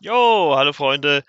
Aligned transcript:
Jo, 0.00 0.54
hallo 0.56 0.72
Freunde. 0.72 1.22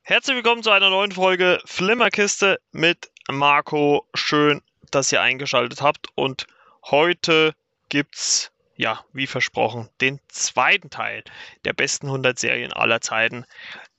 Herzlich 0.00 0.36
willkommen 0.36 0.62
zu 0.62 0.70
einer 0.70 0.88
neuen 0.88 1.12
Folge 1.12 1.60
Flimmerkiste 1.66 2.58
mit 2.72 3.10
Marco. 3.30 4.08
Schön, 4.14 4.62
dass 4.90 5.12
ihr 5.12 5.20
eingeschaltet 5.20 5.82
habt. 5.82 6.06
Und 6.14 6.46
heute 6.86 7.54
gibt's, 7.90 8.50
ja, 8.76 9.04
wie 9.12 9.26
versprochen, 9.26 9.90
den 10.00 10.20
zweiten 10.28 10.88
Teil 10.88 11.22
der 11.66 11.74
besten 11.74 12.06
100 12.06 12.38
Serien 12.38 12.72
aller 12.72 13.02
Zeiten 13.02 13.44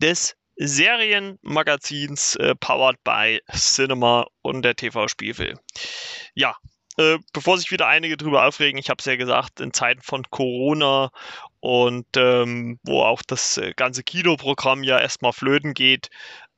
des 0.02 0.36
Serienmagazins 0.58 2.36
äh, 2.36 2.55
powered 2.55 3.04
by 3.04 3.39
Cinema 3.54 4.28
und 4.42 4.64
der 4.64 4.76
TV-Spielfilm. 4.76 5.60
Ja, 6.33 6.56
äh, 6.97 7.20
bevor 7.32 7.57
sich 7.57 7.71
wieder 7.71 7.88
einige 7.88 8.18
drüber 8.18 8.46
aufregen, 8.46 8.80
ich 8.80 8.89
habe 8.89 9.00
es 9.00 9.06
ja 9.06 9.16
gesagt, 9.16 9.60
in 9.60 9.71
Zeiten 9.71 10.02
von 10.02 10.24
Corona 10.32 11.11
und 11.60 12.07
ähm, 12.18 12.80
wo 12.83 13.04
auch 13.04 13.21
das 13.21 13.57
äh, 13.57 13.74
ganze 13.75 14.04
Kinoprogramm 14.04 14.83
ja 14.83 15.00
erstmal 15.00 15.33
flöten 15.33 15.74
geht, 15.74 16.10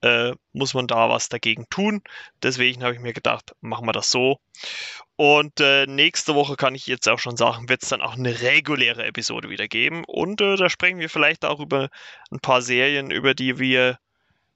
äh, 0.02 0.34
muss 0.54 0.74
man 0.74 0.88
da 0.88 1.10
was 1.10 1.30
dagegen 1.30 1.66
tun. 1.70 2.02
Deswegen 2.42 2.84
habe 2.84 2.94
ich 2.94 3.00
mir 3.00 3.14
gedacht, 3.14 3.54
machen 3.62 3.86
wir 3.88 3.92
das 3.92 4.12
so. 4.12 4.40
Und 5.16 5.60
äh, 5.60 5.86
nächste 5.86 6.36
Woche 6.36 6.56
kann 6.56 6.76
ich 6.76 6.88
jetzt 6.88 7.10
auch 7.10 7.20
schon 7.20 7.36
sagen, 7.36 7.68
wird 7.68 7.84
es 7.84 7.90
dann 7.90 8.02
auch 8.02 8.16
eine 8.16 8.42
reguläre 8.42 9.06
Episode 9.06 9.50
wieder 9.50 9.68
geben. 9.68 10.04
Und 10.06 10.40
äh, 10.42 10.56
da 10.56 10.70
sprechen 10.70 11.00
wir 11.00 11.10
vielleicht 11.10 11.44
auch 11.44 11.60
über 11.60 11.90
ein 12.32 12.40
paar 12.40 12.62
Serien, 12.62 13.12
über 13.12 13.34
die 13.34 13.60
wir, 13.60 14.00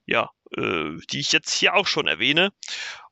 ja, 0.05 0.29
äh, 0.55 0.97
die 1.11 1.19
ich 1.19 1.31
jetzt 1.33 1.53
hier 1.53 1.75
auch 1.75 1.87
schon 1.87 2.07
erwähne. 2.07 2.51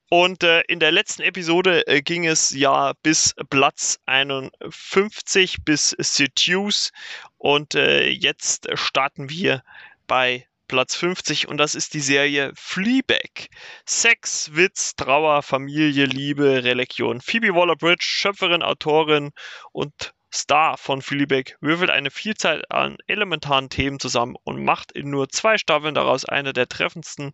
Und 0.09 0.43
äh, 0.43 0.61
in 0.67 0.79
der 0.79 0.91
letzten 0.91 1.21
Episode 1.21 1.87
äh, 1.87 2.01
ging 2.01 2.25
es 2.25 2.49
ja 2.49 2.93
bis 3.01 3.33
Platz 3.49 3.99
51 4.05 5.63
bis 5.63 5.95
Seduce. 5.97 6.91
Und 7.37 7.75
äh, 7.75 8.09
jetzt 8.09 8.67
starten 8.77 9.29
wir 9.29 9.63
bei 10.07 10.47
Platz 10.71 10.95
50 10.95 11.49
und 11.49 11.57
das 11.57 11.75
ist 11.75 11.93
die 11.93 11.99
Serie 11.99 12.53
Fleabag. 12.55 13.49
Sex, 13.85 14.51
Witz, 14.53 14.95
Trauer, 14.95 15.43
Familie, 15.43 16.05
Liebe, 16.05 16.63
Religion. 16.63 17.19
Phoebe 17.19 17.53
Waller-Bridge, 17.53 18.05
Schöpferin, 18.05 18.63
Autorin 18.63 19.31
und 19.73 20.13
Star 20.33 20.77
von 20.77 21.01
Fleabag 21.01 21.57
würfelt 21.59 21.89
eine 21.89 22.09
Vielzahl 22.09 22.63
an 22.69 22.95
elementaren 23.07 23.67
Themen 23.67 23.99
zusammen 23.99 24.37
und 24.45 24.63
macht 24.63 24.93
in 24.93 25.09
nur 25.09 25.27
zwei 25.27 25.57
Staffeln 25.57 25.93
daraus 25.93 26.23
eine 26.23 26.53
der 26.53 26.69
treffendsten 26.69 27.33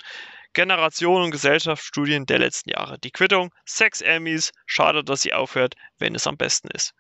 Generation- 0.54 1.22
und 1.22 1.30
Gesellschaftsstudien 1.30 2.26
der 2.26 2.40
letzten 2.40 2.72
Jahre. 2.72 2.98
Die 2.98 3.12
Quittung, 3.12 3.54
Sex 3.66 4.02
Emmys, 4.02 4.52
schade, 4.66 5.04
dass 5.04 5.22
sie 5.22 5.36
aufhört, 5.36 5.76
wenn 6.00 6.16
es 6.16 6.26
am 6.26 6.38
besten 6.38 6.70
ist. 6.70 6.96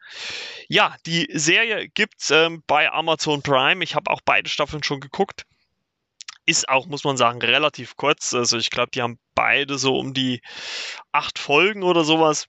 Ja, 0.67 0.95
die 1.07 1.27
Serie 1.33 1.87
gibt's 1.87 2.29
ähm, 2.29 2.61
bei 2.67 2.91
Amazon 2.91 3.41
Prime. 3.41 3.83
Ich 3.83 3.95
habe 3.95 4.11
auch 4.11 4.21
beide 4.23 4.51
Staffeln 4.51 4.83
schon 4.83 4.99
geguckt. 4.99 5.47
Ist 6.47 6.69
auch, 6.69 6.87
muss 6.87 7.03
man 7.03 7.17
sagen, 7.17 7.41
relativ 7.41 7.97
kurz. 7.97 8.33
Also 8.33 8.57
ich 8.57 8.69
glaube, 8.69 8.89
die 8.91 9.01
haben 9.01 9.19
beide 9.35 9.77
so 9.77 9.97
um 9.97 10.13
die 10.13 10.41
acht 11.11 11.37
Folgen 11.37 11.83
oder 11.83 12.03
sowas. 12.03 12.47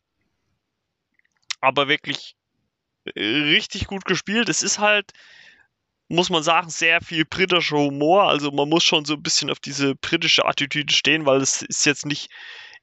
Aber 1.60 1.88
wirklich 1.88 2.36
äh, 3.04 3.20
richtig 3.20 3.88
gut 3.88 4.04
gespielt. 4.04 4.48
Es 4.48 4.62
ist 4.62 4.78
halt, 4.78 5.10
muss 6.08 6.30
man 6.30 6.44
sagen, 6.44 6.70
sehr 6.70 7.00
viel 7.00 7.24
britischer 7.24 7.76
Humor. 7.76 8.28
Also 8.28 8.52
man 8.52 8.68
muss 8.68 8.84
schon 8.84 9.04
so 9.04 9.14
ein 9.14 9.22
bisschen 9.22 9.50
auf 9.50 9.58
diese 9.58 9.96
britische 9.96 10.46
Attitüde 10.46 10.94
stehen, 10.94 11.26
weil 11.26 11.40
es 11.40 11.62
ist 11.62 11.84
jetzt 11.84 12.06
nicht 12.06 12.30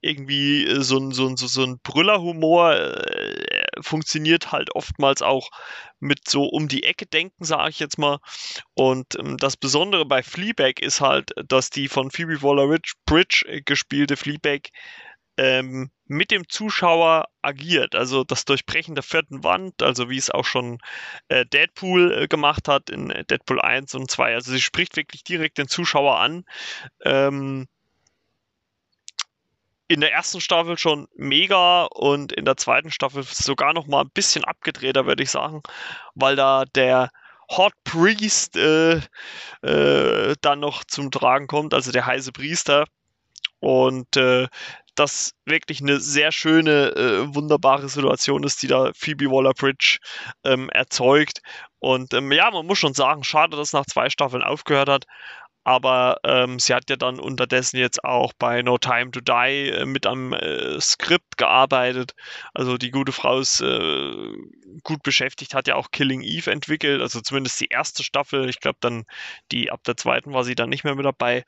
irgendwie 0.02 0.66
äh, 0.66 0.82
so 0.82 0.98
ein, 0.98 1.12
so 1.12 1.28
ein, 1.28 1.38
so 1.38 1.64
ein 1.64 1.80
Brüllerhumor. 1.84 2.74
Äh, 2.76 3.66
funktioniert 3.82 4.52
halt 4.52 4.74
oftmals 4.76 5.22
auch 5.22 5.50
mit 6.00 6.30
so 6.30 6.46
um 6.46 6.68
die 6.68 6.84
Ecke 6.84 7.06
denken, 7.06 7.44
sage 7.44 7.70
ich 7.70 7.80
jetzt 7.80 7.98
mal. 7.98 8.20
Und 8.74 9.16
ähm, 9.20 9.38
das 9.38 9.58
Besondere 9.58 10.06
bei 10.06 10.24
Fleabag 10.24 10.80
ist 10.82 11.02
halt, 11.02 11.32
dass 11.48 11.70
die 11.70 11.88
von 11.88 12.12
Phoebe 12.12 12.42
Waller-Bridge 12.42 13.62
gespielte 13.66 14.18
Fleabag 14.18 14.70
ähm, 15.38 15.92
mit 16.06 16.32
dem 16.32 16.48
Zuschauer 16.48 17.26
agiert. 17.42 17.96
Also 17.96 18.24
das 18.24 18.46
Durchbrechen 18.46 18.96
der 18.96 19.04
vierten 19.04 19.44
Wand, 19.44 19.82
also 19.82 20.10
wie 20.10 20.18
es 20.18 20.30
auch 20.30 20.46
schon 20.46 20.80
äh, 21.28 21.46
Deadpool 21.46 22.24
äh, 22.24 22.28
gemacht 22.28 22.68
hat 22.68 22.90
in 22.90 23.10
Deadpool 23.30 23.60
1 23.60 23.96
und 23.96 24.10
2. 24.10 24.36
Also 24.36 24.52
sie 24.52 24.62
spricht 24.62 24.96
wirklich 24.96 25.24
direkt 25.24 25.58
den 25.58 25.68
Zuschauer 25.68 26.20
an. 26.20 26.46
Ähm, 27.04 27.68
in 29.88 30.02
der 30.02 30.12
ersten 30.12 30.42
Staffel 30.42 30.78
schon 30.78 31.08
mega 31.16 31.84
und 31.86 32.34
in 32.34 32.46
der 32.46 32.58
zweiten 32.58 32.92
Staffel 32.92 33.24
sogar 33.24 33.74
noch 33.74 33.88
mal 33.88 34.02
ein 34.02 34.10
bisschen 34.14 34.44
abgedrehter, 34.44 35.06
würde 35.06 35.24
ich 35.24 35.32
sagen, 35.32 35.62
weil 36.16 36.36
da 36.36 36.66
der 36.66 37.12
Hot 37.50 37.74
Priest 37.84 38.58
äh, 38.58 39.02
äh, 39.62 40.36
dann 40.42 40.60
noch 40.60 40.84
zum 40.84 41.12
Tragen 41.12 41.48
kommt, 41.48 41.74
also 41.74 41.92
der 41.92 42.06
heiße 42.06 42.32
Priester. 42.32 42.86
Und 43.60 44.18
äh, 44.18 44.48
das 44.96 45.34
wirklich 45.46 45.82
eine 45.82 46.00
sehr 46.00 46.32
schöne, 46.32 46.96
äh, 46.96 47.36
wunderbare 47.36 47.90
Situation 47.90 48.44
ist, 48.44 48.62
die 48.64 48.68
da 48.68 48.92
Phoebe 48.96 49.26
Waller-Bridge 49.26 50.00
ähm, 50.44 50.70
erzeugt. 50.70 51.42
Und 51.80 52.14
ähm, 52.14 52.32
ja, 52.32 52.50
man 52.50 52.66
muss 52.66 52.80
schon 52.80 52.94
sagen, 52.94 53.24
schade, 53.24 53.58
dass 53.58 53.74
nach 53.74 53.86
zwei 53.86 54.10
Staffeln 54.10 54.42
aufgehört 54.42 54.90
hat. 54.90 55.06
Aber 55.66 56.20
ähm, 56.24 56.60
sie 56.60 56.76
hat 56.76 56.92
ja 56.92 56.96
dann 56.96 57.20
unterdessen 57.20 57.78
jetzt 57.78 58.04
auch 58.04 58.34
bei 58.38 58.62
No 58.62 58.78
Time 58.78 59.10
to 59.10 59.20
Die 59.20 59.70
äh, 59.70 59.86
mit 59.86 60.06
am 60.06 60.32
äh, 60.32 60.80
Skript 60.80 61.38
gearbeitet. 61.38 62.14
Also 62.54 62.78
die 62.78 62.92
gute 62.92 63.12
Frau 63.12 63.40
ist 63.40 63.62
äh, 63.62 64.32
gut 64.84 65.02
beschäftigt, 65.02 65.56
hat 65.56 65.68
ja 65.68 65.76
auch 65.76 65.90
Killing 65.92 66.22
Eve 66.22 66.52
entwickelt. 66.52 67.02
Also 67.02 67.20
zumindest 67.20 67.60
die 67.60 67.70
erste 67.70 68.04
Staffel. 68.04 68.48
Ich 68.48 68.60
glaube 68.60 68.78
dann 68.80 69.06
die 69.52 69.72
ab 69.72 69.84
der 69.86 69.98
zweiten 69.98 70.34
war 70.34 70.44
sie 70.44 70.54
dann 70.54 70.70
nicht 70.70 70.84
mehr 70.84 70.96
mit 70.96 71.06
dabei. 71.06 71.44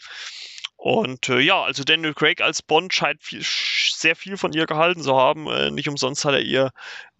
Und 0.77 1.29
äh, 1.29 1.39
ja, 1.39 1.61
also 1.63 1.83
Daniel 1.83 2.15
Craig 2.15 2.41
als 2.41 2.63
Bond 2.63 2.93
scheint 2.93 3.23
viel, 3.23 3.43
sehr 3.43 4.15
viel 4.15 4.37
von 4.37 4.51
ihr 4.53 4.65
gehalten 4.65 5.01
zu 5.03 5.15
haben. 5.15 5.47
Äh, 5.47 5.69
nicht 5.69 5.89
umsonst 5.89 6.25
hat 6.25 6.33
er 6.33 6.41
ihr 6.41 6.71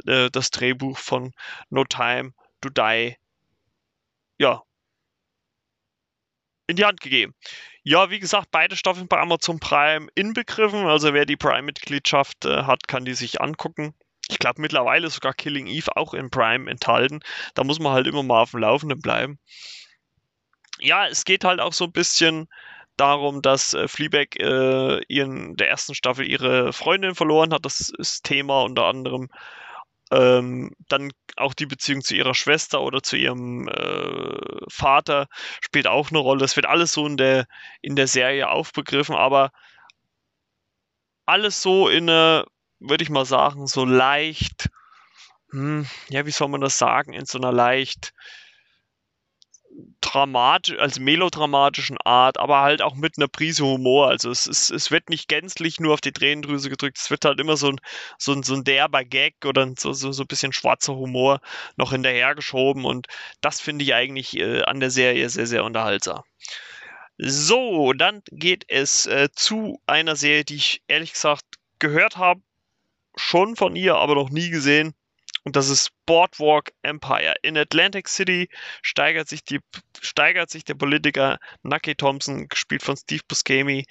äh, 0.07 0.29
das 0.31 0.49
Drehbuch 0.49 0.97
von 0.97 1.33
No 1.69 1.83
Time 1.83 2.33
to 2.61 2.69
Die 2.69 3.17
ja 4.39 4.63
in 6.67 6.75
die 6.75 6.85
Hand 6.85 7.01
gegeben. 7.01 7.33
Ja, 7.83 8.09
wie 8.09 8.19
gesagt, 8.19 8.49
beide 8.51 8.75
Staffeln 8.75 9.07
bei 9.07 9.19
Amazon 9.19 9.59
Prime 9.59 10.07
inbegriffen. 10.15 10.85
Also 10.85 11.13
wer 11.13 11.25
die 11.25 11.37
Prime-Mitgliedschaft 11.37 12.45
äh, 12.45 12.63
hat, 12.63 12.87
kann 12.87 13.05
die 13.05 13.13
sich 13.13 13.41
angucken. 13.41 13.93
Ich 14.29 14.39
glaube 14.39 14.61
mittlerweile 14.61 15.09
sogar 15.09 15.33
Killing 15.33 15.67
Eve 15.67 15.95
auch 15.95 16.13
in 16.13 16.29
Prime 16.29 16.69
enthalten. 16.69 17.21
Da 17.53 17.63
muss 17.63 17.79
man 17.79 17.93
halt 17.93 18.07
immer 18.07 18.23
mal 18.23 18.41
auf 18.41 18.51
dem 18.51 18.59
Laufenden 18.59 19.01
bleiben. 19.01 19.39
Ja, 20.79 21.07
es 21.07 21.23
geht 21.23 21.45
halt 21.45 21.61
auch 21.61 21.73
so 21.73 21.85
ein 21.85 21.93
bisschen 21.93 22.47
darum, 22.97 23.41
dass 23.41 23.73
äh, 23.73 23.87
Fleabag 23.87 24.35
äh, 24.37 24.99
in 25.07 25.55
der 25.55 25.69
ersten 25.69 25.95
Staffel 25.95 26.27
ihre 26.27 26.73
Freundin 26.73 27.15
verloren 27.15 27.53
hat. 27.53 27.65
Das 27.65 27.89
ist 27.97 28.23
Thema 28.23 28.63
unter 28.63 28.85
anderem. 28.85 29.29
Ähm, 30.11 30.71
dann 30.87 31.11
auch 31.35 31.53
die 31.53 31.65
Beziehung 31.65 32.01
zu 32.01 32.15
ihrer 32.15 32.33
Schwester 32.33 32.81
oder 32.81 33.03
zu 33.03 33.17
ihrem 33.17 33.67
äh, 33.67 34.39
Vater 34.69 35.27
spielt 35.61 35.87
auch 35.87 36.09
eine 36.09 36.19
Rolle. 36.19 36.39
Das 36.39 36.55
wird 36.55 36.65
alles 36.65 36.93
so 36.93 37.05
in 37.05 37.17
der, 37.17 37.45
in 37.81 37.95
der 37.95 38.07
Serie 38.07 38.49
aufbegriffen, 38.49 39.15
aber 39.15 39.51
alles 41.25 41.61
so 41.61 41.89
in 41.89 42.09
eine, 42.09 42.45
würde 42.79 43.03
ich 43.03 43.09
mal 43.09 43.25
sagen, 43.25 43.67
so 43.67 43.83
leicht, 43.83 44.69
hm, 45.51 45.85
ja, 46.09 46.25
wie 46.25 46.31
soll 46.31 46.47
man 46.47 46.61
das 46.61 46.77
sagen, 46.77 47.13
in 47.13 47.25
so 47.25 47.37
einer 47.37 47.51
leicht 47.51 48.13
dramatisch, 50.01 50.77
als 50.77 50.99
melodramatischen 50.99 51.97
Art, 52.03 52.39
aber 52.39 52.61
halt 52.61 52.81
auch 52.81 52.95
mit 52.95 53.17
einer 53.17 53.27
Prise 53.27 53.65
Humor. 53.65 54.07
Also 54.07 54.29
es, 54.31 54.47
ist, 54.47 54.69
es 54.69 54.91
wird 54.91 55.09
nicht 55.09 55.27
gänzlich 55.27 55.79
nur 55.79 55.93
auf 55.93 56.01
die 56.01 56.11
Tränendrüse 56.11 56.69
gedrückt, 56.69 56.97
es 56.99 57.09
wird 57.09 57.25
halt 57.25 57.39
immer 57.39 57.57
so 57.57 57.69
ein, 57.69 57.79
so 58.17 58.33
ein, 58.33 58.43
so 58.43 58.55
ein 58.55 58.63
derber 58.63 59.03
Gag 59.03 59.35
oder 59.45 59.71
so, 59.77 59.93
so, 59.93 60.11
so 60.11 60.23
ein 60.23 60.27
bisschen 60.27 60.53
schwarzer 60.53 60.95
Humor 60.95 61.39
noch 61.75 61.91
hinterhergeschoben 61.91 62.85
und 62.85 63.07
das 63.41 63.61
finde 63.61 63.83
ich 63.85 63.93
eigentlich 63.93 64.37
äh, 64.37 64.61
an 64.63 64.79
der 64.79 64.91
Serie 64.91 65.29
sehr, 65.29 65.47
sehr 65.47 65.63
unterhaltsam. 65.63 66.23
So, 67.17 67.93
dann 67.93 68.21
geht 68.31 68.65
es 68.67 69.07
äh, 69.07 69.29
zu 69.33 69.81
einer 69.87 70.15
Serie, 70.15 70.45
die 70.45 70.55
ich 70.55 70.83
ehrlich 70.87 71.13
gesagt 71.13 71.45
gehört 71.79 72.17
habe, 72.17 72.41
schon 73.15 73.55
von 73.55 73.75
ihr, 73.75 73.95
aber 73.95 74.15
noch 74.15 74.29
nie 74.29 74.49
gesehen. 74.49 74.93
Und 75.47 75.55
das 75.55 75.69
ist 75.69 75.91
Boardwalk 76.05 76.73
Empire. 76.81 77.35
In 77.41 77.57
Atlantic 77.57 78.09
City 78.09 78.49
steigert 78.81 79.29
sich, 79.29 79.45
die, 79.45 79.61
steigert 80.01 80.49
sich 80.49 80.65
der 80.65 80.73
Politiker 80.73 81.37
Nucky 81.63 81.95
Thompson, 81.95 82.49
gespielt 82.49 82.83
von 82.83 82.97
Steve 82.97 83.21
Buscemi, 83.29 83.85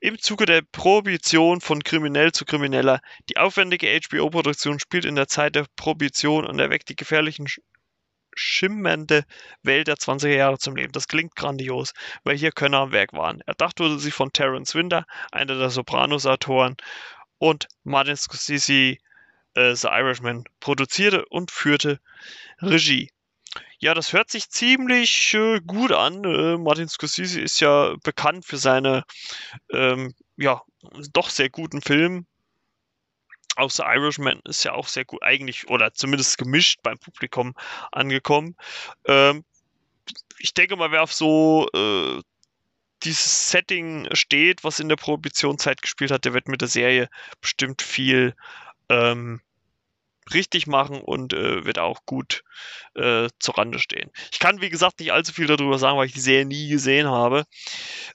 im 0.00 0.18
Zuge 0.18 0.44
der 0.44 0.60
Prohibition 0.60 1.62
von 1.62 1.82
kriminell 1.82 2.32
zu 2.32 2.44
krimineller. 2.44 3.00
Die 3.30 3.38
aufwendige 3.38 3.98
HBO-Produktion 3.98 4.78
spielt 4.78 5.06
in 5.06 5.14
der 5.14 5.26
Zeit 5.26 5.54
der 5.54 5.64
Prohibition 5.74 6.44
und 6.44 6.58
erweckt 6.58 6.90
die 6.90 6.96
gefährlichen 6.96 7.46
schimmernde 8.34 9.24
Welt 9.62 9.88
der 9.88 9.96
20er 9.96 10.36
Jahre 10.36 10.58
zum 10.58 10.76
Leben. 10.76 10.92
Das 10.92 11.08
klingt 11.08 11.34
grandios, 11.34 11.94
weil 12.24 12.36
hier 12.36 12.52
Könner 12.52 12.80
am 12.80 12.92
Werk 12.92 13.14
waren. 13.14 13.40
Erdacht 13.46 13.80
wurde 13.80 13.98
sie 13.98 14.10
von 14.10 14.34
Terence 14.34 14.74
Winter, 14.74 15.06
einer 15.32 15.56
der 15.56 15.70
Sopranos-Autoren, 15.70 16.76
und 17.38 17.68
Martin 17.84 18.16
Scorsese 18.16 18.98
äh, 19.54 19.74
The 19.74 19.88
Irishman 19.88 20.44
produzierte 20.60 21.24
und 21.26 21.50
führte 21.50 22.00
Regie. 22.60 23.10
Ja, 23.78 23.94
das 23.94 24.12
hört 24.12 24.30
sich 24.30 24.50
ziemlich 24.50 25.34
äh, 25.34 25.60
gut 25.60 25.92
an. 25.92 26.24
Äh, 26.24 26.58
Martin 26.58 26.88
Scorsese 26.88 27.40
ist 27.40 27.60
ja 27.60 27.96
bekannt 28.02 28.44
für 28.44 28.58
seine 28.58 29.04
ähm, 29.70 30.14
ja 30.36 30.62
doch 31.12 31.30
sehr 31.30 31.50
guten 31.50 31.82
Filme. 31.82 32.24
Auch 33.56 33.70
The 33.70 33.82
Irishman 33.82 34.40
ist 34.44 34.64
ja 34.64 34.72
auch 34.72 34.86
sehr 34.86 35.04
gut 35.04 35.22
eigentlich 35.22 35.68
oder 35.68 35.92
zumindest 35.92 36.38
gemischt 36.38 36.80
beim 36.82 36.98
Publikum 36.98 37.54
angekommen. 37.90 38.56
Ähm, 39.06 39.44
ich 40.38 40.54
denke 40.54 40.76
mal, 40.76 40.92
wer 40.92 41.02
auf 41.02 41.12
so 41.12 41.68
äh, 41.74 42.20
dieses 43.02 43.50
Setting 43.50 44.08
steht, 44.12 44.62
was 44.62 44.80
in 44.80 44.88
der 44.88 44.96
Prohibitionszeit 44.96 45.82
gespielt 45.82 46.10
hat, 46.10 46.24
der 46.24 46.34
wird 46.34 46.48
mit 46.48 46.60
der 46.60 46.68
Serie 46.68 47.08
bestimmt 47.40 47.82
viel 47.82 48.34
ähm, 48.90 49.40
richtig 50.32 50.66
machen 50.66 51.00
und 51.00 51.32
äh, 51.32 51.64
wird 51.64 51.78
auch 51.78 52.04
gut 52.06 52.44
äh, 52.94 53.28
zur 53.38 53.58
Rande 53.58 53.78
stehen. 53.78 54.10
Ich 54.30 54.38
kann, 54.38 54.60
wie 54.60 54.68
gesagt, 54.68 55.00
nicht 55.00 55.12
allzu 55.12 55.32
viel 55.32 55.46
darüber 55.46 55.78
sagen, 55.78 55.96
weil 55.96 56.06
ich 56.06 56.12
die 56.12 56.20
Serie 56.20 56.44
nie 56.44 56.68
gesehen 56.68 57.08
habe. 57.08 57.44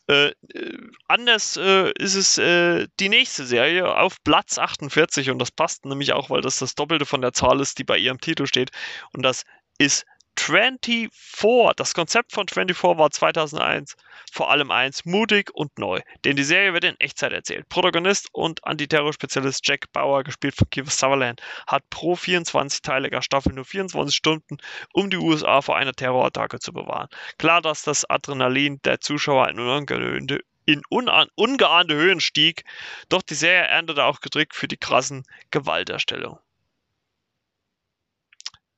Äh, 0.08 0.28
äh 0.28 0.78
anders 1.08 1.58
äh, 1.58 1.92
ist 1.98 2.16
es 2.16 2.38
äh, 2.38 2.88
die 3.00 3.10
nächste 3.10 3.46
Serie 3.46 3.98
auf 3.98 4.24
Platz 4.24 4.58
48 4.58 5.30
und 5.30 5.40
das 5.40 5.52
passt 5.52 5.86
nämlich 5.86 6.14
auch, 6.14 6.30
weil 6.30 6.42
das 6.42 6.60
das 6.60 6.76
Doppelte 6.76 7.06
von 7.06 7.22
der 7.22 7.34
Zahl 7.34 7.60
ist, 7.60 7.80
die 7.80 7.84
bei 7.84 7.98
ihrem 7.98 8.20
Titel 8.20 8.46
steht 8.46 8.72
und 9.14 9.24
das 9.24 9.44
ist 9.78 10.06
24. 10.40 11.74
Das 11.76 11.94
Konzept 11.94 12.32
von 12.34 12.48
24 12.48 12.98
war 12.98 13.12
2001 13.12 13.96
vor 14.32 14.52
allem 14.52 14.70
eins, 14.72 15.06
mutig 15.06 15.50
und 15.54 15.78
neu. 15.80 16.02
Denn 16.24 16.36
die 16.36 16.44
Serie 16.44 16.74
wird 16.74 16.84
in 16.84 17.00
Echtzeit 17.00 17.32
erzählt. 17.32 17.70
Protagonist 17.70 18.28
und 18.34 18.64
Antiterror-Spezialist 18.66 19.66
Jack 19.66 19.92
Bauer, 19.94 20.24
gespielt 20.24 20.56
von 20.56 20.70
Kiefer 20.70 20.92
Sutherland, 20.92 21.42
hat 21.68 21.90
pro 21.90 22.14
24-teiliger 22.14 23.22
Staffel 23.22 23.54
nur 23.54 23.66
24 23.66 24.16
Stunden, 24.16 24.58
um 24.94 25.10
die 25.10 25.18
USA 25.18 25.62
vor 25.62 25.78
einer 25.78 25.94
Terrorattacke 25.94 26.60
zu 26.60 26.74
bewahren. 26.74 27.08
Klar, 27.38 27.62
dass 27.62 27.84
das 27.84 28.04
Adrenalin 28.10 28.82
der 28.84 29.00
Zuschauer 29.00 29.50
in 29.50 29.60
unangenehme 29.60 30.40
in 30.66 30.82
ungeahnte 30.90 31.94
Höhen 31.94 32.20
stieg, 32.20 32.64
doch 33.08 33.22
die 33.22 33.36
Serie 33.36 33.68
erntete 33.68 34.04
auch 34.04 34.20
gedrückt 34.20 34.56
für 34.56 34.68
die 34.68 34.78
krassen 34.78 35.24
Gewalterstellungen. 35.52 36.40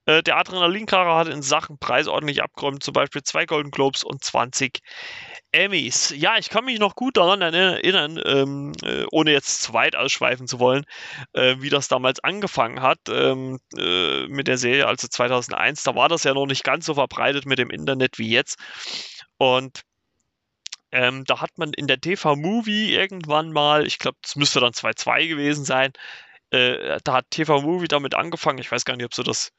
Äh, 0.08 0.24
der 0.24 0.38
Adrenalinkracher 0.38 1.16
hat 1.16 1.28
in 1.28 1.42
Sachen 1.42 1.78
Preis 1.78 2.08
ordentlich 2.08 2.42
abgeräumt, 2.42 2.82
zum 2.82 2.94
Beispiel 2.94 3.24
zwei 3.24 3.46
Golden 3.46 3.72
Globes 3.72 4.04
und 4.04 4.24
20 4.24 4.80
Emmys. 5.52 6.14
Ja, 6.16 6.38
ich 6.38 6.50
kann 6.50 6.66
mich 6.66 6.80
noch 6.80 6.96
gut 6.96 7.18
daran 7.18 7.42
erinnern, 7.42 8.20
ähm, 8.26 8.72
äh, 8.84 9.06
ohne 9.12 9.32
jetzt 9.32 9.62
zu 9.64 9.74
weit 9.74 9.96
ausschweifen 9.98 10.48
zu 10.48 10.60
wollen, 10.60 10.86
äh, 11.34 11.58
wie 11.60 11.70
das 11.70 11.90
damals 11.90 12.22
angefangen 12.22 12.82
hat 12.82 13.00
ähm, 13.10 13.60
äh, 13.78 14.28
mit 14.28 14.48
der 14.48 14.58
Serie, 14.58 14.88
also 14.88 15.08
2001. 15.08 15.84
Da 15.84 15.94
war 15.96 16.08
das 16.08 16.24
ja 16.24 16.34
noch 16.34 16.48
nicht 16.48 16.64
ganz 16.64 16.86
so 16.86 16.94
verbreitet 16.94 17.46
mit 17.46 17.60
dem 17.60 17.70
Internet 17.70 18.18
wie 18.18 18.30
jetzt. 18.30 18.58
Und 19.38 19.82
ähm, 20.94 21.26
da 21.26 21.42
hat 21.42 21.58
man 21.58 21.74
in 21.74 21.88
der 21.88 22.00
TV-Movie 22.00 22.96
irgendwann 22.96 23.52
mal, 23.52 23.86
ich 23.86 24.00
glaube, 24.00 24.18
das 24.22 24.38
müsste 24.38 24.62
dann 24.62 24.72
2.2 24.72 25.28
gewesen 25.28 25.66
sein, 25.66 25.92
äh, 26.52 27.00
da 27.04 27.14
hat 27.14 27.26
TV-Movie 27.32 27.90
damit 27.90 28.16
angefangen. 28.16 28.60
Ich 28.60 28.72
weiß 28.72 28.86
gar 28.86 28.96
nicht, 28.96 29.06
ob 29.06 29.14
sie 29.14 29.24
das 29.24 29.52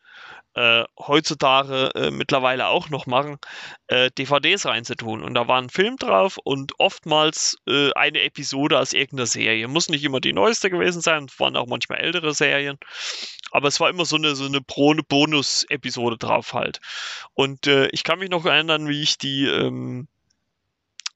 äh, 0.55 0.85
heutzutage 0.99 1.91
äh, 1.95 2.11
mittlerweile 2.11 2.67
auch 2.67 2.89
noch 2.89 3.07
machen, 3.07 3.39
äh, 3.87 4.11
DVDs 4.11 4.67
reinzutun. 4.67 5.23
Und 5.23 5.35
da 5.35 5.47
war 5.47 5.61
ein 5.61 5.71
Film 5.71 5.97
drauf 5.97 6.39
und 6.43 6.73
oftmals 6.79 7.57
äh, 7.69 7.93
eine 7.93 8.23
Episode 8.23 8.79
aus 8.79 8.93
irgendeiner 8.93 9.27
Serie. 9.27 9.69
Muss 9.69 9.89
nicht 9.89 10.03
immer 10.03 10.21
die 10.21 10.33
neueste 10.33 10.69
gewesen 10.69 11.01
sein, 11.01 11.29
waren 11.39 11.57
auch 11.57 11.67
manchmal 11.69 12.01
ältere 12.01 12.35
Serien. 12.35 12.79
Aber 13.53 13.69
es 13.69 13.79
war 13.79 13.89
immer 13.89 14.05
so 14.05 14.17
eine, 14.17 14.35
so 14.35 14.47
eine 14.47 14.61
Bonus-Episode 14.61 16.19
drauf 16.19 16.55
halt. 16.55 16.81
Und 17.35 17.67
äh, 17.67 17.89
ich 17.89 18.03
kann 18.03 18.19
mich 18.19 18.31
noch 18.31 18.45
erinnern, 18.45 18.89
wie 18.89 19.03
ich 19.03 19.17
die 19.17 19.47
ähm, 19.47 20.09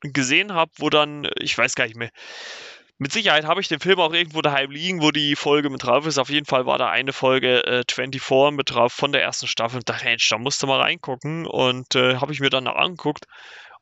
gesehen 0.02 0.52
habe, 0.52 0.70
wo 0.76 0.90
dann, 0.90 1.28
ich 1.38 1.56
weiß 1.56 1.74
gar 1.74 1.86
nicht 1.86 1.96
mehr, 1.96 2.10
mit 3.02 3.12
Sicherheit 3.12 3.44
habe 3.44 3.60
ich 3.60 3.66
den 3.66 3.80
Film 3.80 3.98
auch 3.98 4.12
irgendwo 4.12 4.42
daheim 4.42 4.70
liegen, 4.70 5.02
wo 5.02 5.10
die 5.10 5.34
Folge 5.34 5.70
mit 5.70 5.82
drauf 5.82 6.06
ist. 6.06 6.18
Auf 6.18 6.30
jeden 6.30 6.46
Fall 6.46 6.66
war 6.66 6.78
da 6.78 6.88
eine 6.88 7.12
Folge 7.12 7.66
äh, 7.66 7.82
24 7.90 8.56
mit 8.56 8.70
drauf 8.70 8.92
von 8.92 9.10
der 9.10 9.22
ersten 9.22 9.48
Staffel 9.48 9.78
und 9.78 9.88
dachte, 9.88 10.04
Mensch, 10.04 10.28
da 10.28 10.38
musst 10.38 10.62
du 10.62 10.68
mal 10.68 10.80
reingucken. 10.80 11.44
Und 11.44 11.96
äh, 11.96 12.18
habe 12.18 12.32
ich 12.32 12.38
mir 12.38 12.48
dann 12.48 12.68
auch 12.68 12.76
angeguckt 12.76 13.26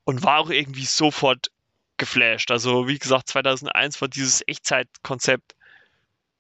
und 0.05 0.23
war 0.23 0.39
auch 0.39 0.49
irgendwie 0.49 0.87
sofort 0.87 1.49
geflasht. 1.99 2.51
Also, 2.51 2.89
wie 2.89 2.99
gesagt, 2.99 3.29
2001 3.29 4.01
war 4.01 4.09
dieses 4.09 4.43
Echtzeitkonzept 4.47 5.55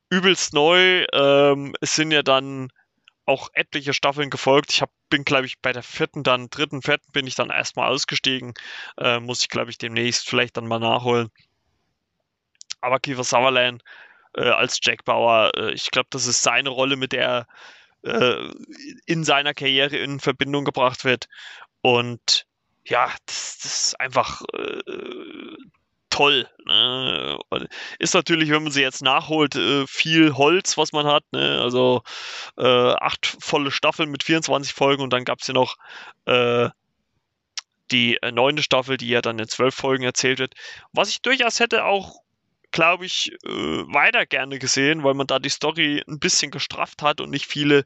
übelst 0.08 0.54
neu. 0.54 1.04
Ähm, 1.12 1.74
es 1.82 1.94
sind 1.94 2.12
ja 2.12 2.22
dann 2.22 2.72
auch 3.26 3.50
etliche 3.52 3.92
Staffeln 3.92 4.30
gefolgt. 4.30 4.72
Ich 4.72 4.80
hab, 4.80 4.90
bin, 5.10 5.24
glaube 5.24 5.44
ich, 5.44 5.58
bei 5.60 5.74
der 5.74 5.82
vierten, 5.82 6.22
dann 6.22 6.48
dritten, 6.48 6.80
vierten 6.80 7.12
bin 7.12 7.26
ich 7.26 7.34
dann 7.34 7.50
erstmal 7.50 7.90
ausgestiegen. 7.90 8.54
Äh, 8.96 9.20
muss 9.20 9.42
ich, 9.42 9.50
glaube 9.50 9.70
ich, 9.70 9.76
demnächst 9.76 10.26
vielleicht 10.26 10.56
dann 10.56 10.66
mal 10.66 10.80
nachholen 10.80 11.28
aber 12.80 13.00
Kiefer 13.00 13.24
Sutherland 13.24 13.82
äh, 14.34 14.48
als 14.48 14.78
Jack 14.82 15.04
Bauer, 15.04 15.52
äh, 15.56 15.72
ich 15.72 15.90
glaube, 15.90 16.08
das 16.10 16.26
ist 16.26 16.42
seine 16.42 16.70
Rolle, 16.70 16.96
mit 16.96 17.12
der 17.12 17.46
äh, 18.02 18.48
in 19.06 19.24
seiner 19.24 19.54
Karriere 19.54 19.96
in 19.96 20.20
Verbindung 20.20 20.64
gebracht 20.64 21.04
wird. 21.04 21.26
Und 21.82 22.46
ja, 22.84 23.10
das, 23.26 23.58
das 23.62 23.84
ist 23.84 24.00
einfach 24.00 24.42
äh, 24.54 25.56
toll. 26.10 26.48
Ne? 26.66 27.38
Ist 27.98 28.14
natürlich, 28.14 28.50
wenn 28.50 28.62
man 28.62 28.72
sie 28.72 28.82
jetzt 28.82 29.02
nachholt, 29.02 29.54
äh, 29.56 29.86
viel 29.86 30.34
Holz, 30.34 30.76
was 30.76 30.92
man 30.92 31.06
hat. 31.06 31.24
Ne? 31.32 31.60
Also 31.60 32.02
äh, 32.56 32.64
acht 32.66 33.36
volle 33.40 33.70
Staffeln 33.70 34.10
mit 34.10 34.22
24 34.22 34.72
Folgen 34.72 35.02
und 35.02 35.12
dann 35.12 35.24
gab 35.24 35.40
es 35.40 35.46
ja 35.46 35.54
noch 35.54 35.76
die 37.90 38.18
neunte 38.32 38.62
Staffel, 38.62 38.96
die 38.96 39.08
ja 39.08 39.20
dann 39.20 39.38
in 39.38 39.48
zwölf 39.48 39.74
Folgen 39.74 40.04
erzählt 40.04 40.38
wird. 40.38 40.54
Was 40.92 41.08
ich 41.08 41.22
durchaus 41.22 41.58
hätte 41.58 41.84
auch 41.84 42.20
glaube 42.72 43.06
ich, 43.06 43.32
äh, 43.44 43.48
weiter 43.48 44.26
gerne 44.26 44.58
gesehen, 44.58 45.02
weil 45.04 45.14
man 45.14 45.26
da 45.26 45.38
die 45.38 45.48
Story 45.48 46.02
ein 46.08 46.18
bisschen 46.18 46.50
gestrafft 46.50 47.02
hat 47.02 47.20
und 47.20 47.30
nicht 47.30 47.46
viele, 47.46 47.84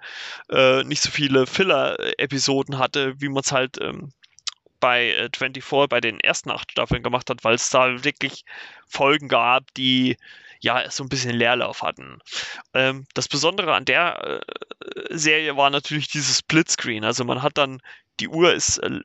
äh, 0.51 0.85
nicht 0.85 1.03
so 1.03 1.11
viele 1.11 1.47
Filler-Episoden 1.47 2.79
hatte, 2.79 3.15
wie 3.21 3.29
man 3.29 3.43
es 3.43 3.53
halt 3.53 3.81
ähm, 3.81 4.13
bei 4.81 5.13
äh, 5.13 5.31
24 5.35 5.89
bei 5.89 6.01
den 6.01 6.21
ersten 6.21 6.51
acht 6.51 6.71
Staffeln 6.71 7.03
gemacht 7.03 7.31
hat, 7.31 7.43
weil 7.45 7.55
es 7.55 7.71
da 7.71 8.05
wirklich 8.05 8.45
Folgen 8.87 9.29
gab, 9.29 9.73
die 9.75 10.17
ja 10.61 10.91
so 10.91 11.05
ein 11.05 11.09
bisschen 11.09 11.35
Leerlauf 11.35 11.83
hatten. 11.83 12.19
Ähm, 12.75 13.07
das 13.15 13.29
Besondere 13.29 13.75
an 13.75 13.85
der 13.85 14.43
äh, 14.85 15.17
Serie 15.17 15.57
war 15.57 15.71
natürlich 15.71 16.09
dieses 16.09 16.39
Splitscreen. 16.39 17.05
Also 17.05 17.25
man 17.25 17.43
hat 17.43 17.57
dann, 17.57 17.81
die 18.21 18.29
Uhr 18.29 18.53
ist 18.53 18.79
äh, 18.79 19.01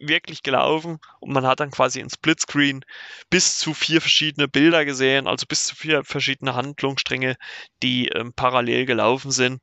wirklich 0.00 0.42
gelaufen 0.42 0.98
und 1.20 1.32
man 1.32 1.46
hat 1.46 1.60
dann 1.60 1.70
quasi 1.70 2.00
in 2.00 2.10
Splitscreen 2.10 2.84
bis 3.28 3.58
zu 3.58 3.74
vier 3.74 4.00
verschiedene 4.00 4.48
Bilder 4.48 4.84
gesehen, 4.84 5.26
also 5.26 5.46
bis 5.46 5.64
zu 5.64 5.76
vier 5.76 6.04
verschiedene 6.04 6.54
Handlungsstränge, 6.54 7.36
die 7.82 8.08
ähm, 8.08 8.32
parallel 8.34 8.86
gelaufen 8.86 9.30
sind. 9.30 9.60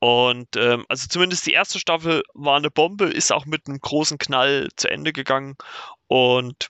Und 0.00 0.56
ähm, 0.56 0.84
also 0.88 1.08
zumindest 1.08 1.46
die 1.46 1.52
erste 1.52 1.80
Staffel 1.80 2.22
war 2.34 2.56
eine 2.56 2.70
Bombe, 2.70 3.06
ist 3.06 3.32
auch 3.32 3.46
mit 3.46 3.66
einem 3.66 3.80
großen 3.80 4.18
Knall 4.18 4.68
zu 4.76 4.88
Ende 4.88 5.12
gegangen. 5.12 5.56
Und 6.06 6.68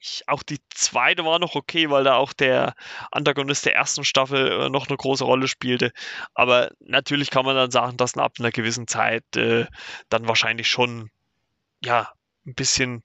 ich, 0.00 0.22
auch 0.28 0.42
die 0.42 0.58
zweite 0.70 1.24
war 1.24 1.38
noch 1.38 1.54
okay, 1.54 1.90
weil 1.90 2.04
da 2.04 2.14
auch 2.16 2.32
der 2.32 2.74
Antagonist 3.10 3.66
der 3.66 3.74
ersten 3.74 4.04
Staffel 4.04 4.50
äh, 4.52 4.70
noch 4.70 4.88
eine 4.88 4.96
große 4.96 5.24
Rolle 5.24 5.48
spielte. 5.48 5.92
Aber 6.34 6.70
natürlich 6.80 7.30
kann 7.30 7.44
man 7.44 7.56
dann 7.56 7.70
sagen, 7.70 7.96
dass 7.96 8.16
ab 8.16 8.34
einer 8.38 8.50
gewissen 8.52 8.86
Zeit 8.86 9.24
äh, 9.36 9.66
dann 10.08 10.28
wahrscheinlich 10.28 10.68
schon 10.68 11.10
ja, 11.82 12.12
ein 12.46 12.54
bisschen, 12.54 13.02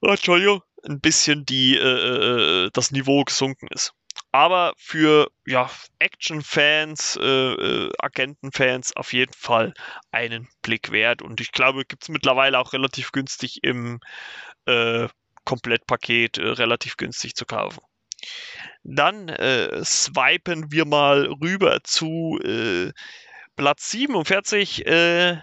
oh, 0.00 0.10
Entschuldigung, 0.10 0.62
ein 0.84 1.00
bisschen 1.00 1.44
die, 1.44 1.76
äh, 1.76 2.66
äh, 2.66 2.70
das 2.72 2.90
Niveau 2.90 3.24
gesunken 3.24 3.68
ist. 3.68 3.92
Aber 4.32 4.74
für 4.76 5.30
ja, 5.46 5.70
Action-Fans, 5.98 7.18
äh, 7.20 7.24
äh, 7.24 7.90
Agenten-Fans 7.98 8.94
auf 8.96 9.12
jeden 9.12 9.32
Fall 9.32 9.72
einen 10.10 10.48
Blick 10.62 10.90
wert. 10.92 11.22
Und 11.22 11.40
ich 11.40 11.52
glaube, 11.52 11.84
gibt 11.84 12.02
es 12.02 12.08
mittlerweile 12.08 12.58
auch 12.58 12.72
relativ 12.72 13.12
günstig 13.12 13.60
im 13.62 14.00
äh, 14.66 15.08
Komplettpaket, 15.44 16.38
äh, 16.38 16.48
relativ 16.48 16.96
günstig 16.96 17.34
zu 17.34 17.46
kaufen. 17.46 17.80
Dann 18.82 19.28
äh, 19.28 19.84
swipen 19.84 20.70
wir 20.70 20.84
mal 20.84 21.26
rüber 21.40 21.82
zu 21.82 22.38
äh, 22.42 22.92
Platz 23.56 23.90
47. 23.90 24.86
Äh, 24.86 25.38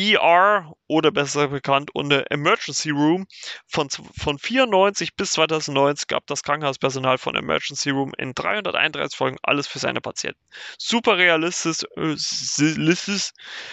ER 0.00 0.72
oder 0.86 1.12
besser 1.12 1.48
bekannt 1.48 1.90
unter 1.94 2.30
Emergency 2.30 2.90
Room. 2.90 3.26
Von, 3.66 3.88
von 3.90 4.38
94 4.38 5.14
bis 5.14 5.32
2090 5.32 6.08
gab 6.08 6.26
das 6.26 6.42
Krankenhauspersonal 6.42 7.18
von 7.18 7.36
Emergency 7.36 7.90
Room 7.90 8.12
in 8.18 8.32
331 8.34 9.16
Folgen 9.16 9.36
alles 9.42 9.68
für 9.68 9.78
seine 9.78 10.00
Patienten. 10.00 10.40
Super 10.78 11.18
realistisch, 11.18 11.84
äh, 11.96 12.16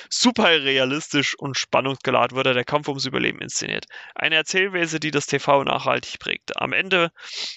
super 0.10 0.50
realistisch 0.50 1.36
und 1.39 1.57
spannungsgeladen 1.57 2.38
wurde 2.38 2.53
der 2.53 2.65
Kampf 2.65 2.88
ums 2.88 3.05
Überleben 3.05 3.39
inszeniert. 3.41 3.86
Eine 4.13 4.36
Erzählweise, 4.36 5.00
die 5.00 5.12
das 5.12 5.27
TV 5.27 5.63
nachhaltig 5.63 6.19
prägte. 6.19 6.60
Am 6.62 6.74
Ende 6.74 7.12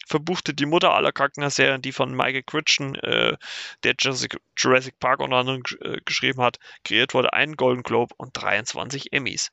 verbuchte 0.07 0.55
die 0.55 0.67
Mutter 0.67 0.95
aller 0.95 1.12
Krankenhausserien, 1.12 1.83
die 1.83 1.93
von 1.93 2.15
Michael 2.15 2.45
Critchen, 2.45 2.95
äh, 2.95 3.37
der 3.83 3.95
Jurassic 4.57 4.99
Park 5.00 5.21
unter 5.21 5.37
anderem 5.37 5.62
äh, 5.81 5.99
geschrieben 6.05 6.41
hat, 6.41 6.59
kreiert 6.85 7.15
wurde, 7.15 7.33
einen 7.33 7.57
Golden 7.57 7.83
Globe 7.83 8.15
und 8.17 8.35
23 8.61 9.12
Emmys. 9.12 9.50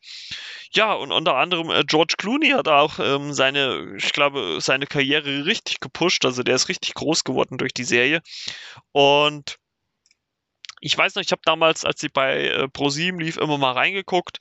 Ja, 0.71 0.93
und 0.93 1.11
unter 1.11 1.35
anderem 1.35 1.69
äh, 1.69 1.83
George 1.85 2.15
Clooney 2.17 2.49
hat 2.49 2.67
auch 2.67 2.99
ähm, 2.99 3.33
seine, 3.33 3.95
ich 3.97 4.11
glaube, 4.11 4.59
seine 4.61 4.87
Karriere 4.87 5.45
richtig 5.45 5.79
gepusht. 5.79 6.25
Also 6.25 6.43
der 6.43 6.55
ist 6.55 6.69
richtig 6.69 6.93
groß 6.93 7.23
geworden 7.23 7.57
durch 7.57 7.73
die 7.73 7.83
Serie. 7.83 8.21
Und 8.91 9.57
ich 10.81 10.97
weiß 10.97 11.15
noch, 11.15 11.23
ich 11.23 11.31
habe 11.31 11.41
damals, 11.45 11.85
als 11.85 11.99
sie 11.99 12.09
bei 12.09 12.47
äh, 12.47 12.67
ProSieben 12.67 13.19
lief, 13.19 13.37
immer 13.37 13.57
mal 13.57 13.71
reingeguckt. 13.71 14.37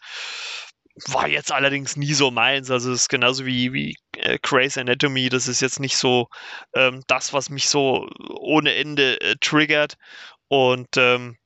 War 1.08 1.28
jetzt 1.28 1.52
allerdings 1.52 1.96
nie 1.96 2.14
so 2.14 2.30
meins. 2.30 2.70
Also 2.70 2.90
es 2.90 3.02
ist 3.02 3.08
genauso 3.08 3.44
wie, 3.44 3.73
wie 3.73 3.96
äh, 4.16 4.38
Grey's 4.40 4.78
Anatomy. 4.78 5.28
Das 5.28 5.46
ist 5.46 5.61
jetzt 5.61 5.78
nicht 5.80 5.96
so 5.96 6.28
ähm, 6.75 7.02
das, 7.06 7.32
was 7.32 7.50
mich 7.50 7.68
so 7.68 8.08
ohne 8.38 8.75
Ende 8.75 9.20
äh, 9.20 9.37
triggert. 9.40 9.96
Und 10.49 10.96
ähm, 10.96 11.37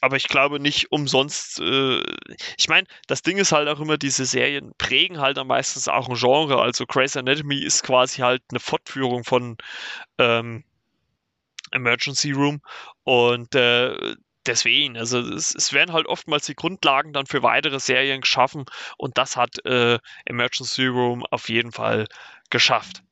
aber 0.00 0.16
ich 0.16 0.28
glaube 0.28 0.60
nicht 0.60 0.92
umsonst. 0.92 1.60
Äh, 1.60 2.02
ich 2.58 2.68
meine, 2.68 2.86
das 3.06 3.22
Ding 3.22 3.38
ist 3.38 3.52
halt 3.52 3.68
auch 3.68 3.80
immer, 3.80 3.96
diese 3.96 4.26
Serien 4.26 4.72
prägen 4.78 5.20
halt 5.20 5.38
am 5.38 5.48
meistens 5.48 5.88
auch 5.88 6.08
ein 6.08 6.16
Genre. 6.16 6.60
Also 6.60 6.86
Grey's 6.86 7.16
Anatomy 7.16 7.62
ist 7.62 7.82
quasi 7.82 8.20
halt 8.20 8.42
eine 8.50 8.60
Fortführung 8.60 9.24
von 9.24 9.56
ähm, 10.18 10.64
Emergency 11.72 12.32
Room 12.32 12.60
und 13.04 13.54
äh, 13.54 14.14
deswegen, 14.46 14.96
also 14.96 15.18
es, 15.18 15.54
es, 15.54 15.72
werden 15.72 15.92
halt 15.92 16.06
oftmals 16.06 16.46
die 16.46 16.54
Grundlagen 16.54 17.12
dann 17.12 17.26
für 17.26 17.42
weitere 17.42 17.80
Serien 17.80 18.20
geschaffen 18.20 18.64
und 18.96 19.18
das 19.18 19.36
hat 19.36 19.64
äh, 19.64 19.98
Emergency 20.24 20.86
Room 20.86 21.24
auf 21.30 21.48
jeden 21.48 21.72
Fall 21.72 22.06
geschafft. 22.50 23.02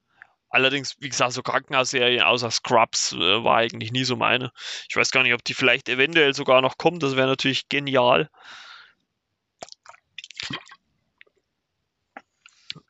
Allerdings, 0.55 0.95
wie 1.01 1.09
gesagt, 1.09 1.33
so 1.33 1.43
Krankenhausserien 1.43 2.23
außer 2.23 2.49
Scrubs 2.49 3.13
äh, 3.13 3.43
war 3.43 3.57
eigentlich 3.57 3.91
nie 3.91 4.05
so 4.05 4.15
meine. 4.15 4.53
Ich 4.89 4.95
weiß 4.95 5.11
gar 5.11 5.25
nicht, 5.25 5.35
ob 5.35 5.43
die 5.43 5.53
vielleicht 5.53 5.89
eventuell 5.89 6.33
sogar 6.33 6.63
noch 6.63 6.79
kommt. 6.79 7.03
Das 7.03 7.17
wäre 7.17 7.27
natürlich 7.27 7.69
genial. 7.69 8.31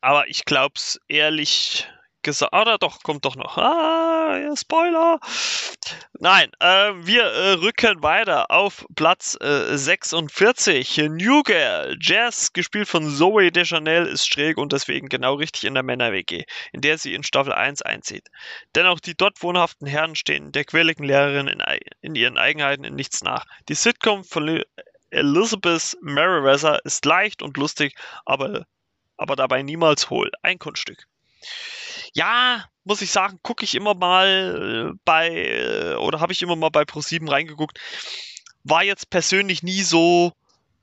Aber 0.02 0.28
ich 0.28 0.44
glaube 0.44 0.74
es 0.76 1.00
ehrlich 1.08 1.88
gesagt. 2.24 2.54
Oder 2.54 2.78
doch, 2.78 3.02
kommt 3.02 3.24
doch 3.24 3.36
noch. 3.36 3.56
Ah, 3.56 4.36
ja, 4.36 4.56
Spoiler. 4.56 5.20
Nein, 6.18 6.50
äh, 6.60 6.92
wir 6.96 7.24
äh, 7.24 7.52
rücken 7.52 8.02
weiter 8.02 8.50
auf 8.50 8.86
Platz 8.96 9.36
äh, 9.40 9.76
46. 9.76 10.96
New 11.10 11.42
Girl. 11.42 11.96
Jazz, 12.00 12.52
gespielt 12.52 12.88
von 12.88 13.08
Zoe 13.08 13.52
Deschanel, 13.52 14.06
ist 14.06 14.26
schräg 14.26 14.56
und 14.56 14.72
deswegen 14.72 15.08
genau 15.08 15.34
richtig 15.34 15.64
in 15.64 15.74
der 15.74 15.82
Männer-WG, 15.82 16.44
in 16.72 16.80
der 16.80 16.98
sie 16.98 17.14
in 17.14 17.22
Staffel 17.22 17.52
1 17.52 17.82
einzieht. 17.82 18.28
Dennoch 18.74 19.00
die 19.00 19.14
dort 19.14 19.42
wohnhaften 19.42 19.86
Herren 19.86 20.16
stehen 20.16 20.52
der 20.52 20.64
quirligen 20.64 21.04
Lehrerin 21.04 21.48
in, 21.48 21.62
in 22.00 22.14
ihren 22.14 22.38
Eigenheiten 22.38 22.84
in 22.84 22.94
nichts 22.94 23.22
nach. 23.22 23.44
Die 23.68 23.74
Sitcom 23.74 24.24
von 24.24 24.62
Elizabeth 25.10 25.96
Merriweather 26.00 26.80
ist 26.84 27.04
leicht 27.04 27.42
und 27.42 27.56
lustig, 27.56 27.94
aber, 28.24 28.66
aber 29.16 29.36
dabei 29.36 29.62
niemals 29.62 30.10
hohl. 30.10 30.30
Ein 30.42 30.58
Kunststück 30.58 31.06
ja, 32.14 32.64
muss 32.84 33.02
ich 33.02 33.10
sagen, 33.10 33.38
gucke 33.42 33.64
ich 33.64 33.74
immer 33.74 33.94
mal 33.94 34.92
äh, 34.92 34.98
bei, 35.04 35.28
äh, 35.28 35.94
oder 35.96 36.20
habe 36.20 36.32
ich 36.32 36.42
immer 36.42 36.56
mal 36.56 36.70
bei 36.70 36.82
Pro7 36.82 37.30
reingeguckt. 37.30 37.78
War 38.62 38.82
jetzt 38.84 39.10
persönlich 39.10 39.62
nie 39.62 39.82
so 39.82 40.32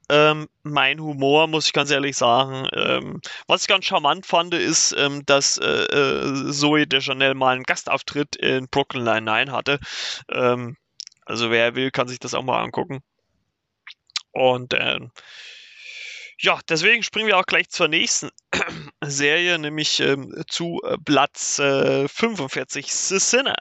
ähm, 0.09 0.49
mein 0.63 0.99
Humor, 0.99 1.47
muss 1.47 1.67
ich 1.67 1.73
ganz 1.73 1.89
ehrlich 1.89 2.17
sagen. 2.17 2.67
Ähm, 2.73 3.21
was 3.47 3.61
ich 3.61 3.67
ganz 3.67 3.85
charmant 3.85 4.25
fand, 4.25 4.53
ist, 4.53 4.93
ähm, 4.97 5.25
dass 5.25 5.57
äh, 5.57 5.65
äh, 5.65 6.51
Zoe 6.51 6.85
Deschanel 6.85 7.33
mal 7.33 7.55
einen 7.55 7.63
Gastauftritt 7.63 8.35
in 8.35 8.67
Brooklyn 8.67 9.05
Nine-Nine 9.05 9.51
hatte. 9.51 9.79
Ähm, 10.29 10.75
also 11.25 11.49
wer 11.49 11.75
will, 11.75 11.91
kann 11.91 12.09
sich 12.09 12.19
das 12.19 12.33
auch 12.33 12.43
mal 12.43 12.61
angucken. 12.61 13.01
Und 14.31 14.73
ähm, 14.73 15.11
ja, 16.39 16.59
deswegen 16.67 17.03
springen 17.03 17.27
wir 17.27 17.37
auch 17.37 17.45
gleich 17.45 17.69
zur 17.69 17.87
nächsten 17.87 18.29
Serie, 19.03 19.57
nämlich 19.57 19.99
ähm, 19.99 20.43
zu 20.47 20.79
äh, 20.83 20.97
Platz 20.97 21.59
äh, 21.59 22.07
45, 22.07 22.91
The 22.93 23.19
Sinner. 23.19 23.55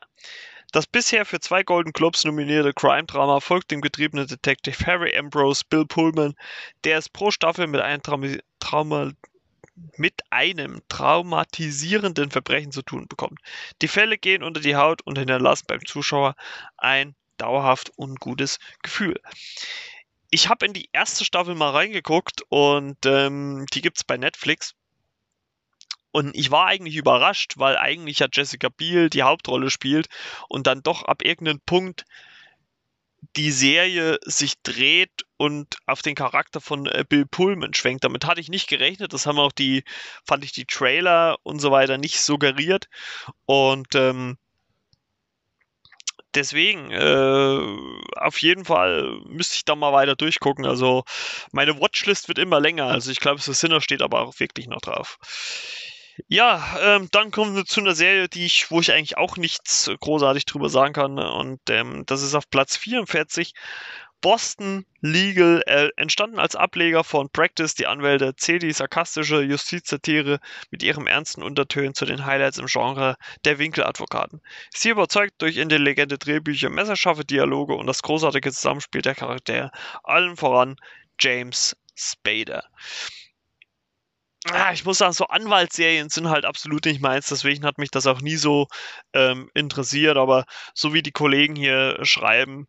Das 0.73 0.87
bisher 0.87 1.25
für 1.25 1.41
zwei 1.41 1.63
Golden 1.63 1.93
Globes 1.93 2.25
nominierte 2.25 2.73
Crime-Drama 2.73 3.41
folgt 3.41 3.71
dem 3.71 3.81
getriebenen 3.81 4.27
Detective 4.27 4.87
Harry 4.87 5.17
Ambrose 5.17 5.65
Bill 5.69 5.85
Pullman, 5.85 6.35
der 6.85 6.99
es 6.99 7.09
pro 7.09 7.31
Staffel 7.31 7.67
mit 7.67 7.81
einem, 7.81 8.03
Traum 8.03 8.39
Trauma 8.61 9.13
mit 9.97 10.21
einem 10.31 10.83
traumatisierenden 10.89 12.31
Verbrechen 12.31 12.71
zu 12.71 12.83
tun 12.83 13.07
bekommt. 13.09 13.41
Die 13.81 13.89
Fälle 13.89 14.19
gehen 14.19 14.43
unter 14.43 14.61
die 14.61 14.77
Haut 14.77 15.01
und 15.03 15.19
hinterlassen 15.19 15.65
beim 15.69 15.85
Zuschauer 15.87 16.37
ein 16.77 17.15
dauerhaft 17.39 17.91
ungutes 17.97 18.59
Gefühl 18.83 19.19
ich 20.31 20.49
habe 20.49 20.67
in 20.67 20.73
die 20.73 20.89
erste 20.93 21.25
Staffel 21.25 21.55
mal 21.55 21.71
reingeguckt 21.71 22.43
und 22.49 22.99
ähm, 23.05 23.67
die 23.73 23.83
es 23.97 24.05
bei 24.05 24.17
Netflix. 24.17 24.75
Und 26.13 26.35
ich 26.35 26.51
war 26.51 26.67
eigentlich 26.67 26.97
überrascht, 26.97 27.55
weil 27.57 27.77
eigentlich 27.77 28.19
ja 28.19 28.27
Jessica 28.33 28.69
Biel 28.69 29.11
die 29.11 29.23
Hauptrolle 29.23 29.71
spielt 29.71 30.09
und 30.49 30.67
dann 30.67 30.83
doch 30.83 31.05
ab 31.05 31.23
irgendeinem 31.25 31.61
Punkt 31.65 32.05
die 33.37 33.53
Serie 33.53 34.19
sich 34.25 34.55
dreht 34.63 35.25
und 35.37 35.77
auf 35.87 36.03
den 36.03 36.15
Charakter 36.15 36.61
von 36.61 36.87
äh, 36.87 37.05
Bill 37.09 37.27
Pullman 37.27 37.75
schwenkt. 37.75 38.05
Damit 38.05 38.27
hatte 38.27 38.41
ich 38.41 38.49
nicht 38.49 38.69
gerechnet. 38.69 39.13
Das 39.13 39.27
haben 39.27 39.39
auch 39.39 39.53
die, 39.53 39.85
fand 40.27 40.45
ich 40.45 40.53
die 40.53 40.65
Trailer 40.65 41.37
und 41.43 41.61
so 41.61 41.71
weiter 41.71 41.99
nicht 41.99 42.21
suggeriert. 42.21 42.87
Und 43.47 43.95
ähm, 43.95 44.37
deswegen, 46.35 46.91
äh, 46.91 47.77
auf 48.17 48.41
jeden 48.41 48.65
Fall 48.65 49.21
müsste 49.27 49.57
ich 49.57 49.65
da 49.65 49.77
mal 49.77 49.93
weiter 49.93 50.17
durchgucken. 50.17 50.67
Also 50.67 51.05
meine 51.53 51.81
Watchlist 51.81 52.29
wird 52.29 52.39
immer 52.39 52.61
länger. 52.61 52.87
Also 52.87 53.11
ich 53.11 53.21
glaube, 53.21 53.41
Sinner 53.41 53.81
steht 53.81 54.03
aber 54.03 54.23
auch 54.23 54.41
wirklich 54.41 54.67
noch 54.67 54.81
drauf. 54.81 55.19
Ja, 56.29 56.77
ähm, 56.81 57.09
dann 57.11 57.31
kommen 57.31 57.55
wir 57.57 57.65
zu 57.65 57.81
einer 57.81 57.95
Serie, 57.95 58.29
die 58.29 58.47
ich, 58.47 58.71
wo 58.71 58.81
ich 58.81 58.93
eigentlich 58.93 59.17
auch 59.17 59.37
nichts 59.37 59.91
großartig 60.01 60.45
drüber 60.45 60.69
sagen 60.69 60.93
kann. 60.93 61.19
Und 61.19 61.61
ähm, 61.69 62.05
das 62.07 62.23
ist 62.23 62.35
auf 62.35 62.49
Platz 62.51 62.77
44 62.77 63.55
Boston 64.21 64.85
Legal 65.01 65.63
äh, 65.67 65.89
entstanden 65.97 66.39
als 66.39 66.55
Ableger 66.55 67.05
von 67.05 67.31
Practice. 67.31 67.75
Die 67.75 67.87
Anwälte 67.87 68.37
zählt 68.37 68.63
die 68.63 68.73
sarkastische 68.73 69.41
Justizsatire 69.41 70.41
mit 70.71 70.83
ihrem 70.83 71.07
ernsten 71.07 71.43
Untertönen 71.43 71.95
zu 71.95 72.05
den 72.05 72.27
Highlights 72.27 72.59
im 72.59 72.67
Genre 72.67 73.17
der 73.47 73.59
Winkeladvokaten. 73.59 74.43
Sie 74.75 74.91
überzeugt 74.91 75.35
durch 75.39 75.57
intelligente 75.57 76.19
Drehbücher, 76.19 76.69
messerscharfe 76.69 77.25
Dialoge 77.25 77.75
und 77.75 77.87
das 77.87 78.03
großartige 78.03 78.53
Zusammenspiel 78.53 79.01
der 79.01 79.15
Charaktere, 79.15 79.71
allen 80.03 80.37
voran 80.37 80.77
James 81.19 81.77
Spader. 81.95 82.65
Ah, 84.47 84.73
ich 84.73 84.85
muss 84.87 84.99
sagen, 84.99 85.13
so 85.13 85.27
Anwaltsserien 85.27 86.09
sind 86.09 86.31
halt 86.31 86.47
absolut 86.47 86.87
nicht 86.87 87.01
meins, 87.03 87.27
deswegen 87.27 87.65
hat 87.65 87.77
mich 87.77 87.91
das 87.91 88.07
auch 88.07 88.23
nie 88.23 88.37
so 88.37 88.69
ähm, 89.13 89.51
interessiert, 89.53 90.17
aber 90.17 90.47
so 90.75 90.95
wie 90.95 91.03
die 91.03 91.13
Kollegen 91.13 91.55
hier 91.57 91.99
schreiben, 92.05 92.67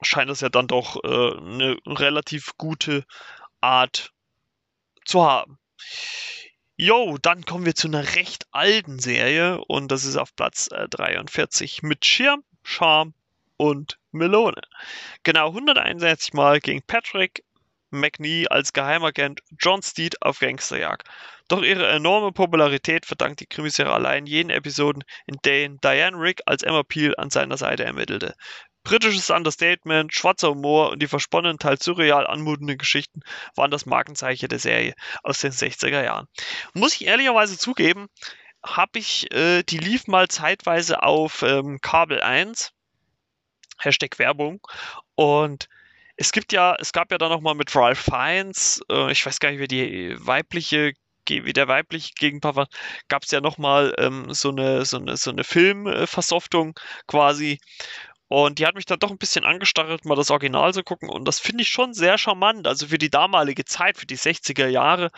scheint 0.00 0.30
es 0.30 0.40
ja 0.40 0.48
dann 0.48 0.68
doch 0.68 1.02
äh, 1.02 1.36
eine 1.36 1.76
relativ 1.86 2.52
gute 2.56 3.04
Art 3.60 4.12
zu 5.04 5.24
haben. 5.24 5.58
Jo, 6.76 7.18
dann 7.20 7.44
kommen 7.44 7.66
wir 7.66 7.74
zu 7.74 7.88
einer 7.88 8.14
recht 8.14 8.46
alten 8.52 8.98
Serie 8.98 9.58
und 9.66 9.90
das 9.90 10.04
ist 10.04 10.16
auf 10.16 10.34
Platz 10.36 10.68
äh, 10.70 10.88
43 10.88 11.82
mit 11.82 12.04
Schirm, 12.04 12.44
Charme 12.62 13.12
und 13.56 13.98
Melone. 14.12 14.62
Genau 15.24 15.48
161 15.48 16.32
Mal 16.32 16.60
gegen 16.60 16.82
Patrick 16.82 17.44
McNee 17.92 18.48
als 18.48 18.72
Geheimagent 18.72 19.40
John 19.58 19.82
Steed 19.82 20.20
auf 20.22 20.40
Gangsterjagd. 20.40 21.08
Doch 21.48 21.62
ihre 21.62 21.86
enorme 21.88 22.32
Popularität 22.32 23.06
verdankt 23.06 23.40
die 23.40 23.46
Krimiserie 23.46 23.92
allein 23.92 24.26
jenen 24.26 24.50
Episoden, 24.50 25.04
in 25.26 25.36
denen 25.44 25.78
Diane 25.80 26.16
Rick 26.16 26.40
als 26.46 26.62
Emma 26.62 26.82
Peel 26.82 27.14
an 27.16 27.30
seiner 27.30 27.56
Seite 27.56 27.84
ermittelte. 27.84 28.34
Britisches 28.84 29.30
Understatement, 29.30 30.12
schwarzer 30.12 30.48
Humor 30.50 30.90
und 30.90 31.02
die 31.02 31.06
versponnen, 31.06 31.58
teils 31.58 31.84
surreal 31.84 32.26
anmutenden 32.26 32.78
Geschichten 32.78 33.20
waren 33.54 33.70
das 33.70 33.86
Markenzeichen 33.86 34.48
der 34.48 34.58
Serie 34.58 34.94
aus 35.22 35.38
den 35.38 35.52
60er 35.52 36.02
Jahren. 36.02 36.26
Muss 36.74 36.94
ich 36.94 37.06
ehrlicherweise 37.06 37.56
zugeben, 37.56 38.08
habe 38.64 38.98
ich, 38.98 39.32
äh, 39.32 39.62
die 39.62 39.78
lief 39.78 40.06
mal 40.06 40.28
zeitweise 40.28 41.02
auf 41.02 41.42
ähm, 41.42 41.80
Kabel 41.80 42.22
1, 42.22 42.72
Hashtag 43.78 44.18
Werbung, 44.18 44.60
und 45.14 45.68
es 46.22 46.30
gibt 46.30 46.52
ja, 46.52 46.76
es 46.78 46.92
gab 46.92 47.10
ja 47.10 47.18
dann 47.18 47.30
nochmal 47.30 47.56
mit 47.56 47.74
Ralph 47.74 47.98
Fiennes, 47.98 48.80
äh, 48.88 49.10
ich 49.10 49.26
weiß 49.26 49.40
gar 49.40 49.50
nicht, 49.50 49.58
wie 49.58 49.66
die 49.66 50.14
weibliche 50.18 50.92
wie 51.28 51.52
der 51.52 51.68
weibliche 51.68 52.12
Gegenpart 52.18 52.56
war, 52.56 52.68
gab 53.08 53.22
es 53.24 53.30
ja 53.30 53.40
nochmal 53.40 53.94
ähm, 53.98 54.32
so 54.32 54.50
eine, 54.50 54.84
so 54.84 54.98
eine, 54.98 55.16
so 55.16 55.30
eine 55.30 55.44
Filmversoftung 55.44 56.78
quasi. 57.06 57.60
Und 58.26 58.58
die 58.58 58.66
hat 58.66 58.74
mich 58.74 58.86
dann 58.86 58.98
doch 58.98 59.10
ein 59.10 59.18
bisschen 59.18 59.44
angestarrt, 59.44 60.04
mal 60.04 60.16
das 60.16 60.30
Original 60.30 60.74
zu 60.74 60.82
gucken. 60.82 61.08
Und 61.08 61.26
das 61.26 61.38
finde 61.38 61.62
ich 61.62 61.68
schon 61.68 61.94
sehr 61.94 62.18
charmant. 62.18 62.66
Also 62.66 62.86
für 62.88 62.98
die 62.98 63.10
damalige 63.10 63.64
Zeit, 63.64 63.98
für 63.98 64.06
die 64.06 64.16
60er 64.16 64.66
Jahre, 64.66 65.10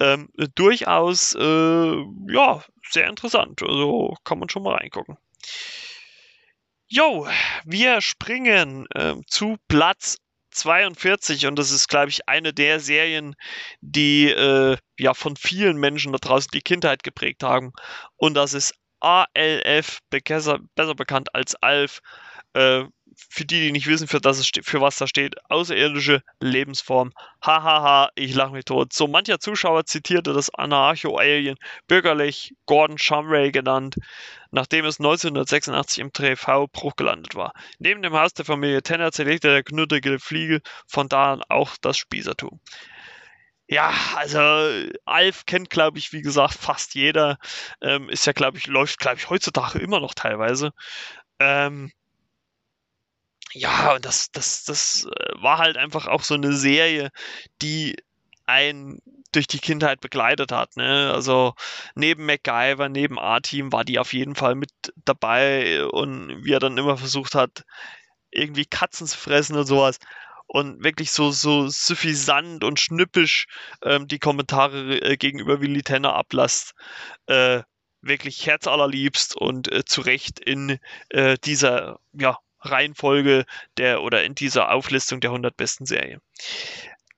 ähm, 0.00 0.28
durchaus, 0.54 1.34
äh, 1.34 2.04
ja, 2.30 2.62
sehr 2.90 3.08
interessant. 3.08 3.62
Also 3.62 4.16
kann 4.24 4.38
man 4.38 4.50
schon 4.50 4.64
mal 4.64 4.74
reingucken. 4.76 5.16
Jo, 6.88 7.26
wir 7.64 8.00
springen 8.00 8.86
äh, 8.94 9.14
zu 9.26 9.56
Platz 9.68 10.18
42 10.50 11.46
und 11.46 11.58
das 11.58 11.70
ist, 11.70 11.88
glaube 11.88 12.10
ich, 12.10 12.28
eine 12.28 12.52
der 12.52 12.80
Serien, 12.80 13.34
die 13.80 14.30
äh, 14.30 14.76
ja 14.98 15.14
von 15.14 15.36
vielen 15.36 15.78
Menschen 15.78 16.12
da 16.12 16.18
draußen 16.18 16.50
die 16.52 16.62
Kindheit 16.62 17.02
geprägt 17.02 17.42
haben. 17.42 17.72
Und 18.16 18.34
das 18.34 18.54
ist 18.54 18.74
ALF, 19.00 19.98
besser, 20.10 20.58
bekannt 20.94 21.34
als 21.34 21.54
ALF. 21.62 22.00
Äh, 22.54 22.84
für 23.30 23.44
die, 23.44 23.60
die 23.60 23.72
nicht 23.72 23.86
wissen, 23.86 24.08
für, 24.08 24.20
das 24.20 24.48
für 24.62 24.80
was 24.80 24.96
da 24.96 25.06
steht, 25.06 25.36
außerirdische 25.50 26.22
Lebensform. 26.40 27.12
Hahaha, 27.42 28.10
ich 28.14 28.34
lache 28.34 28.52
mich 28.52 28.64
tot. 28.64 28.92
So 28.92 29.06
mancher 29.06 29.40
Zuschauer 29.40 29.84
zitierte 29.84 30.32
das 30.32 30.50
Anarcho-Alien, 30.54 31.56
bürgerlich 31.88 32.54
Gordon 32.66 32.98
Shumray 32.98 33.50
genannt, 33.50 33.96
nachdem 34.50 34.84
es 34.84 34.98
1986 34.98 35.98
im 35.98 36.12
TV-Bruch 36.12 36.96
gelandet 36.96 37.34
war. 37.34 37.52
Neben 37.78 38.02
dem 38.02 38.14
Haus 38.14 38.34
der 38.34 38.44
Familie 38.44 38.82
Tenner 38.82 39.12
zerlegte 39.12 39.48
der 39.48 39.62
knuddelige 39.62 40.18
Fliegel 40.18 40.60
von 40.86 41.08
da 41.08 41.32
an 41.32 41.42
auch 41.48 41.76
das 41.80 41.98
Spießertum. 41.98 42.60
Ja, 43.70 43.92
also 44.16 44.38
Alf 45.04 45.44
kennt, 45.44 45.68
glaube 45.68 45.98
ich, 45.98 46.14
wie 46.14 46.22
gesagt, 46.22 46.54
fast 46.54 46.94
jeder. 46.94 47.38
Ähm, 47.82 48.08
ist 48.08 48.26
ja, 48.26 48.32
glaube 48.32 48.56
ich, 48.56 48.66
läuft, 48.66 48.98
glaube 48.98 49.18
ich, 49.18 49.28
heutzutage 49.28 49.78
immer 49.78 50.00
noch 50.00 50.14
teilweise. 50.14 50.72
Ähm, 51.38 51.92
ja, 53.52 53.94
und 53.94 54.04
das, 54.04 54.30
das, 54.30 54.64
das 54.64 55.06
äh, 55.06 55.42
war 55.42 55.58
halt 55.58 55.76
einfach 55.76 56.06
auch 56.06 56.22
so 56.22 56.34
eine 56.34 56.52
Serie, 56.52 57.10
die 57.62 57.96
einen 58.46 59.00
durch 59.32 59.46
die 59.46 59.58
Kindheit 59.58 60.00
begleitet 60.00 60.52
hat. 60.52 60.76
Ne? 60.76 61.12
Also 61.14 61.54
neben 61.94 62.26
MacGyver, 62.26 62.88
neben 62.88 63.18
A-Team 63.18 63.72
war 63.72 63.84
die 63.84 63.98
auf 63.98 64.12
jeden 64.12 64.34
Fall 64.34 64.54
mit 64.54 64.70
dabei 65.04 65.84
und 65.86 66.44
wie 66.44 66.52
er 66.52 66.60
dann 66.60 66.78
immer 66.78 66.96
versucht 66.96 67.34
hat, 67.34 67.64
irgendwie 68.30 68.64
Katzen 68.64 69.06
zu 69.06 69.18
fressen 69.18 69.56
und 69.56 69.66
sowas. 69.66 69.98
Und 70.46 70.82
wirklich 70.82 71.12
so, 71.12 71.30
so 71.30 71.68
suffisant 71.68 72.64
und 72.64 72.80
schnippisch 72.80 73.46
ähm, 73.82 74.08
die 74.08 74.18
Kommentare 74.18 74.98
äh, 75.02 75.16
gegenüber 75.18 75.60
Willy 75.60 75.82
Tenner 75.82 76.14
ablasst. 76.14 76.74
Äh, 77.26 77.62
wirklich 78.00 78.46
herzallerliebst 78.46 79.36
und 79.36 79.70
äh, 79.70 79.84
zu 79.84 80.00
Recht 80.00 80.40
in 80.40 80.78
äh, 81.10 81.36
dieser 81.44 81.98
ja, 82.12 82.38
Reihenfolge 82.60 83.44
der 83.76 84.02
oder 84.02 84.24
in 84.24 84.34
dieser 84.34 84.70
Auflistung 84.72 85.20
der 85.20 85.30
100 85.30 85.56
besten 85.56 85.86
Serien. 85.86 86.20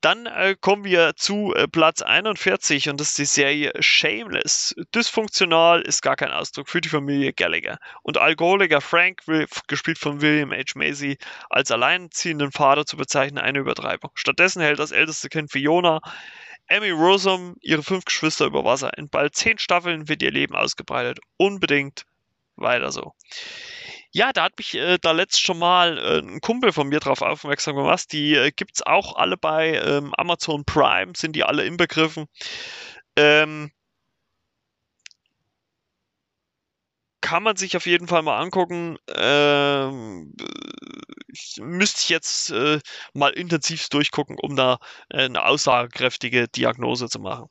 Dann 0.00 0.24
äh, 0.24 0.56
kommen 0.58 0.84
wir 0.84 1.14
zu 1.16 1.52
äh, 1.54 1.68
Platz 1.68 2.00
41 2.00 2.88
und 2.88 2.98
das 3.00 3.08
ist 3.10 3.18
die 3.18 3.24
Serie 3.26 3.72
Shameless. 3.80 4.74
Dysfunktional 4.94 5.82
ist 5.82 6.00
gar 6.00 6.16
kein 6.16 6.30
Ausdruck 6.30 6.70
für 6.70 6.80
die 6.80 6.88
Familie 6.88 7.34
Gallagher. 7.34 7.78
Und 8.02 8.16
Alkoholiker 8.16 8.80
Frank, 8.80 9.20
gespielt 9.68 9.98
von 9.98 10.22
William 10.22 10.52
H. 10.52 10.72
Macy, 10.74 11.18
als 11.50 11.70
alleinziehenden 11.70 12.50
Vater 12.50 12.86
zu 12.86 12.96
bezeichnen, 12.96 13.38
eine 13.38 13.58
Übertreibung. 13.58 14.10
Stattdessen 14.14 14.62
hält 14.62 14.78
das 14.78 14.90
älteste 14.90 15.28
Kind 15.28 15.52
Fiona 15.52 16.00
Emmy 16.66 16.90
Rossum 16.90 17.56
ihre 17.60 17.82
fünf 17.82 18.04
Geschwister 18.06 18.46
über 18.46 18.64
Wasser. 18.64 18.96
In 18.96 19.10
bald 19.10 19.34
zehn 19.34 19.58
Staffeln 19.58 20.08
wird 20.08 20.22
ihr 20.22 20.30
Leben 20.30 20.54
ausgebreitet. 20.54 21.18
Unbedingt 21.36 22.06
weiter 22.56 22.92
so. 22.92 23.12
Ja, 24.12 24.32
da 24.32 24.44
hat 24.44 24.58
mich 24.58 24.74
äh, 24.74 24.98
da 25.00 25.12
letzt 25.12 25.40
schon 25.40 25.58
mal 25.58 25.98
äh, 25.98 26.18
ein 26.18 26.40
Kumpel 26.40 26.72
von 26.72 26.88
mir 26.88 26.98
drauf 27.00 27.22
aufmerksam 27.22 27.76
gemacht. 27.76 28.12
Die 28.12 28.34
äh, 28.34 28.50
es 28.74 28.82
auch 28.84 29.14
alle 29.16 29.36
bei 29.36 29.74
ähm, 29.84 30.12
Amazon 30.16 30.64
Prime, 30.64 31.12
sind 31.16 31.36
die 31.36 31.44
alle 31.44 31.64
inbegriffen. 31.64 32.26
Ähm, 33.16 33.70
kann 37.20 37.42
man 37.42 37.56
sich 37.56 37.76
auf 37.76 37.86
jeden 37.86 38.08
Fall 38.08 38.22
mal 38.22 38.38
angucken. 38.38 38.98
Ähm, 39.14 40.34
müsste 41.58 42.00
ich 42.02 42.08
jetzt 42.08 42.50
äh, 42.50 42.80
mal 43.14 43.30
intensiv 43.30 43.88
durchgucken, 43.88 44.36
um 44.40 44.56
da 44.56 44.78
äh, 45.10 45.24
eine 45.24 45.44
aussagekräftige 45.44 46.48
Diagnose 46.48 47.08
zu 47.08 47.20
machen. 47.20 47.48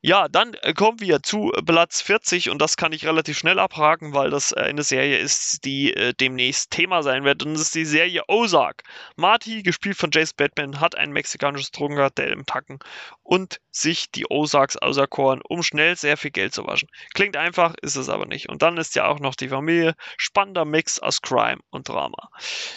Ja, 0.00 0.28
dann 0.28 0.54
äh, 0.62 0.72
kommen 0.72 1.00
wir 1.00 1.22
zu 1.22 1.52
Platz 1.64 2.00
40 2.02 2.50
und 2.50 2.60
das 2.60 2.76
kann 2.76 2.92
ich 2.92 3.06
relativ 3.06 3.38
schnell 3.38 3.58
abhaken, 3.58 4.14
weil 4.14 4.30
das 4.30 4.52
äh, 4.52 4.60
eine 4.60 4.82
Serie 4.82 5.18
ist, 5.18 5.64
die 5.64 5.92
äh, 5.94 6.14
demnächst 6.14 6.70
Thema 6.70 7.02
sein 7.02 7.24
wird 7.24 7.44
und 7.44 7.54
das 7.54 7.62
ist 7.62 7.74
die 7.74 7.84
Serie 7.84 8.22
Ozark. 8.28 8.82
Marty, 9.16 9.62
gespielt 9.62 9.96
von 9.96 10.10
Jace 10.10 10.32
Batman, 10.34 10.80
hat 10.80 10.96
ein 10.96 11.12
mexikanisches 11.12 11.70
Drogenkartell 11.70 12.32
im 12.32 12.46
Tacken 12.46 12.78
und 13.22 13.60
sich 13.80 14.10
die 14.10 14.26
Ozarks 14.28 14.76
auserkoren, 14.76 15.40
um 15.46 15.62
schnell 15.62 15.96
sehr 15.96 16.16
viel 16.16 16.30
Geld 16.30 16.54
zu 16.54 16.66
waschen. 16.66 16.88
Klingt 17.14 17.36
einfach, 17.36 17.74
ist 17.82 17.96
es 17.96 18.08
aber 18.08 18.26
nicht. 18.26 18.48
Und 18.48 18.62
dann 18.62 18.76
ist 18.76 18.94
ja 18.94 19.06
auch 19.06 19.20
noch 19.20 19.34
die 19.34 19.48
Familie. 19.48 19.94
Spannender 20.16 20.64
Mix 20.64 20.98
aus 20.98 21.22
Crime 21.22 21.60
und 21.70 21.88
Drama. 21.88 22.28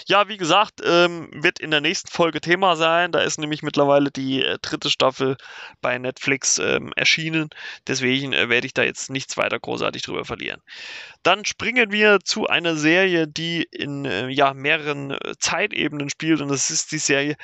Ja, 0.07 0.27
wie 0.27 0.37
gesagt, 0.37 0.81
ähm, 0.83 1.29
wird 1.33 1.59
in 1.59 1.71
der 1.71 1.81
nächsten 1.81 2.11
Folge 2.11 2.41
Thema 2.41 2.75
sein. 2.75 3.11
Da 3.11 3.21
ist 3.21 3.39
nämlich 3.39 3.63
mittlerweile 3.63 4.11
die 4.11 4.43
äh, 4.43 4.57
dritte 4.61 4.89
Staffel 4.89 5.37
bei 5.81 5.97
Netflix 5.97 6.57
ähm, 6.57 6.91
erschienen. 6.95 7.49
Deswegen 7.87 8.33
äh, 8.33 8.49
werde 8.49 8.67
ich 8.67 8.73
da 8.73 8.83
jetzt 8.83 9.09
nichts 9.09 9.37
weiter 9.37 9.59
großartig 9.59 10.01
drüber 10.03 10.25
verlieren. 10.25 10.61
Dann 11.23 11.45
springen 11.45 11.91
wir 11.91 12.19
zu 12.23 12.47
einer 12.47 12.75
Serie, 12.75 13.27
die 13.27 13.63
in 13.63 14.05
äh, 14.05 14.27
ja, 14.29 14.53
mehreren 14.53 15.11
äh, 15.11 15.33
Zeitebenen 15.39 16.09
spielt. 16.09 16.41
Und 16.41 16.49
das 16.49 16.69
ist 16.69 16.91
die 16.91 16.97
Serie 16.97 17.35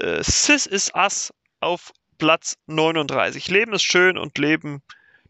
äh, 0.00 0.22
Sis 0.22 0.66
is 0.66 0.90
Us 0.94 1.32
auf 1.60 1.92
Platz 2.18 2.56
39. 2.66 3.48
Leben 3.48 3.72
ist 3.72 3.84
schön 3.84 4.18
und 4.18 4.38
Leben 4.38 4.82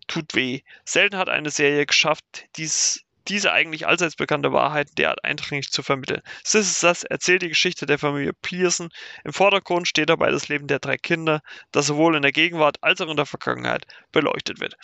tut 0.07 0.35
weh. 0.35 0.61
Selten 0.85 1.17
hat 1.17 1.29
eine 1.29 1.51
Serie 1.51 1.87
geschafft, 1.87 2.25
dies 2.57 3.07
diese 3.29 3.53
eigentlich 3.53 3.87
allseits 3.87 4.17
bekannte 4.17 4.53
Wahrheit 4.53 4.89
derart 4.99 5.25
eindringlich 5.25 5.71
zu 5.71 5.83
vermitteln. 5.83 6.23
Sis 6.45 6.69
ist 6.69 6.83
das 6.83 7.05
erzählt 7.05 7.43
die 7.43 7.49
Geschichte 7.49 7.87
der 7.87 7.99
Familie 7.99 8.33
Pearson. 8.33 8.89
Im 9.25 9.33
Vordergrund 9.33 9.89
steht 9.89 10.11
dabei 10.11 10.31
das 10.31 10.49
Leben 10.49 10.67
der 10.67 10.79
drei 10.79 10.97
Kinder, 10.97 11.43
das 11.73 11.87
sowohl 11.87 12.17
in 12.17 12.23
der 12.23 12.33
Gegenwart 12.33 12.79
als 12.83 13.01
auch 13.01 13.11
in 13.11 13.17
der 13.17 13.27
Vergangenheit 13.27 13.87
beleuchtet 14.13 14.61
wird. 14.61 14.77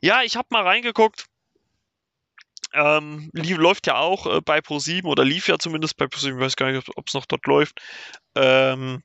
Ja, 0.00 0.22
ich 0.22 0.36
habe 0.36 0.48
mal 0.50 0.64
reingeguckt. 0.64 1.26
Ähm, 2.74 3.30
läuft 3.32 3.86
ja 3.86 3.96
auch 3.96 4.26
äh, 4.26 4.40
bei 4.42 4.58
Pro7 4.58 5.04
oder 5.04 5.24
lief 5.24 5.48
ja 5.48 5.58
zumindest 5.58 5.96
bei 5.96 6.04
Pro7, 6.04 6.34
ich 6.34 6.40
weiß 6.40 6.56
gar 6.56 6.70
nicht, 6.70 6.86
ob 6.96 7.06
es 7.06 7.14
noch 7.14 7.24
dort 7.24 7.46
läuft. 7.46 7.80
Ähm, 8.34 9.02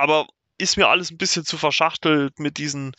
aber 0.00 0.26
ist 0.58 0.76
mir 0.76 0.88
alles 0.88 1.10
ein 1.10 1.18
bisschen 1.18 1.44
zu 1.44 1.56
verschachtelt 1.56 2.38
mit 2.38 2.58
diesen 2.58 2.92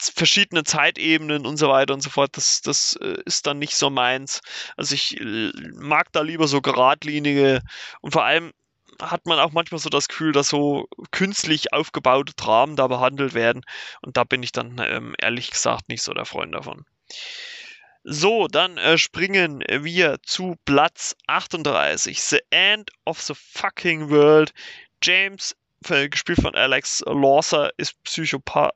verschiedenen 0.00 0.64
Zeitebenen 0.64 1.46
und 1.46 1.56
so 1.56 1.68
weiter 1.68 1.94
und 1.94 2.00
so 2.00 2.10
fort. 2.10 2.36
Das, 2.36 2.60
das 2.60 2.96
äh, 3.00 3.16
ist 3.24 3.46
dann 3.46 3.58
nicht 3.58 3.76
so 3.76 3.90
meins. 3.90 4.40
Also 4.76 4.94
ich 4.94 5.20
äh, 5.20 5.52
mag 5.74 6.12
da 6.12 6.22
lieber 6.22 6.46
so 6.48 6.60
geradlinige 6.60 7.60
und 8.00 8.12
vor 8.12 8.24
allem 8.24 8.52
hat 9.00 9.26
man 9.26 9.38
auch 9.38 9.52
manchmal 9.52 9.80
so 9.80 9.88
das 9.88 10.08
Gefühl, 10.08 10.32
dass 10.32 10.48
so 10.48 10.86
künstlich 11.10 11.72
aufgebaute 11.72 12.34
Dramen 12.34 12.76
da 12.76 12.86
behandelt 12.86 13.34
werden. 13.34 13.62
Und 14.02 14.16
da 14.16 14.24
bin 14.24 14.42
ich 14.42 14.52
dann 14.52 14.80
ähm, 14.84 15.14
ehrlich 15.20 15.50
gesagt 15.50 15.88
nicht 15.88 16.02
so 16.02 16.12
der 16.12 16.26
Freund 16.26 16.54
davon. 16.54 16.84
So, 18.04 18.48
dann 18.48 18.78
äh, 18.78 18.98
springen 18.98 19.62
wir 19.68 20.18
zu 20.22 20.56
Platz 20.64 21.16
38. 21.26 22.20
The 22.20 22.40
End 22.50 22.90
of 23.04 23.20
the 23.20 23.34
Fucking 23.34 24.10
World. 24.10 24.52
James 25.02 25.56
gespielt 25.82 26.40
von 26.40 26.54
Alex 26.54 27.02
Lawser, 27.06 27.70
ist 27.76 28.02
Psychopath, 28.04 28.72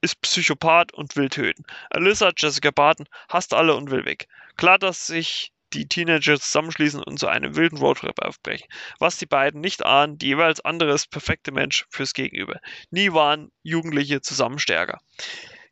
ist 0.00 0.20
Psychopath 0.20 0.92
und 0.92 1.16
will 1.16 1.28
töten. 1.28 1.64
Alyssa, 1.90 2.32
Jessica 2.36 2.70
Barton, 2.70 3.06
hasst 3.28 3.54
alle 3.54 3.74
und 3.74 3.90
will 3.90 4.04
weg. 4.04 4.26
Klar, 4.56 4.78
dass 4.78 5.06
sich 5.06 5.52
die 5.72 5.86
Teenager 5.86 6.38
zusammenschließen 6.38 7.02
und 7.02 7.18
zu 7.18 7.28
einem 7.28 7.54
wilden 7.54 7.78
Roadtrip 7.78 8.20
aufbrechen. 8.20 8.66
Was 8.98 9.18
die 9.18 9.26
beiden 9.26 9.60
nicht 9.60 9.84
ahnen, 9.84 10.18
die 10.18 10.28
jeweils 10.28 10.60
andere 10.60 10.92
ist 10.92 11.10
perfekte 11.10 11.52
Mensch 11.52 11.86
fürs 11.90 12.12
Gegenüber. 12.12 12.60
Nie 12.90 13.12
waren 13.12 13.52
Jugendliche 13.62 14.20
zusammen 14.20 14.58
stärker. 14.58 14.98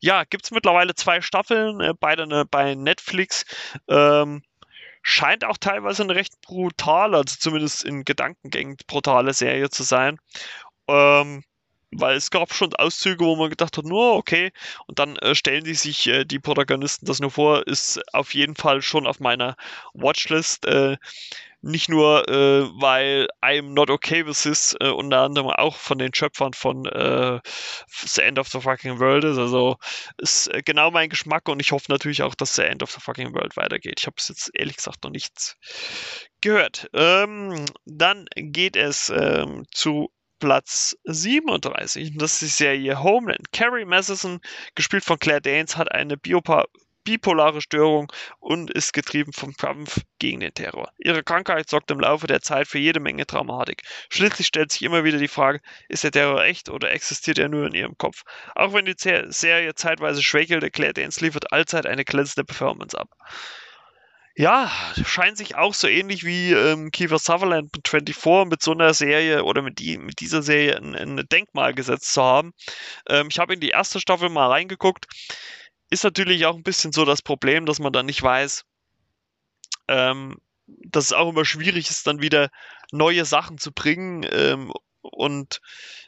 Ja, 0.00 0.24
gibt 0.24 0.44
es 0.44 0.50
mittlerweile 0.52 0.94
zwei 0.94 1.20
Staffeln, 1.20 1.80
äh, 1.80 1.92
beide 1.98 2.26
ne, 2.28 2.44
bei 2.48 2.76
Netflix. 2.76 3.44
Ähm, 3.88 4.42
scheint 5.02 5.44
auch 5.44 5.56
teilweise 5.56 6.02
eine 6.02 6.14
recht 6.14 6.40
brutale, 6.42 7.16
also 7.16 7.36
zumindest 7.38 7.84
in 7.84 8.04
Gedankengängen 8.04 8.76
brutale 8.86 9.32
Serie 9.32 9.70
zu 9.70 9.82
sein. 9.82 10.18
Ähm, 10.88 11.42
weil 11.90 12.16
es 12.16 12.30
gab 12.30 12.52
schon 12.52 12.74
Auszüge, 12.74 13.24
wo 13.24 13.36
man 13.36 13.50
gedacht 13.50 13.78
hat, 13.78 13.84
nur 13.84 14.14
okay, 14.14 14.52
und 14.86 14.98
dann 14.98 15.16
äh, 15.16 15.34
stellen 15.34 15.64
die 15.64 15.74
sich 15.74 16.06
äh, 16.08 16.24
die 16.24 16.38
Protagonisten 16.38 17.06
das 17.06 17.20
nur 17.20 17.30
vor, 17.30 17.66
ist 17.66 18.00
auf 18.14 18.34
jeden 18.34 18.56
Fall 18.56 18.82
schon 18.82 19.06
auf 19.06 19.20
meiner 19.20 19.56
Watchlist. 19.94 20.66
Äh, 20.66 20.96
Nicht 21.60 21.88
nur, 21.88 22.28
äh, 22.28 22.68
weil 22.80 23.28
I'm 23.42 23.72
Not 23.74 23.90
Okay 23.90 24.24
With 24.26 24.42
This 24.44 24.76
äh, 24.80 24.90
unter 24.90 25.22
anderem 25.22 25.50
auch 25.50 25.76
von 25.76 25.98
den 25.98 26.14
Schöpfern 26.14 26.52
von 26.54 26.86
äh, 26.86 27.40
The 27.88 28.22
End 28.22 28.38
of 28.38 28.48
the 28.48 28.60
Fucking 28.60 29.00
World 29.00 29.24
ist. 29.24 29.38
Also 29.38 29.76
ist 30.18 30.50
genau 30.64 30.90
mein 30.92 31.08
Geschmack 31.08 31.48
und 31.48 31.58
ich 31.60 31.72
hoffe 31.72 31.90
natürlich 31.90 32.22
auch, 32.22 32.36
dass 32.36 32.54
The 32.54 32.62
End 32.62 32.82
of 32.82 32.92
the 32.92 33.00
Fucking 33.00 33.34
World 33.34 33.56
weitergeht. 33.56 33.98
Ich 34.00 34.06
habe 34.06 34.16
es 34.18 34.28
jetzt 34.28 34.50
ehrlich 34.54 34.76
gesagt 34.76 35.02
noch 35.04 35.10
nichts 35.10 35.56
gehört. 36.40 36.88
Ähm, 36.92 37.64
dann 37.84 38.26
geht 38.36 38.76
es 38.76 39.10
ähm, 39.10 39.64
zu 39.72 40.10
Platz 40.38 40.96
37. 41.04 42.16
Das 42.16 42.32
ist 42.32 42.40
die 42.42 42.46
Serie 42.46 43.02
Homeland. 43.02 43.52
Carrie 43.52 43.84
Matheson, 43.84 44.40
gespielt 44.74 45.04
von 45.04 45.18
Claire 45.18 45.40
Danes, 45.40 45.76
hat 45.76 45.92
eine 45.92 46.16
Biopa 46.16 46.64
bipolare 47.08 47.62
Störung 47.62 48.12
und 48.38 48.70
ist 48.70 48.92
getrieben 48.92 49.32
vom 49.32 49.54
Kampf 49.54 50.00
gegen 50.18 50.40
den 50.40 50.52
Terror. 50.52 50.90
Ihre 50.98 51.22
Krankheit 51.22 51.70
sorgt 51.70 51.90
im 51.90 52.00
Laufe 52.00 52.26
der 52.26 52.42
Zeit 52.42 52.68
für 52.68 52.78
jede 52.78 53.00
Menge 53.00 53.24
Dramatik. 53.24 53.80
Schließlich 54.10 54.46
stellt 54.46 54.72
sich 54.72 54.82
immer 54.82 55.04
wieder 55.04 55.16
die 55.16 55.26
Frage, 55.26 55.60
ist 55.88 56.04
der 56.04 56.10
Terror 56.10 56.44
echt 56.44 56.68
oder 56.68 56.90
existiert 56.90 57.38
er 57.38 57.48
nur 57.48 57.66
in 57.66 57.72
ihrem 57.72 57.96
Kopf? 57.96 58.24
Auch 58.54 58.74
wenn 58.74 58.84
die 58.84 58.94
Serie 58.98 59.74
zeitweise 59.74 60.22
schwächelt, 60.22 60.62
erklärt 60.62 60.98
Danes 60.98 61.22
liefert 61.22 61.50
allzeit 61.50 61.86
eine 61.86 62.04
glänzende 62.04 62.44
Performance 62.44 62.98
ab. 62.98 63.08
Ja, 64.38 64.70
scheint 65.04 65.36
sich 65.36 65.56
auch 65.56 65.74
so 65.74 65.88
ähnlich 65.88 66.24
wie 66.24 66.52
ähm, 66.52 66.92
Kiefer 66.92 67.18
Sutherland 67.18 67.74
mit 67.74 67.88
24 67.88 68.48
mit 68.48 68.62
so 68.62 68.70
einer 68.70 68.94
Serie 68.94 69.42
oder 69.42 69.62
mit, 69.62 69.80
die, 69.80 69.98
mit 69.98 70.20
dieser 70.20 70.42
Serie 70.42 70.76
ein, 70.76 70.94
ein 70.94 71.26
Denkmal 71.26 71.74
gesetzt 71.74 72.12
zu 72.12 72.22
haben. 72.22 72.52
Ähm, 73.08 73.26
ich 73.32 73.40
habe 73.40 73.54
in 73.54 73.58
die 73.60 73.70
erste 73.70 73.98
Staffel 73.98 74.28
mal 74.28 74.46
reingeguckt. 74.46 75.06
Ist 75.90 76.04
natürlich 76.04 76.46
auch 76.46 76.54
ein 76.54 76.62
bisschen 76.62 76.92
so 76.92 77.04
das 77.04 77.20
Problem, 77.20 77.66
dass 77.66 77.80
man 77.80 77.92
dann 77.92 78.06
nicht 78.06 78.22
weiß, 78.22 78.62
ähm, 79.88 80.36
dass 80.66 81.06
es 81.06 81.12
auch 81.12 81.30
immer 81.30 81.44
schwierig 81.44 81.90
ist, 81.90 82.06
dann 82.06 82.22
wieder 82.22 82.48
neue 82.92 83.24
Sachen 83.24 83.58
zu 83.58 83.72
bringen 83.72 84.24
ähm, 84.30 84.72
und 85.10 85.60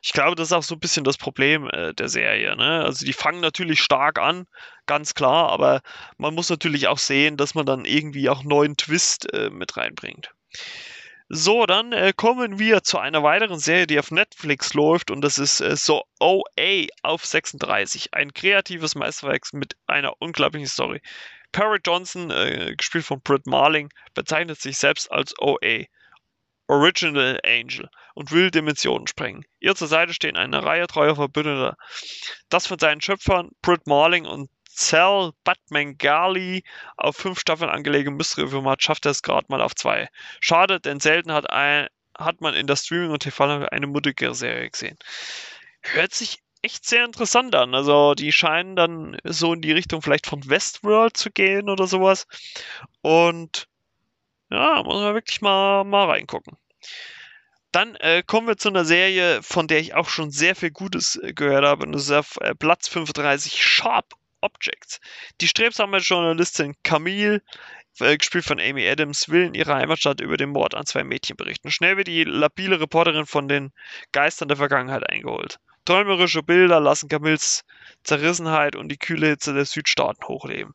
ich 0.03 0.13
glaube, 0.13 0.37
das 0.37 0.49
ist 0.49 0.53
auch 0.53 0.63
so 0.63 0.75
ein 0.75 0.81
bisschen 0.81 1.05
das 1.05 1.19
Problem 1.19 1.69
äh, 1.69 1.95
der 1.95 2.09
Serie. 2.09 2.57
Ne? 2.57 2.83
Also 2.85 3.05
die 3.05 3.13
fangen 3.13 3.41
natürlich 3.41 3.81
stark 3.81 4.19
an, 4.19 4.47
ganz 4.87 5.15
klar, 5.15 5.51
aber 5.51 5.83
man 6.19 6.35
muss 6.35 6.51
natürlich 6.51 6.89
auch 6.89 6.99
sehen, 6.99 7.37
dass 7.37 7.55
man 7.55 7.67
dann 7.67 7.85
irgendwie 7.85 8.29
auch 8.29 8.43
neuen 8.45 8.77
Twist 8.77 9.33
äh, 9.33 9.51
mit 9.51 9.77
reinbringt. 9.77 10.31
So, 11.33 11.65
dann 11.65 11.93
äh, 11.93 12.13
kommen 12.15 12.59
wir 12.59 12.83
zu 12.83 12.99
einer 12.99 13.23
weiteren 13.23 13.61
Serie, 13.61 13.87
die 13.87 14.01
auf 14.01 14.11
Netflix 14.11 14.75
läuft 14.75 15.13
und 15.13 15.21
das 15.21 15.39
ist 15.39 15.61
äh, 15.61 15.77
so 15.77 16.03
OA 16.19 16.87
auf 17.03 17.25
36. 17.25 18.13
Ein 18.15 18.35
kreatives 18.35 18.97
Meisterwerk 18.97 19.53
mit 19.53 19.77
einer 19.87 20.15
unglaublichen 20.21 20.67
Story. 20.67 21.01
Perry 21.53 21.79
Johnson, 21.85 22.33
äh, 22.33 22.75
gespielt 22.77 23.05
von 23.05 23.21
Britt 23.21 23.47
Marling, 23.47 23.91
bezeichnet 24.15 24.61
sich 24.61 24.77
selbst 24.77 25.11
als 25.13 25.35
OA. 25.39 25.85
Original 26.71 27.41
Angel 27.45 27.89
und 28.15 28.31
will 28.31 28.53
Dimensionen 28.53 29.09
sprengen. 29.09 29.45
Ihr 29.59 29.75
zur 29.75 29.89
Seite 29.89 30.15
stehen 30.15 30.37
eine 30.37 30.63
Reihe 30.65 30.87
treuer 30.87 31.17
Verbündeter. 31.17 31.77
Das 32.49 32.69
von 32.69 32.79
seinen 32.79 33.01
Schöpfern 33.01 33.51
Britt 33.61 33.89
Marling 33.89 34.25
und 34.25 34.51
Cell 34.69 35.33
Batmangali 35.43 36.63
auf 36.97 37.17
fünf 37.17 37.41
Staffeln 37.41 37.71
angelegte 37.71 38.13
Mystery-Format 38.13 38.85
schafft 38.85 39.05
es 39.07 39.23
gerade 39.23 39.47
mal 39.49 39.61
auf 39.61 39.75
zwei. 39.75 40.09
Schade, 40.39 40.79
denn 40.79 41.01
selten 41.01 41.33
hat, 41.33 41.51
ein, 41.51 41.89
hat 42.17 42.41
man 42.41 42.55
in 42.55 42.69
der 42.69 42.77
Streaming- 42.77 43.11
und 43.11 43.25
TV 43.25 43.67
eine 43.67 43.89
mutigere 43.89 44.37
Serie 44.37 44.71
gesehen. 44.71 44.97
Hört 45.83 46.15
sich 46.15 46.39
echt 46.63 46.85
sehr 46.87 47.05
interessant 47.05 47.55
an. 47.57 47.75
Also 47.75 48.15
die 48.15 48.31
scheinen 48.31 48.77
dann 48.77 49.17
so 49.25 49.53
in 49.55 49.61
die 49.61 49.73
Richtung 49.73 50.03
vielleicht 50.03 50.29
von 50.29 50.49
Westworld 50.49 51.17
zu 51.17 51.31
gehen 51.33 51.69
oder 51.69 51.89
sowas. 51.89 52.29
Und 53.03 53.67
ja, 54.51 54.83
muss 54.83 54.97
man 54.97 55.15
wirklich 55.15 55.41
mal, 55.41 55.85
mal 55.85 56.11
reingucken. 56.11 56.57
Dann 57.73 57.95
äh, 57.97 58.23
kommen 58.27 58.49
wir 58.49 58.57
zu 58.57 58.69
einer 58.69 58.85
Serie, 58.85 59.43
von 59.43 59.69
der 59.69 59.79
ich 59.79 59.95
auch 59.95 60.09
schon 60.09 60.33
sehr 60.33 60.57
viel 60.57 60.73
Gutes 60.73 61.17
äh, 61.17 61.33
gehört 61.33 61.65
habe. 61.65 61.87
Und 61.87 61.93
das 61.93 62.03
ist 62.03 62.11
auf 62.11 62.37
äh, 62.41 62.55
Platz 62.55 62.89
35 62.89 63.65
Sharp 63.65 64.15
Objects. 64.41 65.01
Die 65.41 65.47
strebsame 65.47 65.99
Journalistin 65.99 66.75
Camille, 66.83 67.43
äh, 68.01 68.17
gespielt 68.17 68.45
von 68.45 68.59
Amy 68.59 68.89
Adams, 68.89 69.29
will 69.29 69.45
in 69.45 69.55
ihrer 69.55 69.77
Heimatstadt 69.77 70.21
über 70.21 70.37
den 70.37 70.51
Mord 70.51 70.75
an 70.75 70.87
zwei 70.87 71.05
Mädchen 71.05 71.37
berichten. 71.37 71.71
Schnell 71.71 71.97
wird 71.97 72.09
die 72.09 72.25
labile 72.25 72.81
Reporterin 72.81 73.27
von 73.27 73.47
den 73.47 73.73
Geistern 74.11 74.49
der 74.49 74.57
Vergangenheit 74.57 75.09
eingeholt. 75.09 75.61
Träumerische 75.85 76.43
Bilder 76.43 76.81
lassen 76.81 77.09
Camilles 77.09 77.65
Zerrissenheit 78.03 78.75
und 78.75 78.89
die 78.89 78.99
kühle 78.99 79.29
Hitze 79.29 79.55
der 79.55 79.65
Südstaaten 79.65 80.27
hochleben. 80.27 80.75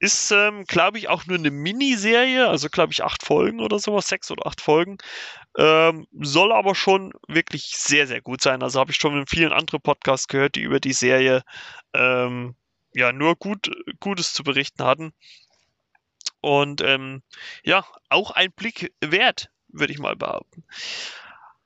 Ist, 0.00 0.30
ähm, 0.30 0.64
glaube 0.64 0.98
ich, 0.98 1.08
auch 1.08 1.26
nur 1.26 1.36
eine 1.36 1.50
Miniserie, 1.50 2.48
also 2.48 2.68
glaube 2.70 2.92
ich 2.92 3.04
acht 3.04 3.22
Folgen 3.22 3.60
oder 3.60 3.78
sowas, 3.78 4.08
sechs 4.08 4.30
oder 4.30 4.46
acht 4.46 4.62
Folgen. 4.62 4.96
Ähm, 5.58 6.06
soll 6.20 6.52
aber 6.52 6.74
schon 6.74 7.12
wirklich 7.28 7.76
sehr, 7.76 8.06
sehr 8.06 8.22
gut 8.22 8.40
sein. 8.40 8.62
Also 8.62 8.80
habe 8.80 8.92
ich 8.92 8.96
schon 8.96 9.16
in 9.18 9.26
vielen 9.26 9.52
anderen 9.52 9.82
Podcasts 9.82 10.26
gehört, 10.26 10.54
die 10.54 10.62
über 10.62 10.80
die 10.80 10.94
Serie 10.94 11.42
ähm, 11.92 12.56
ja 12.94 13.12
nur 13.12 13.36
gut, 13.36 13.70
Gutes 14.00 14.32
zu 14.32 14.42
berichten 14.42 14.84
hatten. 14.84 15.12
Und 16.40 16.80
ähm, 16.80 17.22
ja, 17.62 17.84
auch 18.08 18.30
ein 18.30 18.52
Blick 18.52 18.94
wert, 19.00 19.50
würde 19.68 19.92
ich 19.92 19.98
mal 19.98 20.16
behaupten. 20.16 20.64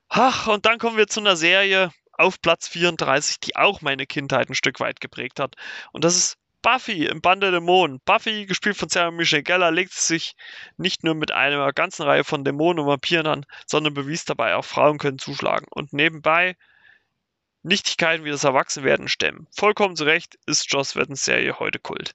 Ach, 0.09 0.49
und 0.49 0.67
dann 0.67 0.79
kommen 0.79 0.97
wir 0.97 1.07
zu 1.07 1.21
einer 1.21 1.37
Serie 1.37 1.93
auf 2.13 2.41
Platz 2.41 2.69
34, 2.69 3.41
die 3.41 3.57
auch 3.57 3.81
meine 3.81 4.07
Kindheit 4.07 4.49
ein 4.49 4.55
Stück 4.55 4.81
weit 4.81 5.01
geprägt 5.01 5.41
hat. 5.41 5.55
Und 5.93 6.05
das 6.05 6.17
ist 6.17 6.37
Buffy 6.65 7.05
im 7.05 7.21
Bande 7.21 7.51
der 7.51 7.61
Dämonen. 7.61 8.01
Buffy, 8.07 8.47
gespielt 8.47 8.79
von 8.79 8.89
Sarah 8.89 9.11
Michelle 9.11 9.43
Geller, 9.43 9.71
legt 9.71 9.93
sich 9.93 10.35
nicht 10.79 11.05
nur 11.05 11.15
mit 11.15 11.31
einer 11.31 11.71
ganzen 11.75 12.05
Reihe 12.05 12.25
von 12.25 12.43
Dämonen 12.43 12.81
und 12.81 12.87
Vampiren 12.87 13.27
an, 13.27 13.47
sondern 13.67 13.93
bewies 13.93 14.25
dabei 14.25 14.57
auch, 14.57 14.65
Frauen 14.65 14.97
können 14.97 15.19
zuschlagen. 15.19 15.67
Und 15.71 15.93
nebenbei 15.93 16.57
Nichtigkeiten 17.63 18.25
wie 18.25 18.31
das 18.31 18.45
Erwachsenwerden 18.45 19.09
stemmen. 19.09 19.47
Vollkommen 19.55 19.95
zu 19.95 20.05
Recht 20.05 20.39
ist 20.47 20.73
Joss 20.73 20.97
Weddens 20.97 21.27
Serie 21.27 21.59
heute 21.59 21.79
Kult. 21.79 22.15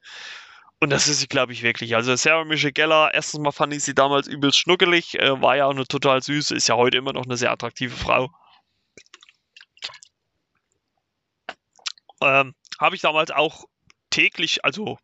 Und 0.80 0.90
das 0.90 1.08
ist 1.08 1.20
sie, 1.20 1.28
glaube 1.28 1.54
ich, 1.54 1.62
wirklich. 1.62 1.96
Also 1.96 2.16
Sarah 2.16 2.44
Michelle 2.44 2.74
Geller, 2.74 3.14
erstens 3.14 3.42
mal 3.42 3.52
fand 3.52 3.72
ich 3.74 3.84
sie 3.84 3.94
damals 3.94 4.28
übelst 4.28 4.58
schnuckelig, 4.58 5.20
äh, 5.20 5.40
war 5.40 5.58
ja 5.58 5.68
auch 5.68 5.72
eine 5.72 5.86
total 5.86 6.24
süße, 6.24 6.56
ist 6.56 6.68
ja 6.68 6.76
heute 6.76 6.98
immer 6.98 7.14
noch 7.14 7.26
eine 7.26 7.38
sehr 7.38 7.52
attraktive 7.52 7.96
Frau. 7.96 8.32
Ähm, 12.22 12.56
Habe 12.80 12.96
ich 12.96 13.02
damals 13.02 13.30
auch 13.30 13.66
täglich, 14.20 14.66
also 14.66 14.98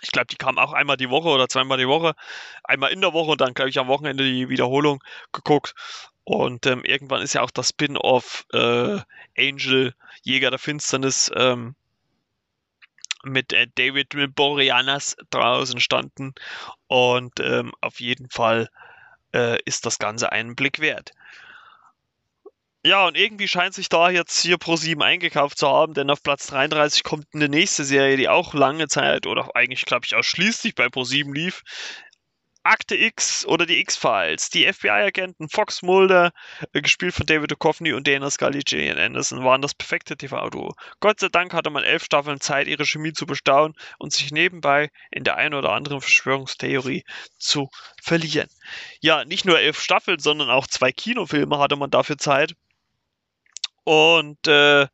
ich 0.00 0.12
glaube, 0.12 0.26
die 0.26 0.36
kam 0.36 0.58
auch 0.58 0.72
einmal 0.72 0.96
die 0.96 1.10
Woche 1.10 1.28
oder 1.28 1.48
zweimal 1.48 1.76
die 1.76 1.88
Woche, 1.88 2.14
einmal 2.62 2.92
in 2.92 3.00
der 3.00 3.12
Woche 3.12 3.32
und 3.32 3.40
dann, 3.40 3.52
glaube 3.52 3.70
ich, 3.70 3.78
am 3.80 3.88
Wochenende 3.88 4.22
die 4.22 4.48
Wiederholung 4.48 5.02
geguckt. 5.32 5.74
Und 6.22 6.66
ähm, 6.66 6.84
irgendwann 6.84 7.22
ist 7.22 7.32
ja 7.32 7.42
auch 7.42 7.50
das 7.50 7.70
Spin-off 7.70 8.46
äh, 8.52 9.00
Angel, 9.36 9.94
Jäger 10.22 10.50
der 10.50 10.60
Finsternis, 10.60 11.32
ähm, 11.34 11.74
mit 13.24 13.52
äh, 13.52 13.66
David 13.74 14.14
Boreanas 14.36 15.16
draußen 15.30 15.74
entstanden. 15.74 16.32
Und 16.86 17.40
ähm, 17.40 17.72
auf 17.80 17.98
jeden 17.98 18.30
Fall 18.30 18.68
äh, 19.34 19.58
ist 19.64 19.84
das 19.84 19.98
Ganze 19.98 20.30
einen 20.30 20.54
Blick 20.54 20.78
wert. 20.78 21.10
Ja, 22.88 23.06
und 23.06 23.18
irgendwie 23.18 23.48
scheint 23.48 23.74
sich 23.74 23.90
da 23.90 24.08
jetzt 24.08 24.40
hier 24.40 24.56
Pro7 24.56 25.02
eingekauft 25.02 25.58
zu 25.58 25.68
haben, 25.68 25.92
denn 25.92 26.08
auf 26.08 26.22
Platz 26.22 26.46
33 26.46 27.02
kommt 27.02 27.26
eine 27.34 27.50
nächste 27.50 27.84
Serie, 27.84 28.16
die 28.16 28.30
auch 28.30 28.54
lange 28.54 28.88
Zeit 28.88 29.26
oder 29.26 29.50
eigentlich, 29.54 29.84
glaube 29.84 30.06
ich, 30.06 30.16
ausschließlich 30.16 30.74
bei 30.74 30.86
Pro7 30.86 31.34
lief. 31.34 31.60
Akte 32.62 32.96
X 32.96 33.44
oder 33.44 33.66
die 33.66 33.78
X-Files. 33.80 34.48
Die 34.48 34.64
FBI-Agenten 34.72 35.50
Fox 35.50 35.82
Mulder, 35.82 36.32
äh, 36.72 36.80
gespielt 36.80 37.12
von 37.12 37.26
David 37.26 37.50
Duchovny 37.50 37.92
und 37.92 38.08
Dana 38.08 38.30
Scully, 38.30 38.60
Gillian 38.60 38.96
Anderson, 38.96 39.44
waren 39.44 39.60
das 39.60 39.74
perfekte 39.74 40.16
TV-Duo. 40.16 40.72
Gott 41.00 41.20
sei 41.20 41.28
Dank 41.28 41.52
hatte 41.52 41.68
man 41.68 41.84
elf 41.84 42.04
Staffeln 42.04 42.40
Zeit, 42.40 42.68
ihre 42.68 42.86
Chemie 42.86 43.12
zu 43.12 43.26
bestaunen 43.26 43.74
und 43.98 44.14
sich 44.14 44.30
nebenbei 44.30 44.88
in 45.10 45.24
der 45.24 45.36
einen 45.36 45.52
oder 45.52 45.72
anderen 45.72 46.00
Verschwörungstheorie 46.00 47.04
zu 47.36 47.68
verlieren. 48.02 48.48
Ja, 49.02 49.26
nicht 49.26 49.44
nur 49.44 49.58
elf 49.58 49.78
Staffeln, 49.78 50.20
sondern 50.20 50.48
auch 50.48 50.66
zwei 50.66 50.90
Kinofilme 50.90 51.58
hatte 51.58 51.76
man 51.76 51.90
dafür 51.90 52.16
Zeit. 52.16 52.54
Und 53.88 54.46
äh, 54.46 54.86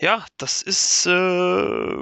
ja, 0.00 0.24
das 0.38 0.62
ist 0.62 1.04
äh, 1.06 1.96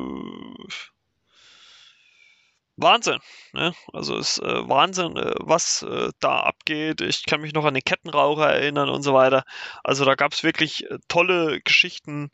Wahnsinn. 2.76 3.18
Ne? 3.54 3.72
Also 3.94 4.18
ist 4.18 4.40
äh, 4.40 4.68
Wahnsinn, 4.68 5.16
äh, 5.16 5.32
was 5.38 5.80
äh, 5.84 6.10
da 6.20 6.40
abgeht. 6.40 7.00
Ich 7.00 7.24
kann 7.24 7.40
mich 7.40 7.54
noch 7.54 7.64
an 7.64 7.72
den 7.72 7.82
Kettenraucher 7.82 8.52
erinnern 8.52 8.90
und 8.90 9.02
so 9.02 9.14
weiter. 9.14 9.44
Also 9.84 10.04
da 10.04 10.16
gab 10.16 10.34
es 10.34 10.44
wirklich 10.44 10.84
äh, 10.90 10.98
tolle 11.08 11.62
Geschichten, 11.62 12.28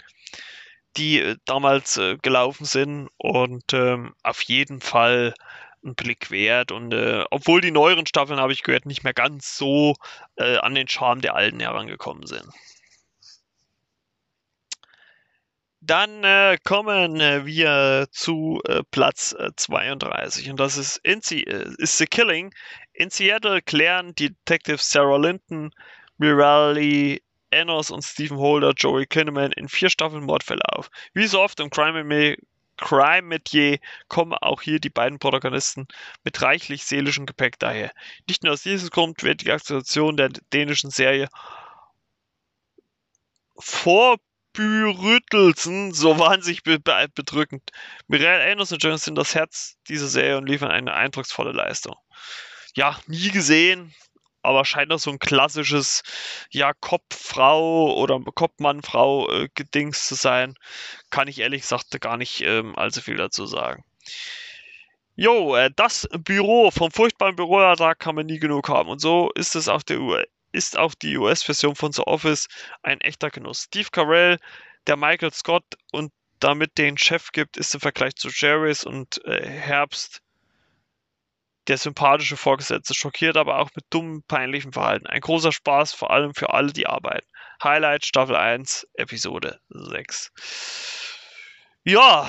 die 0.97 1.37
damals 1.45 2.01
gelaufen 2.21 2.65
sind 2.65 3.11
und 3.17 3.73
ähm, 3.75 4.13
auf 4.25 4.43
jeden 4.43 4.81
Fall 4.81 5.35
ein 5.85 5.95
Blick 5.95 6.33
wert. 6.33 6.73
Und 6.73 6.93
obwohl 7.31 7.61
die 7.61 7.71
neueren 7.71 8.07
Staffeln, 8.07 8.41
habe 8.41 8.53
ich 8.53 8.65
gehört, 8.65 8.87
nicht 8.87 9.05
mehr 9.05 9.15
ganz 9.15 9.57
so 9.57 9.95
an 10.37 10.75
den 10.75 10.89
Charme 10.89 11.21
der 11.21 11.37
alten 11.37 11.61
herangekommen 11.61 12.27
sind. 12.27 12.45
Dann 15.83 16.25
äh, 16.25 16.59
kommen 16.63 17.21
äh, 17.21 17.47
wir 17.47 18.07
zu 18.11 18.61
äh, 18.67 18.83
Platz 18.91 19.35
32 19.57 20.47
äh, 20.47 20.51
und 20.51 20.61
das 20.61 20.77
ist, 20.77 20.99
in 20.99 21.21
äh, 21.31 21.75
ist 21.79 21.97
The 21.97 22.07
Killing. 22.07 22.53
In 22.93 23.09
Seattle 23.09 23.63
klären 23.63 24.15
die 24.15 24.31
Detectives 24.31 24.91
Sarah 24.91 25.17
Linton, 25.17 25.71
Mirali 26.19 27.23
Enos 27.51 27.91
und 27.91 28.03
Stephen 28.03 28.37
Holder 28.39 28.73
Joey 28.77 29.07
Kinnaman 29.07 29.53
in 29.53 29.69
vier 29.69 29.89
Staffeln 29.89 30.25
Mordfälle 30.25 30.63
auf. 30.73 30.91
Wie 31.15 31.27
so 31.27 31.41
oft 31.41 31.59
im 31.61 31.71
Crime 31.71 32.37
Crime 32.77 33.23
Metier 33.23 33.79
kommen 34.09 34.35
auch 34.35 34.63
hier 34.63 34.81
die 34.81 34.91
beiden 34.91 35.19
Protagonisten 35.19 35.87
mit 36.25 36.41
reichlich 36.43 36.85
seelischem 36.85 37.27
Gepäck 37.27 37.59
daher. 37.59 37.93
Nicht 38.29 38.43
nur 38.43 38.55
aus 38.55 38.63
diesem 38.63 38.91
Grund 38.91 39.23
wird 39.23 39.43
die 39.43 39.53
Aktion 39.53 40.17
der 40.17 40.31
dänischen 40.53 40.91
Serie 40.91 41.29
vor 43.59 44.17
Bürüttelsen, 44.61 45.95
so 45.95 46.19
wahnsinnig 46.19 46.63
be 46.63 46.79
be 46.79 47.07
bedrückend. 47.15 47.63
Mireille 48.09 48.43
Enos 48.43 48.73
und 48.73 48.83
Jones 48.83 49.05
sind 49.05 49.15
das 49.17 49.35
Herz 49.35 49.77
dieser 49.89 50.07
Serie 50.07 50.37
und 50.37 50.47
liefern 50.47 50.71
eine 50.71 50.93
eindrucksvolle 50.93 51.53
Leistung. 51.53 51.97
Ja, 52.75 52.99
nie 53.07 53.31
gesehen, 53.31 53.95
aber 54.43 54.67
scheint 54.67 54.93
das 54.93 55.05
so 55.05 55.11
ein 55.11 55.19
klassisches, 55.19 56.03
ja, 56.51 56.75
Kopffrau 56.75 57.97
oder 57.97 58.21
Kopfmann-Frau 58.21 59.31
äh, 59.31 59.49
zu 59.93 60.15
sein. 60.15 60.55
Kann 61.09 61.27
ich 61.29 61.41
ehrlich 61.41 61.63
gesagt 61.63 61.99
gar 62.03 62.19
nicht 62.19 62.43
ähm, 62.43 62.77
allzu 62.77 63.01
viel 63.01 63.17
dazu 63.17 63.47
sagen. 63.47 63.83
Jo, 65.17 65.57
äh, 65.57 65.71
das 65.75 66.07
Büro 66.19 66.71
vom 66.71 66.91
furchtbaren 66.91 67.37
Büroalltag 67.37 67.99
kann 67.99 68.15
man 68.15 68.27
nie 68.27 68.39
genug 68.39 68.69
haben. 68.69 68.91
Und 68.91 69.01
so 69.01 69.31
ist 69.35 69.57
es 69.57 69.69
auch 69.69 69.83
der 69.83 70.01
ist 70.53 70.77
auch 70.77 70.95
die 70.95 71.17
US-Version 71.17 71.77
von 71.77 71.93
The 71.93 72.03
Office 72.03 72.49
ein 72.83 73.01
echter 73.01 73.31
Genuss. 73.31 73.65
Steve 73.65 73.89
Carell, 73.91 74.39
der 74.87 74.97
Michael 74.97 75.33
Scott 75.33 75.65
und 75.93 76.13
damit 76.39 76.79
den 76.79 76.97
Chef 76.97 77.33
gibt, 77.33 77.57
ist 77.57 77.75
im 77.75 77.81
Vergleich 77.81 78.15
zu 78.17 78.29
Jerry's 78.29 78.85
und 78.85 79.25
äh, 79.25 79.47
Herbst 79.47 80.23
der 81.69 81.79
sympathische 81.79 82.37
Vorgesetzte, 82.37 82.95
schockiert 82.95 83.37
aber 83.37 83.59
auch 83.59 83.71
mit 83.77 83.85
dummem, 83.91 84.23
peinlichem 84.27 84.73
Verhalten. 84.73 85.07
Ein 85.07 85.21
großer 85.21 85.53
Spaß, 85.53 85.93
vor 85.93 86.11
allem 86.11 86.35
für 86.35 86.53
alle, 86.53 86.73
die 86.73 86.87
arbeiten. 86.87 87.27
Highlight 87.63 88.07
Staffel 88.07 88.35
1, 88.35 88.89
Episode 88.95 89.61
6. 89.69 90.33
Ja, 91.85 92.29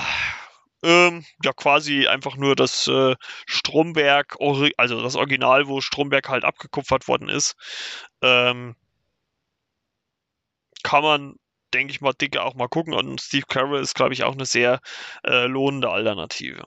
ähm, 0.82 1.24
ja, 1.42 1.52
quasi 1.52 2.06
einfach 2.06 2.36
nur 2.36 2.56
das 2.56 2.88
äh, 2.88 3.14
Stromberg, 3.46 4.36
also 4.76 5.02
das 5.02 5.16
Original, 5.16 5.68
wo 5.68 5.80
Stromberg 5.80 6.28
halt 6.28 6.44
abgekupfert 6.44 7.08
worden 7.08 7.28
ist. 7.28 7.54
Ähm, 8.22 8.74
kann 10.82 11.02
man, 11.02 11.34
denke 11.72 11.92
ich 11.92 12.00
mal, 12.00 12.12
dicke 12.12 12.42
auch 12.42 12.54
mal 12.54 12.68
gucken. 12.68 12.94
Und 12.94 13.20
Steve 13.20 13.46
Carroll 13.48 13.80
ist, 13.80 13.94
glaube 13.94 14.14
ich, 14.14 14.24
auch 14.24 14.32
eine 14.32 14.46
sehr 14.46 14.80
äh, 15.24 15.46
lohnende 15.46 15.90
Alternative. 15.90 16.64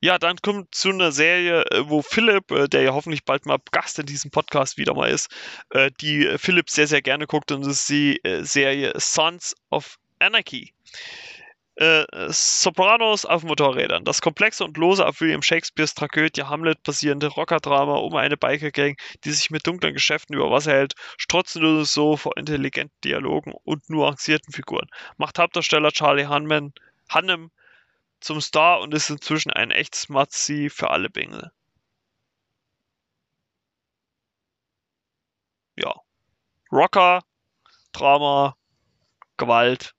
Ja, 0.00 0.18
dann 0.18 0.36
kommt 0.38 0.74
zu 0.74 0.90
einer 0.90 1.12
Serie, 1.12 1.64
äh, 1.70 1.88
wo 1.88 2.02
Philipp, 2.02 2.50
äh, 2.50 2.68
der 2.68 2.82
ja 2.82 2.92
hoffentlich 2.92 3.24
bald 3.24 3.46
mal 3.46 3.58
Gast 3.70 4.00
in 4.00 4.06
diesem 4.06 4.32
Podcast 4.32 4.76
wieder 4.76 4.94
mal 4.94 5.08
ist, 5.08 5.28
äh, 5.70 5.92
die 6.00 6.28
Philipp 6.38 6.70
sehr, 6.70 6.88
sehr 6.88 7.02
gerne 7.02 7.28
guckt 7.28 7.52
und 7.52 7.64
das 7.64 7.82
ist 7.82 7.88
die 7.88 8.20
Serie 8.40 8.92
Sons 8.96 9.54
of 9.70 9.98
Anarchy. 10.18 10.72
Äh, 11.76 12.04
Sopranos 12.28 13.24
auf 13.24 13.42
Motorrädern. 13.44 14.04
Das 14.04 14.20
komplexe 14.20 14.64
und 14.64 14.76
lose 14.76 15.06
auf 15.06 15.20
William 15.20 15.42
Shakespeares 15.42 15.94
Tragödie 15.94 16.42
Hamlet 16.44 16.82
basierende 16.82 17.28
Rockerdrama 17.28 17.96
um 17.96 18.14
eine 18.16 18.36
Biker-Gang, 18.36 18.96
die 19.24 19.30
sich 19.32 19.50
mit 19.50 19.66
dunklen 19.66 19.94
Geschäften 19.94 20.36
über 20.36 20.50
Wasser 20.50 20.72
hält, 20.72 20.94
strotzt 21.16 21.56
nur 21.56 21.84
so 21.86 22.16
vor 22.16 22.36
intelligenten 22.36 23.00
Dialogen 23.04 23.52
und 23.64 23.88
nuancierten 23.88 24.52
Figuren. 24.52 24.88
Macht 25.16 25.38
Hauptdarsteller 25.38 25.92
Charlie 25.92 26.26
Hanman, 26.26 26.72
Hannem 27.08 27.50
zum 28.20 28.40
Star 28.40 28.80
und 28.80 28.94
ist 28.94 29.10
inzwischen 29.10 29.50
ein 29.52 29.70
echtes 29.70 30.08
Matzi 30.08 30.70
für 30.70 30.90
alle 30.90 31.10
Bengel. 31.10 31.52
Ja. 35.76 35.94
Rocker, 36.72 37.22
Drama, 37.92 38.56
Gewalt. 39.36 39.94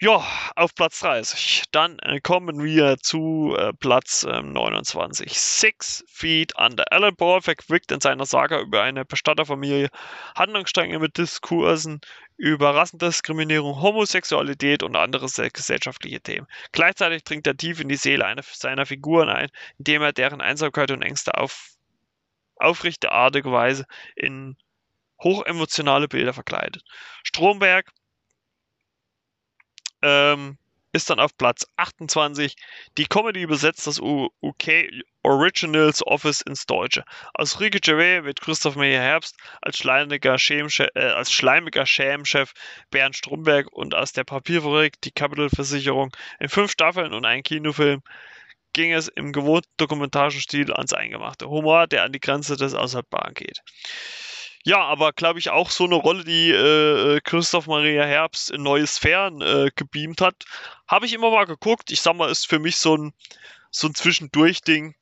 Ja, 0.00 0.26
auf 0.56 0.74
Platz 0.74 0.98
30. 1.00 1.64
Dann 1.70 1.98
äh, 2.00 2.20
kommen 2.20 2.62
wir 2.62 2.96
zu 2.98 3.54
äh, 3.56 3.72
Platz 3.72 4.24
äh, 4.24 4.42
29. 4.42 5.32
Six 5.38 6.04
Feet 6.08 6.52
Under. 6.58 6.84
Alan 6.90 7.14
Ball 7.14 7.40
verquickt 7.40 7.92
in 7.92 8.00
seiner 8.00 8.26
Saga 8.26 8.60
über 8.60 8.82
eine 8.82 9.04
Bestatterfamilie 9.04 9.88
Handlungsstränge 10.36 10.98
mit 10.98 11.16
Diskursen 11.16 12.00
über 12.36 12.74
Rassendiskriminierung, 12.74 13.80
Homosexualität 13.80 14.82
und 14.82 14.96
andere 14.96 15.26
gesellschaftliche 15.26 16.20
Themen. 16.20 16.48
Gleichzeitig 16.72 17.22
dringt 17.22 17.46
er 17.46 17.56
tief 17.56 17.78
in 17.78 17.88
die 17.88 17.96
Seele 17.96 18.26
einer 18.26 18.42
seiner 18.42 18.86
Figuren 18.86 19.28
ein, 19.28 19.48
indem 19.78 20.02
er 20.02 20.12
deren 20.12 20.40
Einsamkeit 20.40 20.90
und 20.90 21.02
Ängste 21.02 21.36
auf 21.38 21.70
aufrichterartige 22.56 23.52
Weise 23.52 23.84
in 24.16 24.56
hochemotionale 25.22 26.08
Bilder 26.08 26.32
verkleidet. 26.32 26.82
Stromberg 27.22 27.92
ähm, 30.04 30.58
ist 30.92 31.10
dann 31.10 31.18
auf 31.18 31.36
Platz 31.36 31.66
28. 31.76 32.54
Die 32.96 33.06
Comedy 33.06 33.42
übersetzt 33.42 33.86
das 33.86 34.00
UK 34.00 34.90
Originals 35.24 36.06
Office 36.06 36.40
ins 36.42 36.66
Deutsche. 36.66 37.04
Aus 37.34 37.58
Ricky 37.58 37.80
Gervais 37.80 38.24
wird 38.24 38.40
Christoph 38.40 38.76
Meyer 38.76 39.02
Herbst 39.02 39.36
als 39.60 39.78
schleimiger, 39.78 40.38
Schämchef, 40.38 40.88
äh, 40.94 41.00
als 41.00 41.32
schleimiger 41.32 41.84
Schämchef 41.84 42.52
Bernd 42.90 43.16
Stromberg 43.16 43.72
und 43.72 43.94
aus 43.94 44.12
der 44.12 44.24
Papierfabrik 44.24 45.00
die 45.00 45.10
Capital-Versicherung 45.10 46.14
in 46.38 46.48
fünf 46.48 46.70
Staffeln 46.70 47.12
und 47.12 47.24
einem 47.24 47.42
Kinofilm 47.42 48.02
ging 48.72 48.92
es 48.92 49.08
im 49.08 49.32
gewohnten 49.32 49.70
dokumentarischen 49.76 50.40
Stil 50.40 50.72
ans 50.72 50.92
Eingemachte. 50.92 51.48
Humor, 51.48 51.86
der 51.86 52.04
an 52.04 52.12
die 52.12 52.20
Grenze 52.20 52.56
des 52.56 52.74
Aushaltbaren 52.74 53.34
geht. 53.34 53.60
Ja, 54.66 54.82
aber 54.82 55.12
glaube 55.12 55.38
ich 55.38 55.50
auch 55.50 55.70
so 55.70 55.84
eine 55.84 55.96
Rolle, 55.96 56.24
die 56.24 56.50
äh, 56.50 57.20
Christoph 57.22 57.66
Maria 57.66 58.04
Herbst 58.04 58.50
in 58.50 58.62
neue 58.62 58.86
Sphären 58.86 59.42
äh, 59.42 59.70
gebeamt 59.76 60.22
hat. 60.22 60.44
Habe 60.88 61.04
ich 61.04 61.12
immer 61.12 61.30
mal 61.30 61.44
geguckt. 61.44 61.90
Ich 61.90 62.00
sag 62.00 62.16
mal, 62.16 62.30
ist 62.30 62.48
für 62.48 62.58
mich 62.58 62.76
so 62.76 62.96
ein, 62.96 63.12
so 63.70 63.88
ein 63.88 63.94
Zwischendurch-Ding. 63.94 64.94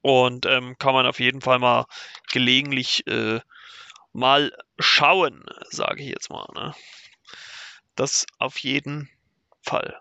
Und 0.00 0.46
ähm, 0.46 0.76
kann 0.78 0.94
man 0.94 1.06
auf 1.06 1.20
jeden 1.20 1.40
Fall 1.42 1.60
mal 1.60 1.86
gelegentlich 2.32 3.06
äh, 3.06 3.40
mal 4.12 4.52
schauen, 4.80 5.44
sage 5.70 6.02
ich 6.02 6.08
jetzt 6.08 6.28
mal. 6.28 6.46
Ne? 6.54 6.74
Das 7.94 8.26
auf 8.38 8.58
jeden 8.58 9.10
Fall. 9.62 10.00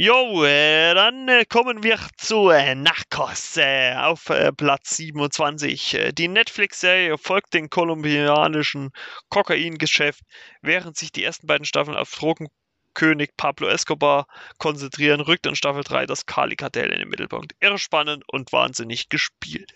Jo, 0.00 0.44
äh, 0.44 0.94
dann 0.94 1.26
äh, 1.26 1.44
kommen 1.44 1.82
wir 1.82 1.98
zu 2.18 2.50
äh, 2.50 2.76
Narcos 2.76 3.58
auf 3.96 4.30
Platz 4.56 4.96
27. 4.96 5.94
Äh, 5.94 6.12
die 6.12 6.28
Netflix-Serie 6.28 7.18
folgt 7.18 7.52
dem 7.52 7.68
kolumbianischen 7.68 8.92
Kokaingeschäft, 9.28 10.20
während 10.62 10.96
sich 10.96 11.10
die 11.10 11.24
ersten 11.24 11.48
beiden 11.48 11.64
Staffeln 11.64 11.96
auf 11.96 12.12
Drogenkönig 12.12 13.30
Pablo 13.36 13.66
Escobar 13.66 14.28
konzentrieren, 14.58 15.20
rückt 15.20 15.46
in 15.46 15.56
Staffel 15.56 15.82
3 15.82 16.06
das 16.06 16.26
Kali-Kartell 16.26 16.92
in 16.92 17.00
den 17.00 17.08
Mittelpunkt. 17.08 17.56
Irre 17.58 17.78
spannend 17.78 18.22
und 18.28 18.52
wahnsinnig 18.52 19.08
gespielt. 19.08 19.72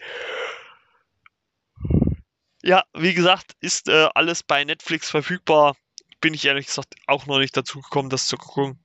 Ja, 2.63 2.85
wie 2.95 3.15
gesagt, 3.15 3.57
ist 3.59 3.91
alles 3.91 4.45
bei 4.45 4.63
Netflix 4.63 5.11
verfügbar. 5.11 5.75
Bin 6.21 6.33
ich 6.33 6.45
ehrlich 6.45 6.67
gesagt 6.67 6.95
auch 7.09 7.27
noch 7.27 7.41
nicht 7.41 7.57
dazu 7.57 7.81
gekommen, 7.81 8.09
das 8.09 8.29
zu 8.29 8.37
gucken. 8.37 8.79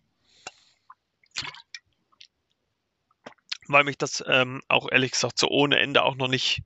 Weil 3.68 3.84
mich 3.84 3.98
das 3.98 4.24
ähm, 4.28 4.62
auch 4.68 4.90
ehrlich 4.92 5.12
gesagt 5.12 5.38
so 5.38 5.50
ohne 5.50 5.80
Ende 5.80 6.04
auch 6.04 6.16
noch 6.16 6.28
nicht 6.28 6.62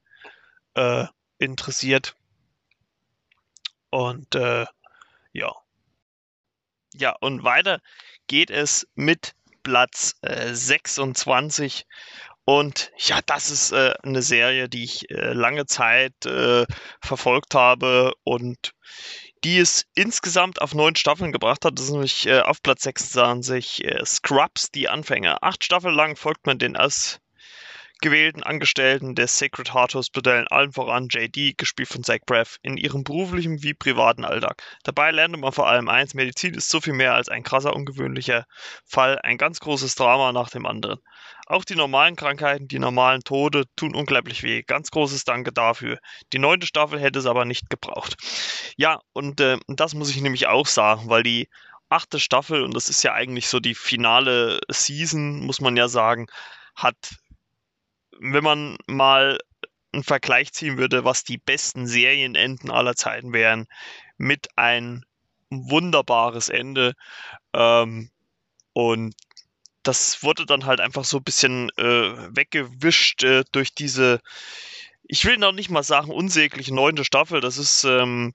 äh, 0.75 1.05
interessiert. 1.37 2.15
Und 3.89 4.35
äh, 4.35 4.65
ja. 5.33 5.53
Ja, 6.93 7.15
und 7.19 7.43
weiter 7.43 7.81
geht 8.27 8.49
es 8.49 8.87
mit 8.95 9.33
Platz 9.63 10.15
äh, 10.21 10.53
26. 10.53 11.85
Und 12.43 12.91
ja, 12.97 13.19
das 13.25 13.49
ist 13.49 13.71
äh, 13.71 13.93
eine 14.03 14.21
Serie, 14.21 14.67
die 14.67 14.83
ich 14.83 15.09
äh, 15.09 15.33
lange 15.33 15.65
Zeit 15.65 16.25
äh, 16.25 16.65
verfolgt 17.01 17.55
habe 17.55 18.13
und 18.23 18.73
die 19.43 19.57
es 19.57 19.85
insgesamt 19.95 20.61
auf 20.61 20.73
neun 20.73 20.95
Staffeln 20.95 21.31
gebracht 21.31 21.65
hat. 21.65 21.77
Das 21.77 21.85
ist 21.85 21.91
nämlich 21.91 22.27
äh, 22.27 22.41
auf 22.41 22.61
Platz 22.61 22.83
26 22.83 23.83
äh, 23.85 24.05
Scrubs, 24.05 24.71
die 24.71 24.89
Anfänger. 24.89 25.43
Acht 25.43 25.63
Staffeln 25.63 25.95
lang 25.95 26.15
folgt 26.15 26.45
man 26.45 26.59
den 26.59 26.77
aus 26.77 27.19
gewählten 28.01 28.43
Angestellten 28.43 29.15
des 29.15 29.37
Sacred 29.37 29.73
Heart 29.73 29.95
Hospital, 29.95 30.47
allen 30.49 30.73
voran 30.73 31.07
JD, 31.09 31.57
gespielt 31.57 31.89
von 31.89 32.03
Zach 32.03 32.19
Braff, 32.25 32.57
in 32.61 32.77
ihrem 32.77 33.03
beruflichen 33.03 33.63
wie 33.63 33.73
privaten 33.73 34.25
Alltag. 34.25 34.61
Dabei 34.83 35.11
lernte 35.11 35.37
man 35.37 35.51
vor 35.51 35.67
allem 35.67 35.87
eins, 35.87 36.13
Medizin 36.13 36.55
ist 36.55 36.69
so 36.69 36.81
viel 36.81 36.93
mehr 36.93 37.13
als 37.13 37.29
ein 37.29 37.43
krasser, 37.43 37.75
ungewöhnlicher 37.75 38.45
Fall, 38.85 39.19
ein 39.19 39.37
ganz 39.37 39.59
großes 39.59 39.95
Drama 39.95 40.31
nach 40.31 40.49
dem 40.49 40.65
anderen. 40.65 40.99
Auch 41.45 41.65
die 41.65 41.75
normalen 41.75 42.15
Krankheiten, 42.15 42.67
die 42.67 42.79
normalen 42.79 43.21
Tode 43.21 43.65
tun 43.75 43.93
unglaublich 43.93 44.41
weh. 44.41 44.63
Ganz 44.63 44.89
großes 44.89 45.25
Danke 45.25 45.51
dafür. 45.51 45.99
Die 46.33 46.39
neunte 46.39 46.65
Staffel 46.65 46.99
hätte 46.99 47.19
es 47.19 47.25
aber 47.25 47.45
nicht 47.45 47.69
gebraucht. 47.69 48.15
Ja, 48.77 49.01
und 49.13 49.41
äh, 49.41 49.57
das 49.67 49.93
muss 49.93 50.09
ich 50.09 50.21
nämlich 50.21 50.47
auch 50.47 50.67
sagen, 50.67 51.09
weil 51.09 51.23
die 51.23 51.49
achte 51.89 52.19
Staffel, 52.19 52.63
und 52.63 52.73
das 52.73 52.89
ist 52.89 53.03
ja 53.03 53.13
eigentlich 53.13 53.47
so 53.49 53.59
die 53.59 53.75
finale 53.75 54.61
Season, 54.69 55.45
muss 55.45 55.59
man 55.59 55.75
ja 55.75 55.87
sagen, 55.89 56.27
hat 56.73 56.95
wenn 58.21 58.43
man 58.43 58.77
mal 58.87 59.39
einen 59.91 60.03
Vergleich 60.03 60.53
ziehen 60.53 60.77
würde, 60.77 61.03
was 61.03 61.23
die 61.23 61.37
besten 61.37 61.87
Serienenden 61.87 62.69
aller 62.69 62.95
Zeiten 62.95 63.33
wären, 63.33 63.67
mit 64.17 64.49
ein 64.55 65.03
wunderbares 65.49 66.47
Ende. 66.47 66.93
Ähm, 67.53 68.11
und 68.73 69.15
das 69.83 70.23
wurde 70.23 70.45
dann 70.45 70.65
halt 70.65 70.79
einfach 70.79 71.03
so 71.03 71.17
ein 71.17 71.23
bisschen 71.23 71.69
äh, 71.77 72.35
weggewischt 72.35 73.23
äh, 73.23 73.43
durch 73.51 73.73
diese, 73.73 74.21
ich 75.03 75.25
will 75.25 75.37
noch 75.37 75.51
nicht 75.51 75.71
mal 75.71 75.83
sagen, 75.83 76.11
unsägliche 76.11 76.73
neunte 76.73 77.03
Staffel. 77.03 77.41
Das 77.41 77.57
ist, 77.57 77.83
ähm, 77.83 78.33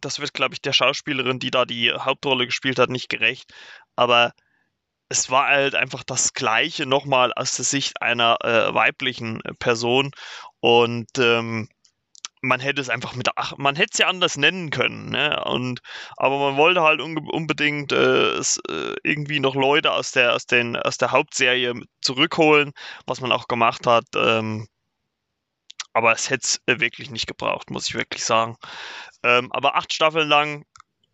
das 0.00 0.18
wird, 0.18 0.34
glaube 0.34 0.54
ich, 0.54 0.60
der 0.60 0.72
Schauspielerin, 0.72 1.38
die 1.38 1.52
da 1.52 1.64
die 1.64 1.92
Hauptrolle 1.92 2.46
gespielt 2.46 2.80
hat, 2.80 2.90
nicht 2.90 3.08
gerecht. 3.08 3.54
Aber 3.94 4.34
es 5.14 5.30
war 5.30 5.46
halt 5.46 5.76
einfach 5.76 6.02
das 6.02 6.32
Gleiche 6.32 6.86
nochmal 6.86 7.32
aus 7.34 7.54
der 7.54 7.64
Sicht 7.64 8.02
einer 8.02 8.38
äh, 8.42 8.74
weiblichen 8.74 9.40
Person 9.60 10.10
und 10.60 11.08
ähm, 11.18 11.68
man 12.42 12.60
hätte 12.60 12.80
es 12.80 12.90
einfach 12.90 13.14
mit, 13.14 13.28
ach, 13.36 13.54
man 13.56 13.76
hätte 13.76 13.90
es 13.92 13.98
ja 13.98 14.08
anders 14.08 14.36
nennen 14.36 14.70
können, 14.70 15.10
ne? 15.10 15.42
Und 15.44 15.80
aber 16.16 16.38
man 16.38 16.56
wollte 16.56 16.82
halt 16.82 17.00
unbedingt 17.00 17.92
äh, 17.92 18.32
es, 18.32 18.58
äh, 18.68 18.94
irgendwie 19.04 19.40
noch 19.40 19.54
Leute 19.54 19.92
aus 19.92 20.10
der 20.12 20.34
aus 20.34 20.46
den 20.46 20.76
aus 20.76 20.98
der 20.98 21.12
Hauptserie 21.12 21.74
zurückholen, 22.02 22.72
was 23.06 23.20
man 23.20 23.32
auch 23.32 23.46
gemacht 23.48 23.86
hat. 23.86 24.06
Ähm, 24.16 24.66
aber 25.92 26.12
es 26.12 26.28
hätte 26.28 26.44
es 26.44 26.60
äh, 26.66 26.80
wirklich 26.80 27.10
nicht 27.10 27.26
gebraucht, 27.28 27.70
muss 27.70 27.88
ich 27.88 27.94
wirklich 27.94 28.24
sagen. 28.24 28.56
Ähm, 29.22 29.52
aber 29.52 29.76
acht 29.76 29.92
Staffeln 29.92 30.28
lang 30.28 30.64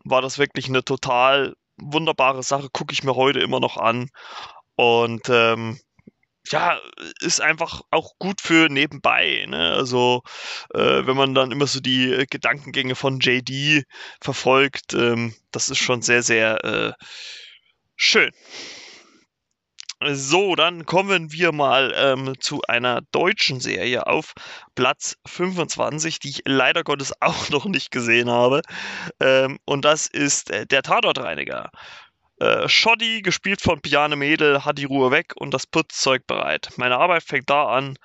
war 0.03 0.21
das 0.21 0.39
wirklich 0.39 0.67
eine 0.67 0.83
total 0.83 1.55
wunderbare 1.81 2.43
Sache, 2.43 2.69
gucke 2.71 2.93
ich 2.93 3.03
mir 3.03 3.15
heute 3.15 3.39
immer 3.39 3.59
noch 3.59 3.77
an. 3.77 4.09
Und 4.75 5.29
ähm, 5.29 5.79
ja, 6.49 6.79
ist 7.21 7.41
einfach 7.41 7.81
auch 7.91 8.13
gut 8.17 8.41
für 8.41 8.67
nebenbei. 8.69 9.45
Ne? 9.47 9.71
Also, 9.73 10.23
äh, 10.73 11.05
wenn 11.05 11.15
man 11.15 11.35
dann 11.35 11.51
immer 11.51 11.67
so 11.67 11.79
die 11.79 12.25
Gedankengänge 12.29 12.95
von 12.95 13.19
JD 13.19 13.85
verfolgt, 14.21 14.93
ähm, 14.93 15.35
das 15.51 15.69
ist 15.69 15.77
schon 15.77 16.01
sehr, 16.01 16.23
sehr 16.23 16.63
äh, 16.63 16.93
schön. 17.95 18.31
So, 20.09 20.55
dann 20.55 20.87
kommen 20.87 21.31
wir 21.31 21.51
mal 21.51 21.93
ähm, 21.95 22.33
zu 22.39 22.61
einer 22.67 23.01
deutschen 23.11 23.59
Serie 23.59 24.07
auf 24.07 24.33
Platz 24.73 25.15
25, 25.27 26.17
die 26.19 26.29
ich 26.29 26.41
leider 26.45 26.83
Gottes 26.83 27.13
auch 27.19 27.49
noch 27.49 27.65
nicht 27.65 27.91
gesehen 27.91 28.29
habe. 28.29 28.61
Ähm, 29.19 29.59
und 29.65 29.85
das 29.85 30.07
ist 30.07 30.49
äh, 30.49 30.65
der 30.65 30.81
Tatortreiniger. 30.81 31.69
Äh, 32.39 32.67
gespielt 33.21 33.61
von 33.61 33.81
Piane 33.81 34.15
Mädel, 34.15 34.65
hat 34.65 34.79
die 34.79 34.85
Ruhe 34.85 35.11
weg 35.11 35.33
und 35.35 35.53
das 35.53 35.67
Putzzeug 35.67 36.25
bereit. 36.25 36.69
Meine 36.77 36.97
Arbeit 36.97 37.21
fängt 37.21 37.51
da 37.51 37.65
an, 37.67 37.97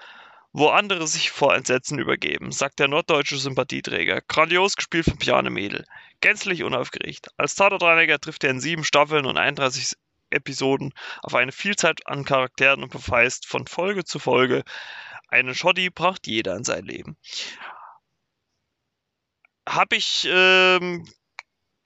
wo 0.53 0.69
andere 0.69 1.07
sich 1.07 1.31
vor 1.31 1.55
Entsetzen 1.55 1.99
übergeben, 1.99 2.53
sagt 2.53 2.79
der 2.79 2.89
norddeutsche 2.89 3.39
Sympathieträger. 3.39 4.21
Grandios 4.29 4.77
gespielt 4.77 5.07
von 5.07 5.19
Piane 5.19 5.49
Mädel. 5.49 5.87
Gänzlich 6.21 6.63
unaufgeregt. 6.63 7.29
Als 7.39 7.55
Tatortreiniger 7.55 8.19
trifft 8.19 8.45
er 8.45 8.51
in 8.51 8.61
sieben 8.61 8.85
Staffeln 8.85 9.25
und 9.25 9.39
31 9.39 9.97
Episoden 10.37 10.93
auf 11.23 11.35
eine 11.35 11.53
Vielzahl 11.53 11.95
an 12.05 12.25
Charakteren 12.25 12.83
und 12.83 12.93
beweist 12.93 13.47
von 13.47 13.67
Folge 13.67 14.05
zu 14.05 14.19
Folge, 14.19 14.65
einen 15.29 15.55
Shoddy 15.55 15.91
braucht 15.91 16.27
jeder 16.27 16.57
in 16.57 16.65
sein 16.65 16.85
Leben. 16.85 17.17
Habe 19.69 19.97
ich 19.97 20.27
ähm, 20.31 21.05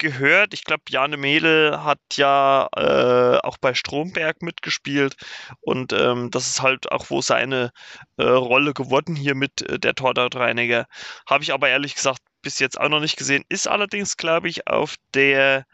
gehört, 0.01 0.55
ich 0.55 0.65
glaube, 0.65 0.83
Jane 0.89 1.17
Mädel 1.17 1.85
hat 1.85 2.01
ja 2.15 2.69
äh, 2.77 3.39
auch 3.43 3.59
bei 3.59 3.75
Stromberg 3.75 4.43
mitgespielt 4.43 5.15
und 5.61 5.93
ähm, 5.93 6.31
das 6.31 6.49
ist 6.49 6.63
halt 6.63 6.91
auch 6.91 7.11
wo 7.11 7.21
seine 7.21 7.71
äh, 8.17 8.25
Rolle 8.25 8.75
geworden 8.75 9.15
hier 9.15 9.35
mit 9.37 9.63
äh, 9.63 9.79
der 9.79 9.95
Tortautreiniger. 9.95 10.87
Habe 11.27 11.45
ich 11.45 11.53
aber 11.53 11.69
ehrlich 11.69 11.95
gesagt 11.95 12.21
bis 12.43 12.59
jetzt 12.59 12.81
auch 12.81 12.89
noch 12.89 13.01
nicht 13.01 13.17
gesehen. 13.17 13.45
Ist 13.49 13.69
allerdings, 13.69 14.17
glaube 14.17 14.49
ich, 14.49 14.67
auf 14.67 14.97
der 15.15 15.67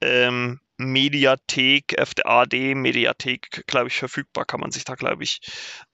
ähm, 0.00 0.60
Mediathek, 0.76 1.98
auf 2.00 2.14
der 2.14 2.26
AD 2.26 2.74
Mediathek, 2.74 3.64
glaube 3.66 3.88
ich, 3.88 3.96
verfügbar. 3.96 4.44
Kann 4.44 4.60
man 4.60 4.70
sich 4.70 4.84
da, 4.84 4.94
glaube 4.94 5.24
ich, 5.24 5.40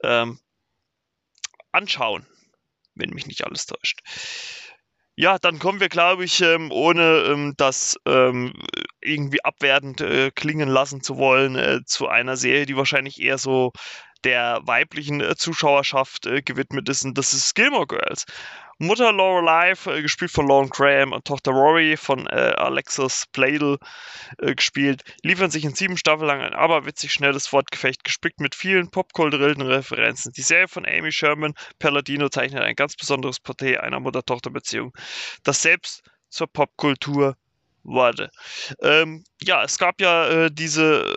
ähm, 0.02 0.38
anschauen, 1.72 2.26
wenn 2.94 3.10
mich 3.10 3.26
nicht 3.26 3.44
alles 3.44 3.66
täuscht. 3.66 4.00
Ja, 5.16 5.38
dann 5.38 5.58
kommen 5.58 5.80
wir, 5.80 5.90
glaube 5.90 6.24
ich, 6.24 6.40
ähm, 6.40 6.72
ohne 6.72 7.24
ähm, 7.26 7.52
das 7.58 7.96
ähm, 8.06 8.54
irgendwie 9.02 9.44
abwertend 9.44 10.00
äh, 10.00 10.30
klingen 10.30 10.68
lassen 10.68 11.02
zu 11.02 11.18
wollen, 11.18 11.56
äh, 11.56 11.80
zu 11.84 12.08
einer 12.08 12.36
Serie, 12.36 12.64
die 12.64 12.76
wahrscheinlich 12.76 13.20
eher 13.20 13.36
so 13.36 13.72
der 14.24 14.60
weiblichen 14.64 15.20
äh, 15.20 15.36
Zuschauerschaft 15.36 16.26
äh, 16.26 16.42
gewidmet 16.42 16.88
ist. 16.88 17.04
Und 17.04 17.16
das 17.16 17.34
ist 17.34 17.54
Gilmore 17.54 17.86
Girls. 17.86 18.26
Mutter 18.82 19.12
Lorelei, 19.12 19.74
äh, 19.86 20.00
gespielt 20.00 20.30
von 20.30 20.48
Lauren 20.48 20.70
Graham, 20.70 21.12
und 21.12 21.26
Tochter 21.26 21.50
Rory 21.52 21.98
von 21.98 22.26
äh, 22.28 22.54
Alexis 22.56 23.26
Bladel 23.30 23.76
äh, 24.38 24.54
gespielt, 24.54 25.02
liefern 25.22 25.50
sich 25.50 25.66
in 25.66 25.74
sieben 25.74 25.98
Staffeln 25.98 26.28
lang 26.28 26.40
ein 26.40 26.54
aberwitzig 26.54 27.12
schnelles 27.12 27.52
Wortgefecht, 27.52 28.04
gespickt 28.04 28.40
mit 28.40 28.54
vielen 28.54 28.90
popkulturellen 28.90 29.60
Referenzen. 29.60 30.32
Die 30.32 30.40
Serie 30.40 30.66
von 30.66 30.86
Amy 30.86 31.12
Sherman 31.12 31.52
Palladino 31.78 32.30
zeichnet 32.30 32.62
ein 32.62 32.74
ganz 32.74 32.96
besonderes 32.96 33.38
Porträt 33.38 33.76
einer 33.76 34.00
Mutter-Tochter-Beziehung, 34.00 34.94
das 35.44 35.60
selbst 35.60 36.02
zur 36.30 36.46
Popkultur 36.46 37.36
wurde. 37.82 38.30
Ähm, 38.82 39.24
ja, 39.42 39.62
es 39.62 39.78
gab 39.78 40.00
ja 40.00 40.26
äh, 40.26 40.50
diese 40.50 41.14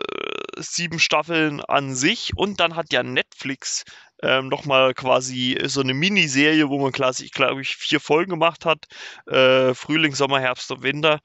sieben 0.56 0.98
Staffeln 0.98 1.60
an 1.60 1.94
sich 1.94 2.32
und 2.36 2.60
dann 2.60 2.76
hat 2.76 2.92
ja 2.92 3.02
Netflix 3.02 3.84
ähm, 4.22 4.48
nochmal 4.48 4.94
quasi 4.94 5.58
so 5.64 5.80
eine 5.80 5.92
Miniserie, 5.92 6.68
wo 6.68 6.78
man 6.78 6.92
quasi, 6.92 7.28
glaube 7.28 7.60
ich, 7.60 7.76
vier 7.76 8.00
Folgen 8.00 8.30
gemacht 8.30 8.64
hat. 8.64 8.84
Äh, 9.26 9.74
Frühling, 9.74 10.14
Sommer, 10.14 10.40
Herbst 10.40 10.70
und 10.70 10.82
Winter. 10.82 11.20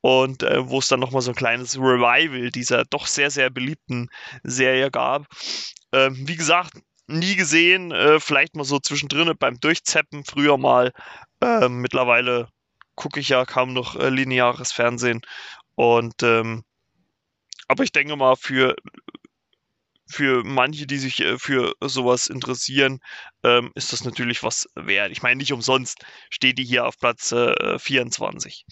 Und 0.00 0.42
äh, 0.42 0.68
wo 0.68 0.78
es 0.78 0.88
dann 0.88 1.00
nochmal 1.00 1.22
so 1.22 1.32
ein 1.32 1.36
kleines 1.36 1.76
Revival 1.76 2.50
dieser 2.50 2.84
doch 2.84 3.06
sehr, 3.06 3.30
sehr 3.30 3.50
beliebten 3.50 4.08
Serie 4.44 4.90
gab. 4.90 5.26
Ähm, 5.92 6.28
wie 6.28 6.36
gesagt, 6.36 6.74
nie 7.06 7.34
gesehen, 7.34 7.92
äh, 7.92 8.20
vielleicht 8.20 8.56
mal 8.56 8.64
so 8.64 8.78
zwischendrin 8.78 9.32
beim 9.38 9.58
Durchzeppen 9.58 10.24
früher 10.24 10.56
mal. 10.56 10.92
Ähm, 11.40 11.80
mittlerweile 11.80 12.48
gucke 12.94 13.20
ich 13.20 13.30
ja 13.30 13.44
kaum 13.44 13.72
noch 13.72 13.96
äh, 13.96 14.10
lineares 14.10 14.72
Fernsehen. 14.72 15.22
Und 15.74 16.22
ähm, 16.22 16.62
aber 17.68 17.84
ich 17.84 17.92
denke 17.92 18.16
mal, 18.16 18.36
für 18.36 18.76
für 20.06 20.44
manche, 20.44 20.86
die 20.86 20.98
sich 20.98 21.20
äh, 21.20 21.38
für 21.38 21.72
sowas 21.80 22.26
interessieren, 22.26 23.00
ähm, 23.42 23.72
ist 23.74 23.92
das 23.92 24.04
natürlich 24.04 24.42
was 24.42 24.68
wert. 24.74 25.10
Ich 25.10 25.22
meine, 25.22 25.36
nicht 25.36 25.52
umsonst 25.52 26.04
steht 26.30 26.58
die 26.58 26.64
hier 26.64 26.86
auf 26.86 26.98
Platz 26.98 27.32
äh, 27.32 27.78
24. 27.78 28.66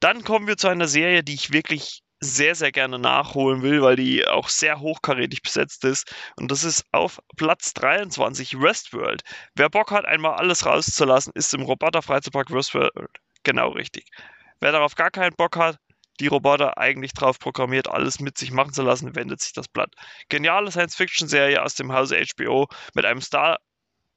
Dann 0.00 0.24
kommen 0.24 0.46
wir 0.46 0.56
zu 0.56 0.68
einer 0.68 0.88
Serie, 0.88 1.22
die 1.22 1.34
ich 1.34 1.52
wirklich 1.52 2.02
sehr, 2.20 2.54
sehr 2.54 2.70
gerne 2.70 2.98
nachholen 2.98 3.62
will, 3.62 3.82
weil 3.82 3.96
die 3.96 4.26
auch 4.26 4.48
sehr 4.48 4.80
hochkarätig 4.80 5.42
besetzt 5.42 5.84
ist. 5.84 6.14
Und 6.36 6.50
das 6.50 6.62
ist 6.62 6.84
auf 6.92 7.18
Platz 7.36 7.74
23 7.74 8.60
Westworld. 8.60 9.22
Wer 9.54 9.68
Bock 9.70 9.90
hat, 9.90 10.04
einmal 10.04 10.34
alles 10.34 10.64
rauszulassen, 10.64 11.32
ist 11.34 11.52
im 11.52 11.62
Roboter-Freizeitpark 11.62 12.52
Westworld 12.52 12.92
genau 13.42 13.70
richtig. 13.70 14.06
Wer 14.60 14.70
darauf 14.70 14.94
gar 14.94 15.10
keinen 15.10 15.34
Bock 15.34 15.56
hat, 15.56 15.78
die 16.20 16.26
Roboter 16.26 16.78
eigentlich 16.78 17.12
drauf 17.12 17.38
programmiert, 17.38 17.88
alles 17.88 18.20
mit 18.20 18.38
sich 18.38 18.52
machen 18.52 18.72
zu 18.72 18.82
lassen, 18.82 19.14
wendet 19.16 19.40
sich 19.40 19.52
das 19.52 19.68
Blatt. 19.68 19.94
Geniale 20.28 20.70
Science-Fiction-Serie 20.70 21.62
aus 21.62 21.74
dem 21.74 21.92
Hause 21.92 22.22
HBO 22.36 22.68
mit 22.94 23.04
einem 23.04 23.20
Star 23.20 23.58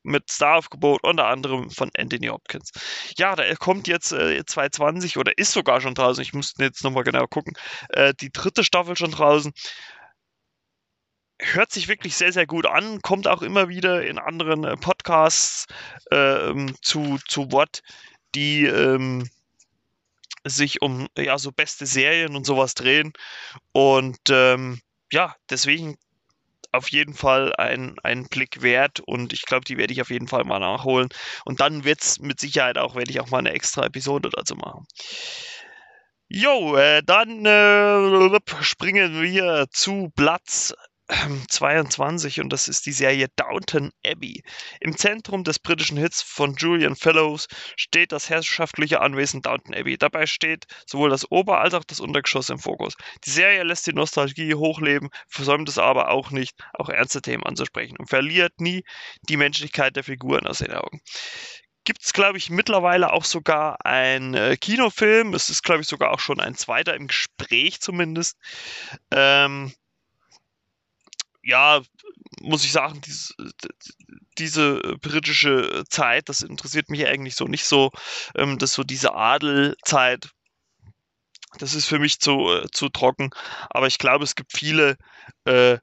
mit 0.05 0.31
Staraufgebot 0.31 1.03
unter 1.03 1.27
anderem 1.27 1.69
von 1.71 1.89
Anthony 1.97 2.27
Hopkins. 2.27 2.71
Ja, 3.17 3.36
da 3.36 3.55
kommt 3.55 3.88
jetzt 3.88 4.12
äh, 4.12 4.45
2020 4.45 5.17
oder 5.17 5.38
ist 5.38 5.51
sogar 5.51 5.81
schon 5.81 5.95
draußen. 5.95 6.21
Ich 6.21 6.34
muss 6.34 6.53
jetzt 6.60 6.84
nochmal 6.84 7.03
genau 7.03 7.25
gucken. 7.27 7.53
Äh, 7.89 8.13
die 8.13 8.31
dritte 8.31 8.63
Staffel 8.63 8.95
schon 8.95 9.12
draußen. 9.12 9.51
Hört 11.41 11.71
sich 11.71 11.88
wirklich 11.89 12.15
sehr, 12.15 12.31
sehr 12.31 12.45
gut 12.45 12.65
an, 12.65 13.01
kommt 13.01 13.27
auch 13.27 13.41
immer 13.41 13.67
wieder 13.67 14.05
in 14.05 14.19
anderen 14.19 14.63
äh, 14.63 14.77
Podcasts 14.77 15.65
äh, 16.12 16.53
zu, 16.81 17.17
zu 17.27 17.51
Wort, 17.51 17.81
die 18.36 18.65
ähm, 18.65 19.27
sich 20.45 20.81
um 20.81 21.08
ja 21.17 21.38
so 21.38 21.51
beste 21.51 21.86
Serien 21.86 22.36
und 22.36 22.45
sowas 22.45 22.75
drehen. 22.75 23.13
Und 23.71 24.19
ähm, 24.29 24.79
ja, 25.12 25.36
deswegen 25.49 25.97
auf 26.71 26.89
jeden 26.89 27.13
Fall 27.13 27.53
ein, 27.55 27.95
ein 28.03 28.27
Blick 28.27 28.62
wert 28.62 28.99
und 28.99 29.34
ich 29.34 29.43
glaube, 29.43 29.65
die 29.65 29.77
werde 29.77 29.93
ich 29.93 30.01
auf 30.01 30.10
jeden 30.10 30.27
Fall 30.27 30.43
mal 30.43 30.60
nachholen. 30.60 31.10
Und 31.45 31.62
dann 31.62 31.84
wird 31.84 32.01
es 32.01 32.20
mit 32.20 32.39
Sicherheit 32.39 32.78
auch, 32.78 32.95
werde 32.95 33.11
ich 33.11 33.20
auch 33.20 33.30
mal 33.30 33.39
eine 33.39 33.51
extra 33.51 33.86
Episode 33.86 34.30
dazu 34.32 34.55
machen. 34.55 34.86
Jo, 36.28 36.76
äh, 36.76 37.01
dann 37.03 37.45
äh, 37.45 38.39
springen 38.61 39.22
wir 39.22 39.67
zu 39.72 40.11
Platz 40.15 40.74
22 41.08 42.41
und 42.41 42.51
das 42.51 42.68
ist 42.68 42.86
die 42.86 42.91
Serie 42.91 43.28
Downton 43.36 43.91
Abbey. 44.06 44.43
Im 44.80 44.97
Zentrum 44.97 45.43
des 45.43 45.60
britischen 45.60 45.97
Hits 45.97 46.24
von 46.24 46.56
Julian 46.56 46.95
Fellows 46.95 47.47
steht 47.76 48.12
das 48.12 48.30
herrschaftliche 48.30 49.01
Anwesen 49.01 49.41
Downton 49.41 49.76
Abbey. 49.76 49.97
Dabei 49.97 50.26
steht 50.26 50.66
sowohl 50.88 51.12
das 51.12 51.30
Ober- 51.30 51.62
als 51.62 51.76
auch 51.76 51.84
das 51.84 51.99
Untergeschoss 51.99 52.49
im 52.49 52.58
Fokus. 52.58 52.95
Die 53.26 53.30
Serie 53.30 53.64
lässt 53.64 53.86
die 53.86 53.93
Nostalgie 53.93 54.56
hochleben, 54.56 55.10
versäumt 55.28 55.70
es 55.70 55.78
aber 55.78 56.10
auch 56.10 56.32
nicht, 56.32 56.58
auch 56.74 56.89
ernste 56.89 57.22
Themen 57.22 57.43
anzusprechen 57.43 57.97
und 57.97 58.10
verliert 58.10 58.60
nie 58.60 58.84
die 59.30 59.38
Menschlichkeit 59.38 59.95
der 59.95 60.03
Figuren 60.03 60.47
aus 60.47 60.60
den 60.60 60.72
Augen 60.72 61.01
gibt 61.88 62.03
es, 62.03 62.14
glaube 62.14 62.39
ich, 62.39 62.49
mittlerweile 62.49 63.14
auch 63.14 63.26
sogar 63.26 63.86
ein 63.86 64.34
äh, 64.34 64.58
Kinofilm. 64.58 65.36
Es 65.36 65.51
ist, 65.51 65.62
glaube 65.62 65.82
ich, 65.82 65.88
sogar 65.88 66.12
auch 66.12 66.20
schon 66.20 66.39
ein 66.39 66.56
zweiter 66.56 66.95
im 66.95 67.06
Gespräch 67.06 67.80
zumindest. 67.80 68.38
Ähm, 69.12 69.72
ja, 71.46 71.82
muss 72.41 72.66
ich 72.66 72.72
sagen, 72.72 73.02
diese, 73.02 73.34
diese 74.38 74.98
britische 75.00 75.84
Zeit, 75.89 76.28
das 76.28 76.41
interessiert 76.41 76.89
mich 76.89 77.08
eigentlich 77.08 77.36
so 77.36 77.46
nicht 77.46 77.66
so. 77.66 77.91
Ähm, 78.36 78.58
das 78.58 78.74
so 78.74 78.84
diese 78.84 79.14
Adelzeit, 79.14 80.30
das 81.60 81.76
ist 81.76 81.86
für 81.86 82.00
mich 82.00 82.20
zu, 82.20 82.52
äh, 82.52 82.68
zu 82.72 82.89
trocken. 82.89 83.30
Aber 83.70 83.88
ich 83.88 84.00
glaube, 84.00 84.24
es 84.24 84.36
gibt 84.36 84.52
viele, 84.54 84.98
äh, 85.46 85.78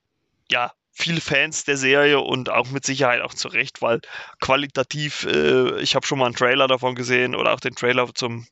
ja, 0.50 0.72
viele 0.90 1.20
Fans 1.20 1.64
der 1.64 1.76
Serie 1.76 2.20
und 2.20 2.50
auch 2.50 2.68
mit 2.70 2.84
Sicherheit 2.84 3.22
auch 3.22 3.32
zu 3.32 3.48
Recht, 3.48 3.80
weil 3.80 4.00
qualitativ, 4.40 5.24
äh, 5.24 5.80
ich 5.80 5.94
habe 5.94 6.06
schon 6.06 6.18
mal 6.18 6.26
einen 6.26 6.34
Trailer 6.36 6.66
davon 6.66 6.96
gesehen 6.96 7.34
oder 7.36 7.54
auch 7.54 7.60
den 7.60 7.76
Trailer 7.76 8.12
zum 8.14 8.46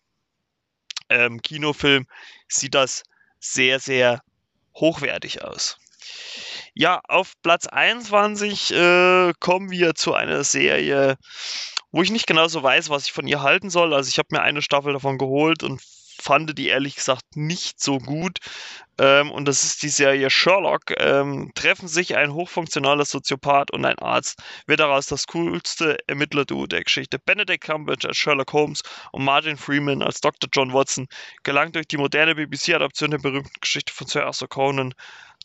ähm, 1.09 1.43
Kinofilm, 1.43 2.07
sieht 2.49 2.75
das 2.75 3.03
sehr, 3.41 3.81
sehr 3.81 4.23
hochwertig 4.77 5.43
aus. 5.43 5.77
Ja, 6.75 7.01
auf 7.09 7.35
Platz 7.43 7.67
21 7.67 8.73
äh, 8.73 9.33
kommen 9.41 9.71
wir 9.71 9.95
zu 9.95 10.15
einer 10.15 10.45
Serie, 10.45 11.17
wo 11.93 12.03
ich 12.03 12.11
nicht 12.11 12.27
genau 12.27 12.49
so 12.49 12.63
weiß, 12.63 12.91
was 12.91 13.07
ich 13.07 13.13
von 13.13 13.27
ihr 13.27 13.43
halten 13.43 13.71
soll. 13.71 13.95
Also 13.95 14.09
ich 14.09 14.19
habe 14.19 14.29
mir 14.31 14.43
eine 14.43 14.63
Staffel 14.63 14.93
davon 14.93 15.19
geholt 15.19 15.63
und 15.63 15.81
fand 16.21 16.57
die 16.59 16.69
ehrlich 16.69 16.97
gesagt 16.97 17.37
nicht 17.37 17.81
so 17.81 17.99
gut. 17.99 18.39
Ähm, 18.99 19.31
und 19.31 19.47
das 19.47 19.65
ist 19.65 19.83
die 19.83 19.89
Serie 19.89 20.31
Sherlock. 20.31 20.93
Ähm, 20.99 21.51
treffen 21.55 21.89
sich 21.89 22.17
ein 22.17 22.35
hochfunktionaler 22.35 23.05
Soziopath 23.05 23.71
und 23.73 23.85
ein 23.85 23.99
Arzt. 23.99 24.41
Wird 24.67 24.81
daraus 24.81 25.07
das 25.07 25.27
coolste 25.27 25.99
Ermittler-Duo 26.07 26.67
der 26.67 26.85
Geschichte. 26.85 27.19
Benedict 27.19 27.65
Cumberbatch 27.65 28.05
als 28.05 28.19
Sherlock 28.19 28.53
Holmes 28.53 28.83
und 29.13 29.25
Martin 29.25 29.57
Freeman 29.57 30.03
als 30.03 30.21
Dr. 30.21 30.49
John 30.53 30.73
Watson 30.73 31.09
gelangt 31.43 31.75
durch 31.77 31.89
die 31.89 31.97
moderne 31.97 32.35
BBC-Adaption 32.35 33.11
der 33.11 33.19
berühmten 33.19 33.61
Geschichte 33.61 33.93
von 33.93 34.07
Sir 34.07 34.27
Arthur 34.27 34.49
Conan 34.49 34.95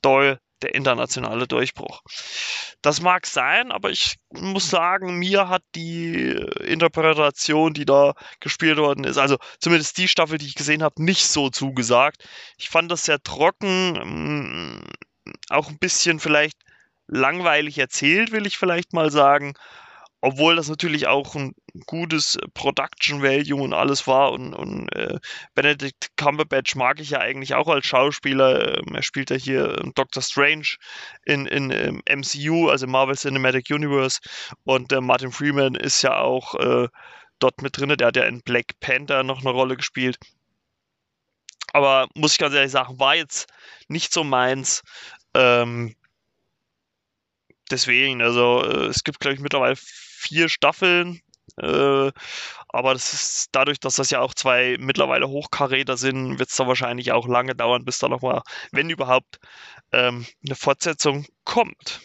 Doyle 0.01 0.39
der 0.61 0.75
internationale 0.75 1.47
Durchbruch. 1.47 2.01
Das 2.81 3.01
mag 3.01 3.25
sein, 3.25 3.71
aber 3.71 3.89
ich 3.89 4.17
muss 4.31 4.69
sagen, 4.69 5.17
mir 5.17 5.49
hat 5.49 5.63
die 5.75 6.29
Interpretation, 6.63 7.73
die 7.73 7.85
da 7.85 8.13
gespielt 8.39 8.77
worden 8.77 9.03
ist, 9.03 9.17
also 9.17 9.37
zumindest 9.59 9.97
die 9.97 10.07
Staffel, 10.07 10.37
die 10.37 10.47
ich 10.47 10.55
gesehen 10.55 10.83
habe, 10.83 11.03
nicht 11.03 11.25
so 11.27 11.49
zugesagt. 11.49 12.27
Ich 12.57 12.69
fand 12.69 12.91
das 12.91 13.05
sehr 13.05 13.21
trocken, 13.21 14.79
mm, 15.25 15.33
auch 15.49 15.69
ein 15.69 15.79
bisschen 15.79 16.19
vielleicht 16.19 16.57
langweilig 17.07 17.77
erzählt, 17.77 18.31
will 18.31 18.47
ich 18.47 18.57
vielleicht 18.57 18.93
mal 18.93 19.11
sagen 19.11 19.55
obwohl 20.25 20.55
das 20.55 20.69
natürlich 20.69 21.05
auch 21.05 21.35
ein 21.35 21.53
gutes 21.85 22.39
Production 22.55 23.21
Value 23.21 23.61
und 23.61 23.73
alles 23.73 24.07
war 24.07 24.31
und, 24.31 24.55
und 24.55 24.89
äh, 24.95 25.19
Benedict 25.53 26.17
Cumberbatch 26.17 26.75
mag 26.75 26.99
ich 26.99 27.11
ja 27.11 27.19
eigentlich 27.19 27.53
auch 27.53 27.67
als 27.67 27.85
Schauspieler. 27.85 28.79
Ähm, 28.79 28.95
er 28.95 29.03
spielt 29.03 29.29
ja 29.29 29.35
hier 29.35 29.75
Doctor 29.93 30.23
Strange 30.23 30.77
in, 31.25 31.45
in 31.45 31.69
ähm, 31.69 32.01
MCU, 32.09 32.69
also 32.69 32.87
Marvel 32.87 33.15
Cinematic 33.15 33.69
Universe 33.69 34.19
und 34.63 34.91
äh, 34.91 34.99
Martin 34.99 35.31
Freeman 35.31 35.75
ist 35.75 36.01
ja 36.01 36.17
auch 36.17 36.55
äh, 36.55 36.87
dort 37.37 37.61
mit 37.61 37.77
drin. 37.77 37.95
Der 37.95 38.07
hat 38.07 38.15
ja 38.15 38.23
in 38.23 38.41
Black 38.41 38.79
Panther 38.79 39.21
noch 39.21 39.41
eine 39.41 39.51
Rolle 39.51 39.77
gespielt. 39.77 40.17
Aber 41.71 42.07
muss 42.15 42.31
ich 42.31 42.39
ganz 42.39 42.55
ehrlich 42.55 42.71
sagen, 42.71 42.99
war 42.99 43.15
jetzt 43.15 43.45
nicht 43.89 44.11
so 44.11 44.23
meins. 44.23 44.81
Ähm, 45.35 45.95
deswegen, 47.69 48.23
also 48.23 48.63
äh, 48.63 48.85
es 48.87 49.03
gibt, 49.03 49.19
glaube 49.19 49.35
ich, 49.35 49.39
mittlerweile 49.39 49.75
vier 50.27 50.49
Staffeln. 50.49 51.21
Äh, 51.57 52.11
aber 52.69 52.93
das 52.93 53.13
ist 53.13 53.49
dadurch, 53.53 53.79
dass 53.79 53.95
das 53.95 54.09
ja 54.09 54.19
auch 54.19 54.33
zwei 54.33 54.77
mittlerweile 54.79 55.29
Hochkaräter 55.29 55.97
sind, 55.97 56.39
wird 56.39 56.49
es 56.49 56.55
da 56.55 56.67
wahrscheinlich 56.67 57.11
auch 57.11 57.27
lange 57.27 57.55
dauern, 57.55 57.85
bis 57.85 57.99
da 57.99 58.09
nochmal, 58.09 58.41
wenn 58.71 58.89
überhaupt, 58.89 59.39
ähm, 59.93 60.25
eine 60.45 60.55
Fortsetzung 60.55 61.25
kommt. 61.45 62.01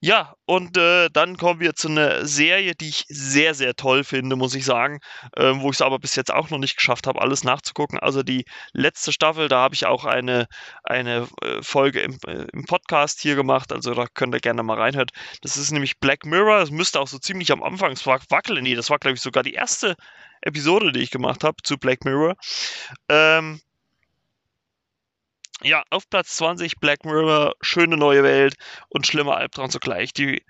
Ja, 0.00 0.34
und 0.44 0.76
äh, 0.76 1.08
dann 1.10 1.38
kommen 1.38 1.58
wir 1.60 1.74
zu 1.74 1.88
einer 1.88 2.26
Serie, 2.26 2.74
die 2.74 2.90
ich 2.90 3.06
sehr, 3.08 3.54
sehr 3.54 3.74
toll 3.74 4.04
finde, 4.04 4.36
muss 4.36 4.54
ich 4.54 4.64
sagen, 4.66 5.00
äh, 5.34 5.54
wo 5.56 5.70
ich 5.70 5.76
es 5.76 5.80
aber 5.80 5.98
bis 5.98 6.14
jetzt 6.16 6.32
auch 6.32 6.50
noch 6.50 6.58
nicht 6.58 6.76
geschafft 6.76 7.06
habe, 7.06 7.20
alles 7.20 7.44
nachzugucken. 7.44 7.98
Also 7.98 8.22
die 8.22 8.44
letzte 8.72 9.10
Staffel, 9.10 9.48
da 9.48 9.60
habe 9.60 9.74
ich 9.74 9.86
auch 9.86 10.04
eine, 10.04 10.46
eine 10.84 11.26
äh, 11.42 11.62
Folge 11.62 12.00
im, 12.00 12.18
äh, 12.26 12.46
im 12.52 12.64
Podcast 12.66 13.20
hier 13.20 13.36
gemacht, 13.36 13.72
also 13.72 13.94
da 13.94 14.06
könnt 14.12 14.34
ihr 14.34 14.40
gerne 14.40 14.62
mal 14.62 14.78
reinhören. 14.78 15.08
Das 15.40 15.56
ist 15.56 15.70
nämlich 15.70 15.98
Black 15.98 16.26
Mirror, 16.26 16.60
es 16.60 16.70
müsste 16.70 17.00
auch 17.00 17.08
so 17.08 17.18
ziemlich 17.18 17.50
am 17.50 17.62
Anfang 17.62 17.96
wackeln. 17.96 18.62
Nee, 18.64 18.74
das 18.74 18.90
war, 18.90 18.98
glaube 18.98 19.14
ich, 19.14 19.22
sogar 19.22 19.42
die 19.42 19.54
erste 19.54 19.96
Episode, 20.42 20.92
die 20.92 21.00
ich 21.00 21.10
gemacht 21.10 21.42
habe 21.42 21.56
zu 21.62 21.78
Black 21.78 22.04
Mirror. 22.04 22.34
Ähm, 23.08 23.60
ja, 25.62 25.82
auf 25.90 26.08
Platz 26.10 26.36
20 26.36 26.76
Black 26.80 27.04
Mirror, 27.04 27.54
schöne 27.60 27.96
neue 27.96 28.22
Welt 28.22 28.54
und 28.88 29.06
schlimmer 29.06 29.36
Albtraum 29.36 29.70
zugleich. 29.70 30.12
Die, 30.12 30.42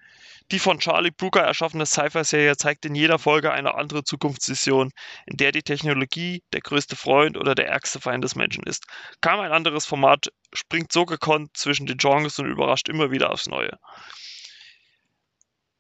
die 0.51 0.59
von 0.59 0.79
Charlie 0.79 1.11
Brooker 1.11 1.43
erschaffene 1.43 1.87
Sci-Fi-Serie 1.87 2.57
zeigt 2.57 2.85
in 2.85 2.95
jeder 2.95 3.19
Folge 3.19 3.53
eine 3.53 3.75
andere 3.75 4.05
Zukunftsvision, 4.05 4.91
in 5.27 5.37
der 5.37 5.53
die 5.53 5.63
Technologie 5.63 6.43
der 6.53 6.61
größte 6.61 6.97
Freund 6.97 7.37
oder 7.37 7.55
der 7.55 7.69
ärgste 7.69 8.01
Feind 8.01 8.25
des 8.25 8.35
Menschen 8.35 8.65
ist. 8.65 8.85
Kaum 9.21 9.41
ein 9.41 9.53
anderes 9.53 9.87
Format 9.87 10.29
springt 10.53 10.93
so 10.93 11.05
gekonnt 11.05 11.57
zwischen 11.57 11.87
den 11.87 11.99
Genres 11.99 12.39
und 12.39 12.47
überrascht 12.47 12.89
immer 12.89 13.11
wieder 13.11 13.31
aufs 13.31 13.47
Neue 13.47 13.79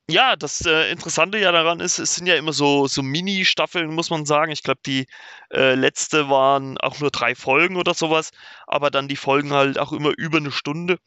ja, 0.08 0.36
das 0.36 0.64
äh, 0.64 0.90
Interessante 0.90 1.38
ja 1.38 1.50
daran 1.52 1.80
ist, 1.80 1.98
es 1.98 2.14
sind 2.14 2.26
ja 2.26 2.36
immer 2.36 2.52
so, 2.52 2.86
so 2.86 3.02
Mini-Staffeln, 3.02 3.92
muss 3.92 4.10
man 4.10 4.24
sagen. 4.24 4.52
Ich 4.52 4.62
glaube, 4.62 4.80
die 4.86 5.06
äh, 5.52 5.74
letzte 5.74 6.28
waren 6.28 6.78
auch 6.78 7.00
nur 7.00 7.10
drei 7.10 7.34
Folgen 7.34 7.76
oder 7.76 7.94
sowas, 7.94 8.30
aber 8.66 8.90
dann 8.90 9.08
die 9.08 9.16
Folgen 9.16 9.52
halt 9.52 9.78
auch 9.78 9.92
immer 9.92 10.12
über 10.16 10.38
eine 10.38 10.52
Stunde. 10.52 10.98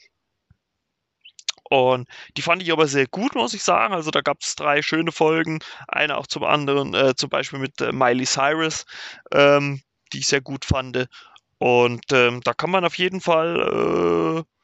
Und 1.69 2.09
die 2.35 2.41
fand 2.41 2.61
ich 2.63 2.71
aber 2.71 2.87
sehr 2.87 3.07
gut, 3.07 3.35
muss 3.35 3.53
ich 3.53 3.63
sagen. 3.63 3.93
Also 3.93 4.11
da 4.11 4.21
gab 4.21 4.41
es 4.41 4.55
drei 4.55 4.81
schöne 4.81 5.11
Folgen. 5.11 5.59
Eine 5.87 6.17
auch 6.17 6.27
zum 6.27 6.43
anderen, 6.43 6.93
äh, 6.95 7.15
zum 7.15 7.29
Beispiel 7.29 7.59
mit 7.59 7.79
äh, 7.81 7.91
Miley 7.91 8.25
Cyrus, 8.25 8.85
ähm, 9.31 9.81
die 10.11 10.19
ich 10.19 10.27
sehr 10.27 10.41
gut 10.41 10.65
fand. 10.65 11.07
Und 11.59 12.05
ähm, 12.11 12.41
da 12.43 12.53
kann 12.53 12.71
man 12.71 12.85
auf 12.85 12.97
jeden 12.97 13.21
Fall 13.21 14.43
äh, 14.45 14.58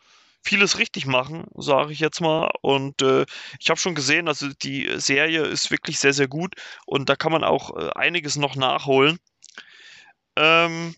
vieles 0.45 0.77
richtig 0.77 1.05
machen, 1.05 1.45
sage 1.55 1.91
ich 1.91 1.99
jetzt 1.99 2.21
mal. 2.21 2.51
Und 2.61 3.01
äh, 3.01 3.25
ich 3.59 3.69
habe 3.69 3.79
schon 3.79 3.95
gesehen, 3.95 4.27
also 4.27 4.49
die 4.49 4.89
Serie 4.97 5.41
ist 5.41 5.71
wirklich 5.71 5.99
sehr, 5.99 6.13
sehr 6.13 6.27
gut 6.27 6.55
und 6.85 7.09
da 7.09 7.15
kann 7.15 7.31
man 7.31 7.43
auch 7.43 7.75
äh, 7.75 7.89
einiges 7.95 8.35
noch 8.35 8.55
nachholen. 8.55 9.17
Ähm, 10.35 10.95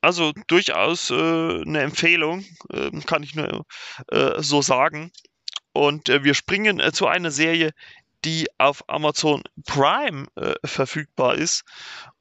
also 0.00 0.32
durchaus 0.46 1.10
äh, 1.10 1.14
eine 1.14 1.80
Empfehlung, 1.80 2.44
ähm, 2.72 3.04
kann 3.04 3.22
ich 3.22 3.34
nur 3.34 3.66
äh, 4.08 4.40
so 4.42 4.62
sagen. 4.62 5.10
Und 5.72 6.08
äh, 6.08 6.24
wir 6.24 6.34
springen 6.34 6.78
äh, 6.80 6.92
zu 6.92 7.06
einer 7.06 7.30
Serie, 7.30 7.72
die 8.24 8.48
auf 8.58 8.88
Amazon 8.88 9.44
Prime 9.64 10.26
verfügbar 10.64 11.36
ist. 11.36 11.62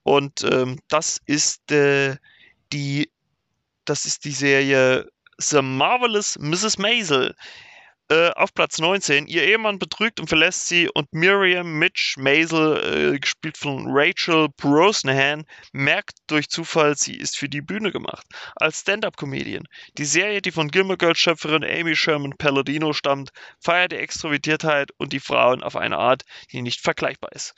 Und 0.04 0.44
ähm, 0.44 0.80
das 0.90 1.20
ist 1.26 1.64
die 1.72 3.10
das 3.86 4.06
ist 4.06 4.26
die 4.26 4.32
Serie 4.32 5.10
The 5.40 5.62
Marvelous 5.62 6.38
Mrs. 6.40 6.80
Maisel. 6.80 7.36
Äh, 8.10 8.30
auf 8.32 8.54
Platz 8.54 8.80
19. 8.80 9.28
Ihr 9.28 9.44
Ehemann 9.44 9.80
betrügt 9.80 10.22
und 10.22 10.30
verlässt 10.30 10.68
sie 10.68 10.90
und 10.90 11.12
Miriam 11.12 11.78
Mitch 11.78 12.16
Maisel, 12.18 13.14
äh, 13.14 13.20
gespielt 13.20 13.58
von 13.58 13.86
Rachel 13.90 14.48
Brosnahan, 14.56 15.44
merkt 15.74 16.18
durch 16.28 16.48
Zufall, 16.48 16.96
sie 16.96 17.18
ist 17.18 17.38
für 17.38 17.50
die 17.50 17.62
Bühne 17.62 17.92
gemacht. 17.92 18.26
Als 18.56 18.80
Stand-Up-Comedian. 18.80 19.66
Die 19.98 20.06
Serie, 20.06 20.42
die 20.42 20.52
von 20.52 20.70
Gilmore 20.70 20.98
Girls 20.98 21.20
Schöpferin 21.20 21.66
Amy 21.66 21.98
Sherman 21.98 22.34
Palladino 22.38 22.94
stammt, 22.94 23.32
feiert 23.60 23.92
die 23.92 23.98
Extrovertiertheit 23.98 24.92
und 24.98 25.12
die 25.12 25.20
Frauen 25.20 25.62
auf 25.62 25.76
eine 25.76 25.98
Art, 25.98 26.24
die 26.54 26.62
nicht 26.62 26.80
vergleichbar 26.80 27.34
ist. 27.34 27.54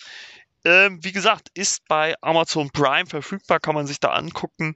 Ähm, 0.66 1.00
wie 1.04 1.12
gesagt, 1.12 1.50
ist 1.54 1.88
bei 1.88 2.16
Amazon 2.22 2.70
Prime 2.72 3.06
verfügbar, 3.06 3.60
kann 3.60 3.76
man 3.76 3.88
sich 3.88 4.00
da 4.00 4.10
angucken. 4.10 4.74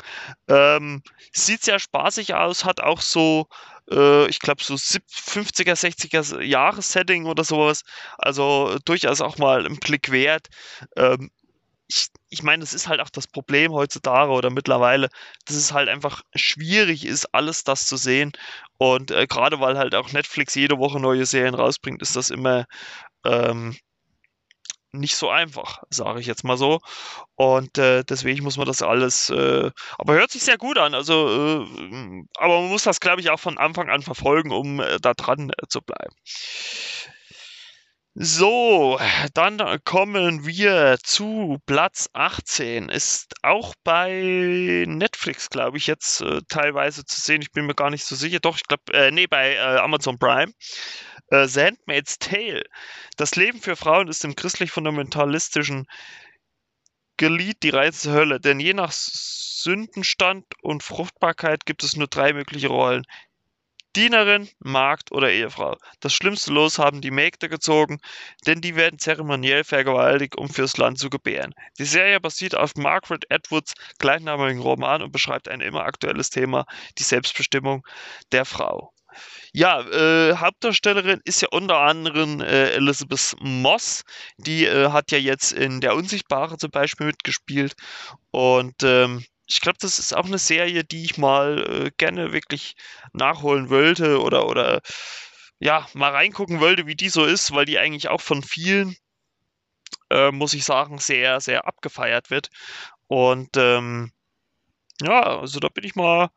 Ähm, 0.47 1.03
sieht 1.33 1.63
sehr 1.63 1.79
spaßig 1.79 2.35
aus, 2.35 2.63
hat 2.65 2.79
auch 2.81 3.01
so, 3.01 3.47
äh, 3.91 4.27
ich 4.27 4.39
glaube, 4.39 4.63
so 4.63 4.75
50er, 4.75 5.75
60er 5.75 6.41
Jahres-Setting 6.41 7.25
oder 7.25 7.43
sowas. 7.43 7.83
Also 8.17 8.77
durchaus 8.85 9.21
auch 9.21 9.37
mal 9.37 9.65
im 9.65 9.77
Blick 9.77 10.11
wert. 10.11 10.47
Ähm, 10.95 11.31
ich, 11.87 12.07
ich 12.29 12.43
meine, 12.43 12.61
das 12.61 12.73
ist 12.73 12.87
halt 12.87 13.01
auch 13.01 13.09
das 13.09 13.27
Problem 13.27 13.71
heutzutage 13.73 14.31
oder 14.31 14.49
mittlerweile, 14.49 15.09
dass 15.45 15.55
es 15.57 15.73
halt 15.73 15.89
einfach 15.89 16.21
schwierig 16.33 17.05
ist, 17.05 17.25
alles 17.33 17.63
das 17.63 17.85
zu 17.85 17.97
sehen. 17.97 18.31
Und 18.77 19.11
äh, 19.11 19.27
gerade 19.27 19.59
weil 19.59 19.77
halt 19.77 19.95
auch 19.95 20.11
Netflix 20.11 20.55
jede 20.55 20.77
Woche 20.79 20.99
neue 20.99 21.25
Serien 21.25 21.55
rausbringt, 21.55 22.01
ist 22.01 22.15
das 22.15 22.29
immer 22.29 22.65
ähm, 23.25 23.77
nicht 24.93 25.15
so 25.15 25.29
einfach, 25.29 25.83
sage 25.89 26.19
ich 26.19 26.27
jetzt 26.27 26.43
mal 26.43 26.57
so. 26.57 26.79
Und 27.35 27.77
äh, 27.77 28.03
deswegen 28.03 28.43
muss 28.43 28.57
man 28.57 28.67
das 28.67 28.81
alles, 28.81 29.29
äh, 29.29 29.71
aber 29.97 30.13
hört 30.13 30.31
sich 30.31 30.43
sehr 30.43 30.57
gut 30.57 30.77
an. 30.77 30.93
Also, 30.93 31.27
äh, 31.63 32.23
aber 32.37 32.61
man 32.61 32.69
muss 32.69 32.83
das, 32.83 32.99
glaube 32.99 33.21
ich, 33.21 33.29
auch 33.29 33.39
von 33.39 33.57
Anfang 33.57 33.89
an 33.89 34.03
verfolgen, 34.03 34.51
um 34.51 34.79
äh, 34.79 34.99
da 35.01 35.13
dran 35.13 35.49
äh, 35.49 35.67
zu 35.67 35.81
bleiben. 35.81 36.15
So, 38.15 38.99
dann 39.33 39.57
kommen 39.85 40.45
wir 40.45 40.97
zu 41.01 41.57
Platz 41.65 42.09
18. 42.13 42.89
Ist 42.89 43.33
auch 43.41 43.73
bei 43.83 44.85
Netflix, 44.87 45.49
glaube 45.49 45.77
ich, 45.77 45.87
jetzt 45.87 46.21
äh, 46.21 46.41
teilweise 46.47 47.05
zu 47.05 47.19
sehen. 47.19 47.41
Ich 47.41 47.51
bin 47.51 47.65
mir 47.65 47.73
gar 47.73 47.89
nicht 47.89 48.05
so 48.05 48.15
sicher. 48.15 48.39
Doch, 48.39 48.55
ich 48.57 48.63
glaube, 48.63 48.83
äh, 48.93 49.09
nee, 49.09 49.25
bei 49.25 49.55
äh, 49.55 49.77
Amazon 49.79 50.19
Prime. 50.19 50.53
Äh, 51.29 51.47
The 51.47 51.61
Handmaid's 51.61 52.19
Tale. 52.19 52.63
Das 53.17 53.35
Leben 53.35 53.59
für 53.59 53.75
Frauen 53.75 54.07
ist 54.07 54.23
im 54.23 54.35
christlich-fundamentalistischen 54.35 55.87
Gelied 57.17 57.63
die 57.63 57.69
Reiz 57.69 58.05
Hölle, 58.05 58.39
denn 58.39 58.59
je 58.59 58.73
nach 58.73 58.91
Sündenstand 58.91 60.45
und 60.61 60.83
Fruchtbarkeit 60.83 61.65
gibt 61.65 61.83
es 61.83 61.95
nur 61.95 62.07
drei 62.07 62.33
mögliche 62.33 62.67
Rollen. 62.67 63.05
Dienerin, 63.95 64.49
Magd 64.59 65.11
oder 65.11 65.31
Ehefrau. 65.31 65.77
Das 65.99 66.13
schlimmste 66.13 66.51
Los 66.51 66.79
haben 66.79 67.01
die 67.01 67.11
Mägde 67.11 67.49
gezogen, 67.49 67.99
denn 68.47 68.61
die 68.61 68.75
werden 68.75 68.99
zeremoniell 68.99 69.63
vergewaltigt, 69.63 70.35
um 70.35 70.49
fürs 70.49 70.77
Land 70.77 70.97
zu 70.97 71.09
gebären. 71.09 71.53
Die 71.77 71.85
Serie 71.85 72.19
basiert 72.19 72.55
auf 72.55 72.75
Margaret 72.75 73.25
Atwoods 73.31 73.73
gleichnamigen 73.99 74.61
Roman 74.61 75.03
und 75.03 75.11
beschreibt 75.11 75.47
ein 75.47 75.61
immer 75.61 75.83
aktuelles 75.83 76.29
Thema, 76.29 76.65
die 76.97 77.03
Selbstbestimmung 77.03 77.85
der 78.31 78.45
Frau. 78.45 78.93
Ja, 79.51 79.81
äh, 79.81 80.35
Hauptdarstellerin 80.37 81.21
ist 81.25 81.41
ja 81.41 81.47
unter 81.51 81.77
anderem 81.77 82.41
äh, 82.41 82.71
Elizabeth 82.71 83.35
Moss. 83.39 84.03
Die 84.37 84.65
äh, 84.65 84.89
hat 84.89 85.11
ja 85.11 85.19
jetzt 85.19 85.51
in 85.51 85.81
Der 85.81 85.95
Unsichtbare 85.95 86.57
zum 86.57 86.71
Beispiel 86.71 87.07
mitgespielt. 87.07 87.73
Und 88.31 88.81
ähm, 88.81 89.23
ich 89.45 89.61
glaube, 89.61 89.77
das 89.81 89.99
ist 89.99 90.15
auch 90.15 90.25
eine 90.25 90.37
Serie, 90.37 90.83
die 90.83 91.03
ich 91.03 91.17
mal 91.17 91.85
äh, 91.87 91.91
gerne 91.97 92.33
wirklich 92.33 92.75
nachholen 93.11 93.69
wollte 93.69 94.21
oder, 94.21 94.47
oder 94.47 94.81
ja, 95.59 95.87
mal 95.93 96.11
reingucken 96.11 96.59
wollte, 96.59 96.87
wie 96.87 96.95
die 96.95 97.09
so 97.09 97.25
ist, 97.25 97.53
weil 97.53 97.65
die 97.65 97.79
eigentlich 97.79 98.09
auch 98.09 98.21
von 98.21 98.43
vielen, 98.43 98.95
äh, 100.09 100.31
muss 100.31 100.53
ich 100.53 100.65
sagen, 100.65 100.97
sehr, 100.97 101.39
sehr 101.41 101.67
abgefeiert 101.67 102.29
wird. 102.29 102.49
Und 103.07 103.55
ähm, 103.57 104.11
ja, 105.01 105.39
also 105.39 105.59
da 105.59 105.69
bin 105.69 105.83
ich 105.83 105.95
mal 105.95 106.29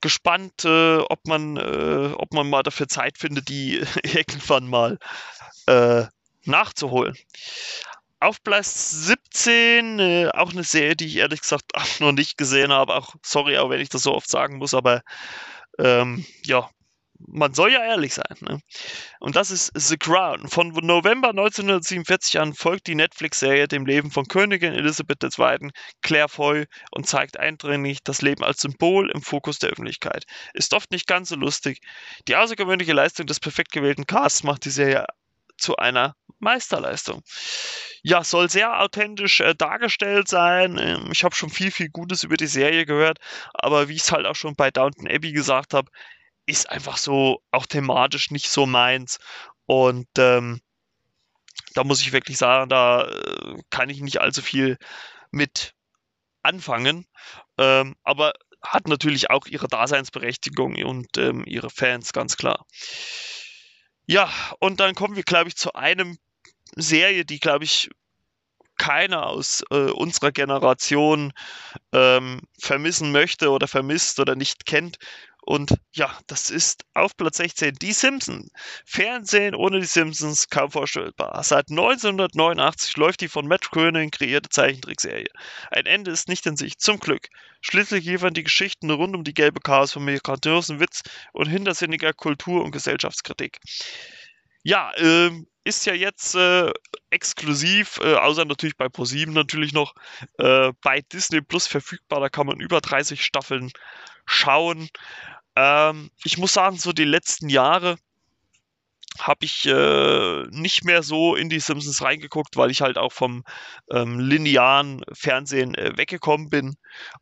gespannt, 0.00 0.64
äh, 0.64 0.98
ob 0.98 1.26
man, 1.26 1.56
äh, 1.56 2.12
ob 2.16 2.32
man 2.32 2.48
mal 2.50 2.62
dafür 2.62 2.88
Zeit 2.88 3.18
findet, 3.18 3.48
die 3.48 3.82
irgendwann 4.02 4.66
mal 4.66 4.98
äh, 5.66 6.04
nachzuholen. 6.44 7.16
Auf 8.22 8.40
Platz 8.44 8.90
17, 9.06 9.98
äh, 9.98 10.28
auch 10.32 10.52
eine 10.52 10.62
Serie, 10.62 10.94
die 10.94 11.06
ich 11.06 11.16
ehrlich 11.16 11.40
gesagt 11.40 11.64
auch 11.74 12.00
noch 12.00 12.12
nicht 12.12 12.38
gesehen 12.38 12.72
habe. 12.72 12.94
Auch 12.94 13.16
sorry, 13.22 13.58
auch 13.58 13.68
wenn 13.68 13.80
ich 13.80 13.88
das 13.88 14.02
so 14.02 14.14
oft 14.14 14.30
sagen 14.30 14.58
muss, 14.58 14.74
aber 14.74 15.02
ähm, 15.78 16.24
ja, 16.44 16.70
man 17.26 17.52
soll 17.52 17.72
ja 17.72 17.84
ehrlich 17.84 18.14
sein. 18.14 18.36
Ne? 18.40 18.60
Und 19.18 19.34
das 19.34 19.50
ist 19.50 19.72
The 19.74 19.96
Crown. 19.96 20.48
Von 20.48 20.68
November 20.68 21.30
1947 21.30 22.38
an 22.38 22.54
folgt 22.54 22.86
die 22.86 22.94
Netflix-Serie 22.94 23.66
dem 23.66 23.86
Leben 23.86 24.12
von 24.12 24.26
Königin 24.26 24.72
Elisabeth 24.72 25.22
II. 25.24 25.70
Claire 26.02 26.28
Foy 26.28 26.66
und 26.92 27.08
zeigt 27.08 27.38
eindringlich 27.38 28.04
das 28.04 28.22
Leben 28.22 28.44
als 28.44 28.60
Symbol 28.60 29.10
im 29.10 29.22
Fokus 29.22 29.58
der 29.58 29.70
Öffentlichkeit. 29.70 30.26
Ist 30.54 30.74
oft 30.74 30.92
nicht 30.92 31.08
ganz 31.08 31.30
so 31.30 31.36
lustig. 31.36 31.80
Die 32.28 32.36
außergewöhnliche 32.36 32.92
Leistung 32.92 33.26
des 33.26 33.40
perfekt 33.40 33.72
gewählten 33.72 34.06
Casts 34.06 34.44
macht 34.44 34.64
die 34.64 34.70
Serie 34.70 35.06
zu 35.62 35.76
einer 35.76 36.16
Meisterleistung. 36.38 37.22
Ja, 38.02 38.24
soll 38.24 38.50
sehr 38.50 38.80
authentisch 38.80 39.40
äh, 39.40 39.54
dargestellt 39.54 40.28
sein. 40.28 40.76
Ähm, 40.78 41.08
ich 41.12 41.24
habe 41.24 41.34
schon 41.34 41.50
viel, 41.50 41.70
viel 41.70 41.88
Gutes 41.88 42.24
über 42.24 42.36
die 42.36 42.46
Serie 42.46 42.84
gehört, 42.84 43.18
aber 43.54 43.88
wie 43.88 43.94
ich 43.94 44.02
es 44.02 44.12
halt 44.12 44.26
auch 44.26 44.34
schon 44.34 44.56
bei 44.56 44.70
Downton 44.70 45.08
Abbey 45.08 45.32
gesagt 45.32 45.72
habe, 45.72 45.90
ist 46.46 46.68
einfach 46.68 46.96
so 46.96 47.40
auch 47.52 47.66
thematisch 47.66 48.30
nicht 48.30 48.50
so 48.50 48.66
meins. 48.66 49.18
Und 49.66 50.08
ähm, 50.18 50.60
da 51.74 51.84
muss 51.84 52.00
ich 52.00 52.12
wirklich 52.12 52.38
sagen, 52.38 52.68
da 52.68 53.04
äh, 53.08 53.56
kann 53.70 53.88
ich 53.88 54.00
nicht 54.00 54.20
allzu 54.20 54.42
viel 54.42 54.78
mit 55.30 55.74
anfangen. 56.42 57.06
Ähm, 57.58 57.94
aber 58.02 58.32
hat 58.62 58.88
natürlich 58.88 59.30
auch 59.30 59.46
ihre 59.46 59.68
Daseinsberechtigung 59.68 60.76
und 60.84 61.18
ähm, 61.18 61.44
ihre 61.46 61.70
Fans, 61.70 62.12
ganz 62.12 62.36
klar. 62.36 62.66
Ja, 64.06 64.30
und 64.58 64.80
dann 64.80 64.94
kommen 64.94 65.16
wir, 65.16 65.22
glaube 65.22 65.48
ich, 65.48 65.56
zu 65.56 65.72
einem 65.74 66.18
Serie, 66.76 67.24
die, 67.24 67.40
glaube 67.40 67.64
ich, 67.64 67.90
keiner 68.78 69.26
aus 69.26 69.62
äh, 69.70 69.90
unserer 69.90 70.32
Generation 70.32 71.32
ähm, 71.92 72.40
vermissen 72.58 73.12
möchte 73.12 73.50
oder 73.50 73.68
vermisst 73.68 74.18
oder 74.18 74.34
nicht 74.34 74.66
kennt. 74.66 74.96
Und 75.44 75.74
ja, 75.92 76.16
das 76.28 76.50
ist 76.50 76.84
auf 76.94 77.16
Platz 77.16 77.38
16 77.38 77.74
die 77.74 77.92
Simpsons. 77.92 78.50
Fernsehen 78.86 79.56
ohne 79.56 79.80
die 79.80 79.86
Simpsons 79.86 80.48
kaum 80.48 80.70
vorstellbar. 80.70 81.42
Seit 81.42 81.68
1989 81.68 82.96
läuft 82.96 83.20
die 83.20 83.28
von 83.28 83.48
Matt 83.48 83.70
Groening 83.72 84.12
kreierte 84.12 84.50
Zeichentrickserie. 84.50 85.30
Ein 85.72 85.86
Ende 85.86 86.12
ist 86.12 86.28
nicht 86.28 86.46
in 86.46 86.56
Sicht, 86.56 86.80
zum 86.80 87.00
Glück. 87.00 87.28
Schließlich 87.60 88.04
liefern 88.04 88.34
die 88.34 88.44
Geschichten 88.44 88.88
rund 88.90 89.16
um 89.16 89.24
die 89.24 89.34
gelbe 89.34 89.60
Chaos 89.60 89.92
von 89.92 90.06
grandiosem 90.06 90.78
Witz 90.78 91.02
und 91.32 91.48
hintersinniger 91.48 92.12
Kultur- 92.12 92.62
und 92.62 92.70
Gesellschaftskritik. 92.70 93.58
Ja, 94.62 94.92
äh, 94.94 95.30
ist 95.64 95.86
ja 95.86 95.94
jetzt 95.94 96.34
äh, 96.34 96.72
exklusiv, 97.10 97.98
äh, 98.02 98.14
außer 98.14 98.44
natürlich 98.44 98.76
bei 98.76 98.88
ProSieben 98.88 99.34
natürlich 99.34 99.72
noch, 99.72 99.94
äh, 100.38 100.72
bei 100.82 101.00
Disney 101.12 101.40
Plus 101.40 101.66
verfügbar. 101.66 102.20
Da 102.20 102.28
kann 102.28 102.46
man 102.46 102.60
über 102.60 102.80
30 102.80 103.24
Staffeln 103.24 103.72
schauen. 104.26 104.88
Ähm, 105.56 106.10
ich 106.24 106.38
muss 106.38 106.52
sagen, 106.52 106.78
so 106.78 106.92
die 106.92 107.04
letzten 107.04 107.48
Jahre 107.48 107.96
habe 109.18 109.44
ich 109.44 109.66
äh, 109.66 110.42
nicht 110.50 110.84
mehr 110.84 111.02
so 111.02 111.34
in 111.34 111.48
die 111.48 111.60
Simpsons 111.60 112.02
reingeguckt, 112.02 112.56
weil 112.56 112.70
ich 112.70 112.80
halt 112.80 112.96
auch 112.98 113.12
vom 113.12 113.44
ähm, 113.90 114.18
linearen 114.18 115.02
Fernsehen 115.12 115.74
äh, 115.74 115.96
weggekommen 115.96 116.48
bin 116.48 116.76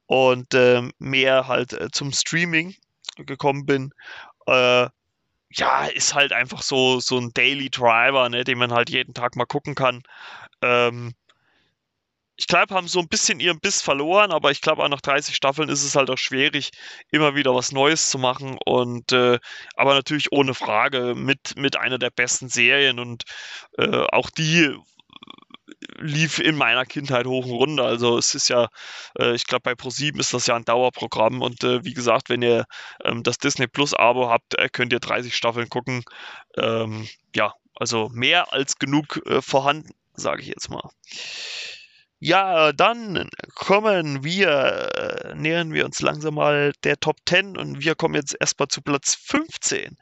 und 0.07 0.55
äh, 0.55 0.83
mehr 0.99 1.49
halt 1.49 1.73
äh, 1.73 1.89
zum 1.91 2.13
Streaming 2.13 2.75
gekommen 3.17 3.67
bin. 3.67 3.93
Äh, 4.47 4.89
ja, 5.53 5.87
ist 5.87 6.15
halt 6.15 6.33
einfach 6.33 6.63
so, 6.63 7.01
so 7.01 7.19
ein 7.19 7.33
Daily 7.35 7.71
Driver, 7.71 8.29
ne, 8.29 8.45
den 8.45 8.59
man 8.59 8.73
halt 8.73 8.89
jeden 8.91 9.15
Tag 9.15 9.35
mal 9.35 9.47
gucken 9.47 9.75
kann. 9.75 10.03
Ähm, 10.63 11.15
ich 12.41 12.47
glaube, 12.47 12.75
haben 12.75 12.89
so 12.89 13.01
ein 13.01 13.09
bisschen 13.09 13.39
ihren 13.39 13.61
Biss 13.61 13.83
verloren, 13.83 14.31
aber 14.33 14.51
ich 14.51 14.63
glaube, 14.63 14.83
auch 14.83 14.89
nach 14.89 15.03
30 15.03 15.37
Staffeln 15.37 15.69
ist 15.69 15.85
es 15.85 15.95
halt 15.95 16.09
auch 16.09 16.17
schwierig, 16.17 16.71
immer 17.11 17.35
wieder 17.35 17.55
was 17.55 17.71
Neues 17.71 18.09
zu 18.09 18.19
machen. 18.19 18.57
Und 18.65 19.13
äh, 19.13 19.39
aber 19.77 19.93
natürlich 19.93 20.33
ohne 20.33 20.55
Frage 20.55 21.15
mit, 21.15 21.55
mit 21.57 21.77
einer 21.77 21.99
der 21.99 22.09
besten 22.09 22.49
Serien 22.49 22.99
und 22.99 23.25
äh, 23.77 24.07
auch 24.11 24.31
die 24.31 24.75
lief 25.99 26.39
in 26.39 26.57
meiner 26.57 26.87
Kindheit 26.87 27.27
hoch 27.27 27.45
und 27.45 27.53
runter. 27.53 27.85
Also 27.85 28.17
es 28.17 28.35
ist 28.35 28.49
ja, 28.49 28.69
äh, 29.19 29.35
ich 29.35 29.45
glaube 29.45 29.65
bei 29.65 29.73
Pro7 29.73 30.19
ist 30.19 30.33
das 30.33 30.47
ja 30.47 30.57
ein 30.57 30.65
Dauerprogramm 30.65 31.43
und 31.43 31.63
äh, 31.63 31.85
wie 31.85 31.93
gesagt, 31.93 32.31
wenn 32.31 32.41
ihr 32.41 32.65
ähm, 33.05 33.23
das 33.23 33.37
Disney 33.37 33.67
Plus 33.67 33.93
Abo 33.93 34.31
habt, 34.31 34.59
äh, 34.59 34.71
könnt 34.71 34.95
ihr 34.95 35.01
30 35.01 35.37
Staffeln 35.37 35.69
gucken. 35.69 36.05
Ähm, 36.57 37.07
ja, 37.37 37.53
also 37.75 38.09
mehr 38.15 38.51
als 38.55 38.77
genug 38.77 39.21
äh, 39.27 39.43
vorhanden, 39.43 39.91
sage 40.15 40.41
ich 40.41 40.49
jetzt 40.49 40.71
mal. 40.71 40.89
Ja, 42.23 42.73
dann 42.75 43.31
kommen 43.55 44.23
wir, 44.23 44.91
äh, 44.95 45.35
nähern 45.35 45.73
wir 45.73 45.87
uns 45.87 46.03
langsam 46.03 46.35
mal 46.35 46.73
der 46.85 47.01
Top 47.01 47.17
10 47.27 47.57
und 47.57 47.83
wir 47.83 47.95
kommen 47.95 48.15
jetzt 48.15 48.37
erstmal 48.39 48.69
zu 48.69 48.83
Platz 48.83 49.15
15. 49.15 49.97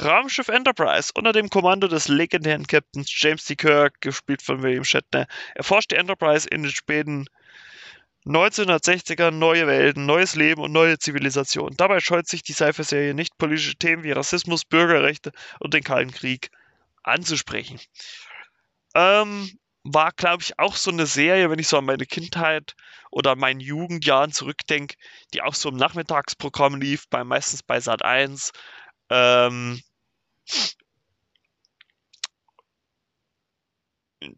Raumschiff 0.00 0.48
Enterprise 0.48 1.12
unter 1.14 1.30
dem 1.32 1.48
Kommando 1.48 1.86
des 1.86 2.08
legendären 2.08 2.66
Captains 2.66 3.08
James 3.16 3.44
T. 3.44 3.54
Kirk, 3.54 4.00
gespielt 4.00 4.42
von 4.42 4.62
William 4.64 4.82
Shatner, 4.82 5.28
erforscht 5.54 5.92
die 5.92 5.94
Enterprise 5.94 6.48
in 6.48 6.64
den 6.64 6.72
späten 6.72 7.26
1960er 8.26 9.30
neue 9.30 9.68
Welten, 9.68 10.06
neues 10.06 10.34
Leben 10.34 10.62
und 10.62 10.72
neue 10.72 10.98
Zivilisation. 10.98 11.74
Dabei 11.76 12.00
scheut 12.00 12.26
sich 12.26 12.42
die 12.42 12.52
Sci-Fi-Serie 12.52 13.14
nicht, 13.14 13.38
politische 13.38 13.76
Themen 13.76 14.02
wie 14.02 14.10
Rassismus, 14.10 14.64
Bürgerrechte 14.64 15.30
und 15.60 15.72
den 15.72 15.84
Kalten 15.84 16.10
Krieg 16.10 16.50
anzusprechen. 17.04 17.78
Ähm, 18.96 19.59
war, 19.82 20.12
glaube 20.12 20.42
ich, 20.42 20.58
auch 20.58 20.76
so 20.76 20.90
eine 20.90 21.06
Serie, 21.06 21.50
wenn 21.50 21.58
ich 21.58 21.68
so 21.68 21.78
an 21.78 21.84
meine 21.86 22.06
Kindheit 22.06 22.74
oder 23.10 23.36
meinen 23.36 23.60
Jugendjahren 23.60 24.32
zurückdenke, 24.32 24.96
die 25.34 25.42
auch 25.42 25.54
so 25.54 25.70
im 25.70 25.76
Nachmittagsprogramm 25.76 26.80
lief, 26.80 27.08
bei, 27.08 27.24
meistens 27.24 27.62
bei 27.62 27.80
Sat 27.80 28.04
1. 28.04 28.52
Ähm, 29.10 29.80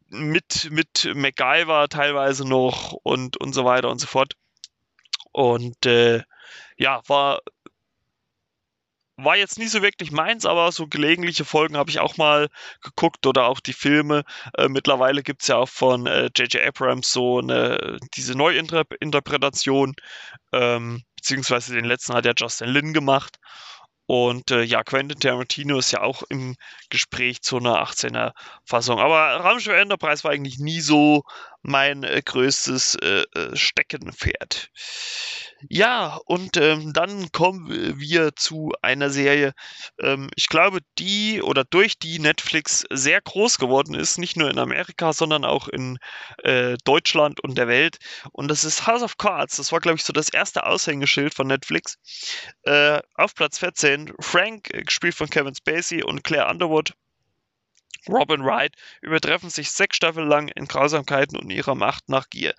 mit, 0.09 0.71
mit 0.71 1.11
MacGyver 1.15 1.89
teilweise 1.89 2.47
noch 2.49 2.93
und, 3.03 3.37
und 3.37 3.53
so 3.53 3.65
weiter 3.65 3.91
und 3.91 3.99
so 3.99 4.07
fort. 4.07 4.35
Und 5.33 5.87
äh, 5.87 6.23
ja, 6.77 7.01
war 7.09 7.41
war 9.25 9.37
jetzt 9.37 9.59
nie 9.59 9.67
so 9.67 9.83
wirklich 9.83 10.11
meins, 10.13 10.47
aber 10.47 10.71
so 10.73 10.87
gelegentliche 10.87 11.45
Folgen 11.45 11.77
habe 11.77 11.91
ich 11.91 12.01
auch 12.01 12.17
mal 12.17 12.49
geguckt 12.83 13.27
oder 13.27 13.47
auch 13.47 13.61
die 13.61 13.73
Filme. 13.73 14.25
Äh, 14.57 14.69
mittlerweile 14.69 15.23
gibt 15.23 15.43
es 15.43 15.49
ja 15.49 15.57
auch 15.57 15.69
von 15.69 16.07
J.J. 16.07 16.55
Äh, 16.55 16.67
Abrams 16.69 17.13
so 17.13 17.39
eine, 17.39 17.99
diese 18.15 18.37
Neuinterpretation, 18.37 19.95
ähm, 20.53 21.03
beziehungsweise 21.17 21.75
den 21.75 21.85
letzten 21.85 22.15
hat 22.15 22.27
ja 22.27 22.33
Justin 22.37 22.69
Lin 22.69 22.93
gemacht. 22.93 23.39
Und 24.07 24.51
äh, 24.51 24.63
ja, 24.63 24.83
Quentin 24.83 25.21
Tarantino 25.21 25.79
ist 25.79 25.93
ja 25.93 26.03
auch 26.03 26.23
im 26.29 26.57
Gespräch 26.91 27.41
zu 27.41 27.57
einer 27.57 27.83
18er 27.83 28.33
Fassung. 28.65 28.99
Aber 28.99 29.37
Raumschiff 29.37 29.73
Enterprise 29.73 30.25
war 30.25 30.33
eigentlich 30.33 30.59
nie 30.59 30.81
so 30.81 31.23
mein 31.63 32.03
äh, 32.03 32.21
größtes 32.23 32.97
äh, 32.97 33.23
äh 33.35 33.57
Steckenpferd. 33.57 34.71
Ja, 35.69 36.19
und 36.27 36.57
ähm, 36.57 36.93
dann 36.93 37.31
kommen 37.33 37.99
wir 37.99 38.35
zu 38.37 38.73
einer 38.83 39.11
Serie, 39.11 39.53
ähm, 40.01 40.29
ich 40.37 40.49
glaube, 40.49 40.81
die 40.99 41.43
oder 41.43 41.65
durch 41.65 41.99
die 41.99 42.19
Netflix 42.19 42.85
sehr 42.91 43.21
groß 43.21 43.59
geworden 43.59 43.95
ist, 43.95 44.19
nicht 44.19 44.37
nur 44.37 44.51
in 44.51 44.59
Amerika, 44.59 45.13
sondern 45.13 45.45
auch 45.45 45.69
in 45.69 45.99
äh, 46.43 46.77
Deutschland 46.85 47.41
und 47.41 47.57
der 47.59 47.69
Welt. 47.69 47.99
Und 48.33 48.49
das 48.49 48.65
ist 48.65 48.87
House 48.87 49.03
of 49.03 49.17
Cards. 49.19 49.57
Das 49.57 49.73
war, 49.73 49.81
glaube 49.81 49.97
ich, 49.99 50.05
so 50.05 50.13
das 50.13 50.29
erste 50.29 50.67
Aushängeschild 50.67 51.35
von 51.35 51.47
Netflix. 51.47 51.97
Äh, 52.65 53.01
auf 53.15 53.35
Platz 53.35 53.59
14 53.59 54.13
Frank, 54.21 54.73
äh, 54.75 54.83
gespielt 54.83 55.15
von 55.15 55.31
Kevin 55.31 55.55
Spacey 55.55 56.03
und 56.03 56.25
Claire 56.25 56.49
Underwood. 56.51 56.93
Robin 58.09 58.45
Wright 58.45 58.75
übertreffen 59.01 59.51
sich 59.51 59.71
sechs 59.71 59.97
Staffeln 59.97 60.29
lang 60.29 60.49
in 60.49 60.67
Grausamkeiten 60.67 61.39
und 61.39 61.51
ihrer 61.51 61.75
Macht 61.75 62.09
nach 62.09 62.29
Gier. 62.31 62.55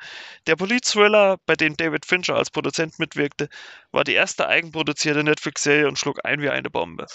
Der 0.47 0.55
Polit-Thriller, 0.55 1.37
bei 1.45 1.55
dem 1.55 1.75
David 1.75 2.05
Fincher 2.05 2.35
als 2.35 2.49
Produzent 2.49 2.99
mitwirkte, 2.99 3.49
war 3.91 4.03
die 4.03 4.13
erste 4.13 4.47
eigenproduzierte 4.47 5.23
Netflix-Serie 5.23 5.87
und 5.87 5.99
schlug 5.99 6.23
ein 6.23 6.41
wie 6.41 6.49
eine 6.49 6.69
Bombe. 6.69 7.07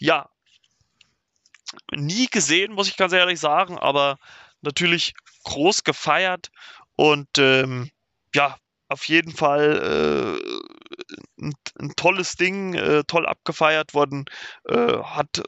Ja, 0.00 0.28
nie 1.94 2.26
gesehen, 2.26 2.72
muss 2.72 2.88
ich 2.88 2.96
ganz 2.96 3.12
ehrlich 3.12 3.38
sagen, 3.38 3.78
aber 3.78 4.18
natürlich 4.62 5.14
groß 5.44 5.84
gefeiert 5.84 6.50
und 6.96 7.28
ähm, 7.38 7.90
ja, 8.34 8.56
auf 8.88 9.04
jeden 9.04 9.32
Fall 9.32 10.38
äh, 10.40 11.42
ein, 11.42 11.54
ein, 11.78 11.92
tolles 11.96 12.36
Ding, 12.36 12.74
äh, 12.74 13.04
toll 13.06 13.26
abgefeiert 13.26 13.94
worden, 13.94 14.24
äh, 14.64 14.98
hat 15.02 15.42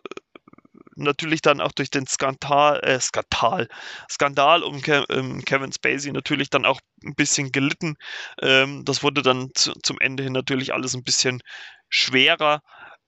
natürlich 1.04 1.42
dann 1.42 1.60
auch 1.60 1.72
durch 1.72 1.90
den 1.90 2.06
Skandal, 2.06 2.80
äh, 2.80 3.00
Skandal, 3.00 3.68
Skandal 4.08 4.62
um 4.62 4.80
Ke 4.82 5.04
ähm, 5.10 5.44
Kevin 5.44 5.72
Spacey 5.72 6.12
natürlich 6.12 6.50
dann 6.50 6.64
auch 6.64 6.80
ein 7.04 7.14
bisschen 7.14 7.52
gelitten. 7.52 7.96
Ähm, 8.40 8.84
das 8.84 9.02
wurde 9.02 9.22
dann 9.22 9.50
zu, 9.54 9.72
zum 9.82 9.98
Ende 10.00 10.22
hin 10.22 10.32
natürlich 10.32 10.72
alles 10.72 10.94
ein 10.94 11.04
bisschen 11.04 11.42
schwerer. 11.88 12.62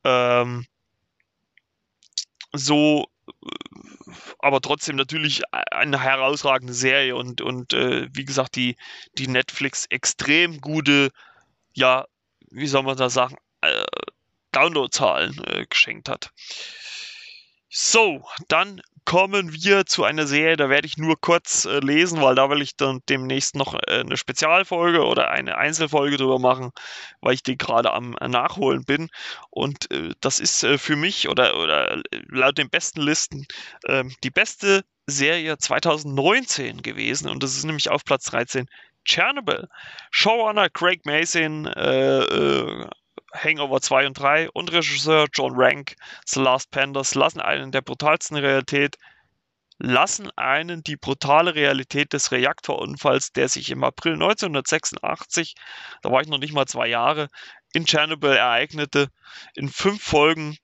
Ähm, 0.05 0.67
so 2.53 3.07
aber 4.39 4.61
trotzdem 4.61 4.97
natürlich 4.97 5.43
eine 5.53 6.03
herausragende 6.03 6.75
Serie 6.75 7.17
und, 7.17 7.41
und 7.41 7.73
äh, 7.73 8.09
wie 8.13 8.25
gesagt, 8.25 8.57
die, 8.57 8.77
die 9.19 9.29
Netflix 9.29 9.87
extrem 9.87 10.61
gute, 10.61 11.11
ja, 11.75 12.07
wie 12.51 12.67
soll 12.67 12.83
man 12.83 12.97
da 12.97 13.09
sagen, 13.11 13.37
äh, 13.61 13.85
Downloadzahlen 14.53 15.43
äh, 15.45 15.67
geschenkt 15.67 16.09
hat. 16.09 16.31
So, 17.75 18.23
dann 18.49 18.83
kommen 19.07 19.55
wir 19.55 19.87
zu 19.87 20.05
einer 20.05 20.27
Serie, 20.27 20.59
da 20.59 20.69
werde 20.69 20.87
ich 20.87 20.99
nur 20.99 21.19
kurz 21.19 21.65
äh, 21.65 21.79
lesen, 21.79 22.21
weil 22.21 22.35
da 22.35 22.51
will 22.51 22.61
ich 22.61 22.77
dann 22.77 23.01
demnächst 23.09 23.57
noch 23.57 23.73
äh, 23.73 24.01
eine 24.01 24.19
Spezialfolge 24.19 25.07
oder 25.07 25.31
eine 25.31 25.57
Einzelfolge 25.57 26.19
drüber 26.19 26.39
machen, 26.39 26.73
weil 27.23 27.33
ich 27.33 27.43
die 27.43 27.57
gerade 27.57 27.95
am 27.95 28.15
äh, 28.21 28.29
Nachholen 28.29 28.85
bin. 28.85 29.09
Und 29.49 29.91
äh, 29.91 30.11
das 30.21 30.39
ist 30.39 30.65
äh, 30.65 30.77
für 30.77 30.97
mich 30.97 31.31
oder, 31.31 31.57
oder 31.59 31.93
äh, 31.93 32.03
laut 32.29 32.59
den 32.59 32.69
besten 32.69 33.01
Listen 33.01 33.47
ähm, 33.89 34.15
die 34.23 34.31
beste 34.31 34.85
Serie 35.07 35.57
2019 35.57 36.83
gewesen. 36.83 37.31
Und 37.31 37.43
das 37.43 37.57
ist 37.57 37.65
nämlich 37.65 37.89
auf 37.89 38.05
Platz 38.05 38.25
13 38.27 38.67
Chernobyl. 39.05 39.67
Showrunner 40.11 40.69
Craig 40.69 41.07
Mason 41.07 41.67
Hangover 43.35 43.81
2 43.81 44.07
und 44.07 44.19
3 44.19 44.51
und 44.51 44.73
Regisseur 44.73 45.27
John 45.33 45.53
Rank, 45.55 45.97
The 46.27 46.41
Last 46.41 46.71
Pandas 46.71 47.15
lassen 47.15 47.41
einen 47.41 47.73
der 47.73 47.81
brutalsten 47.81 48.37
Realität, 48.37 48.97
lassen 49.79 50.31
einen 50.37 50.83
die 50.85 50.97
brutale 50.97 51.55
Realität 51.55 52.13
des 52.13 52.31
Reaktorunfalls, 52.31 53.33
der 53.33 53.49
sich 53.49 53.71
im 53.71 53.85
April 53.85 54.15
1986, 54.15 55.55
da 56.03 56.11
war 56.11 56.21
ich 56.21 56.29
noch 56.29 56.39
nicht 56.39 56.53
mal 56.53 56.67
zwei 56.67 56.87
Jahre, 56.87 57.29
in 57.73 57.87
Chernobyl 57.87 58.33
ereignete, 58.33 59.09
in 59.55 59.69
fünf 59.69 60.03
Folgen 60.03 60.57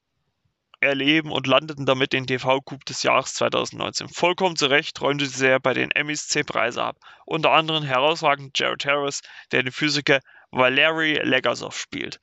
erleben 0.81 1.33
und 1.33 1.47
landeten 1.47 1.87
damit 1.87 2.13
den 2.13 2.27
TV-Coup 2.27 2.85
des 2.85 3.03
Jahres 3.03 3.35
2019. 3.35 4.09
Vollkommen 4.09 4.57
zu 4.57 4.67
Recht 4.67 5.01
räumte 5.01 5.27
sie 5.27 5.37
sehr 5.37 5.59
bei 5.59 5.75
den 5.75 5.91
Emmys 5.91 6.29
10 6.29 6.47
Preise 6.47 6.83
ab. 6.83 6.99
Unter 7.25 7.51
anderem 7.51 7.83
herausragend 7.83 8.57
Jared 8.57 8.85
Harris, 8.85 9.23
der 9.51 9.65
den 9.65 9.73
Physiker 9.73 10.21
Valery 10.51 11.21
Legasov 11.23 11.77
spielt. 11.77 12.21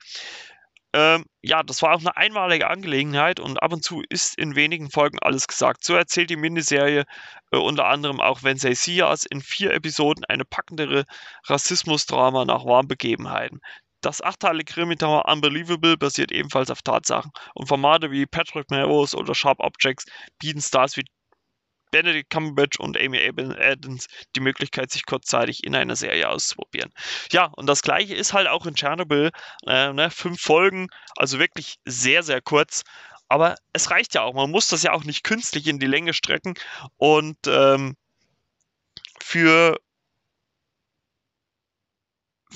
Ähm, 0.96 1.26
ja, 1.42 1.62
das 1.62 1.82
war 1.82 1.94
auch 1.94 2.00
eine 2.00 2.16
einmalige 2.16 2.68
Angelegenheit 2.68 3.38
und 3.38 3.62
ab 3.62 3.72
und 3.72 3.84
zu 3.84 4.02
ist 4.08 4.38
in 4.38 4.56
wenigen 4.56 4.90
Folgen 4.90 5.18
alles 5.20 5.46
gesagt. 5.46 5.84
So 5.84 5.94
erzählt 5.94 6.30
die 6.30 6.36
Miniserie 6.36 7.04
äh, 7.50 7.58
unter 7.58 7.86
anderem 7.86 8.20
auch 8.20 8.42
Wednesday 8.42 8.74
Sias 8.74 9.26
in 9.26 9.42
vier 9.42 9.74
Episoden 9.74 10.24
eine 10.24 10.44
packendere 10.46 11.04
Rassismusdrama 11.48 12.46
nach 12.46 12.64
wahren 12.64 12.88
Begebenheiten. 12.88 13.60
Das 14.00 14.22
achteilige 14.22 14.72
Krimi-Drama 14.72 15.30
Unbelievable 15.30 15.96
basiert 15.98 16.32
ebenfalls 16.32 16.70
auf 16.70 16.80
Tatsachen 16.82 17.30
und 17.54 17.66
Formate 17.66 18.10
wie 18.10 18.24
Patrick 18.24 18.70
Melrose 18.70 19.16
oder 19.16 19.34
Sharp 19.34 19.58
Objects 19.60 20.06
bieten 20.38 20.62
Stars 20.62 20.96
wie 20.96 21.04
Benedict 21.96 22.28
Cumberbatch 22.28 22.78
und 22.78 22.98
Amy 22.98 23.18
Adams 23.58 24.06
die 24.34 24.40
Möglichkeit, 24.40 24.90
sich 24.90 25.06
kurzzeitig 25.06 25.64
in 25.64 25.74
einer 25.74 25.96
Serie 25.96 26.28
auszuprobieren. 26.28 26.92
Ja, 27.32 27.46
und 27.56 27.66
das 27.66 27.80
gleiche 27.80 28.14
ist 28.14 28.34
halt 28.34 28.48
auch 28.48 28.66
in 28.66 28.74
Chernobyl. 28.74 29.30
Äh, 29.66 29.94
ne, 29.94 30.10
fünf 30.10 30.42
Folgen, 30.42 30.88
also 31.16 31.38
wirklich 31.38 31.76
sehr, 31.86 32.22
sehr 32.22 32.42
kurz. 32.42 32.82
Aber 33.28 33.54
es 33.72 33.90
reicht 33.90 34.14
ja 34.14 34.22
auch. 34.22 34.34
Man 34.34 34.50
muss 34.50 34.68
das 34.68 34.82
ja 34.82 34.92
auch 34.92 35.04
nicht 35.04 35.24
künstlich 35.24 35.66
in 35.68 35.78
die 35.78 35.86
Länge 35.86 36.12
strecken. 36.12 36.54
Und 36.98 37.38
ähm, 37.46 37.96
für 39.22 39.78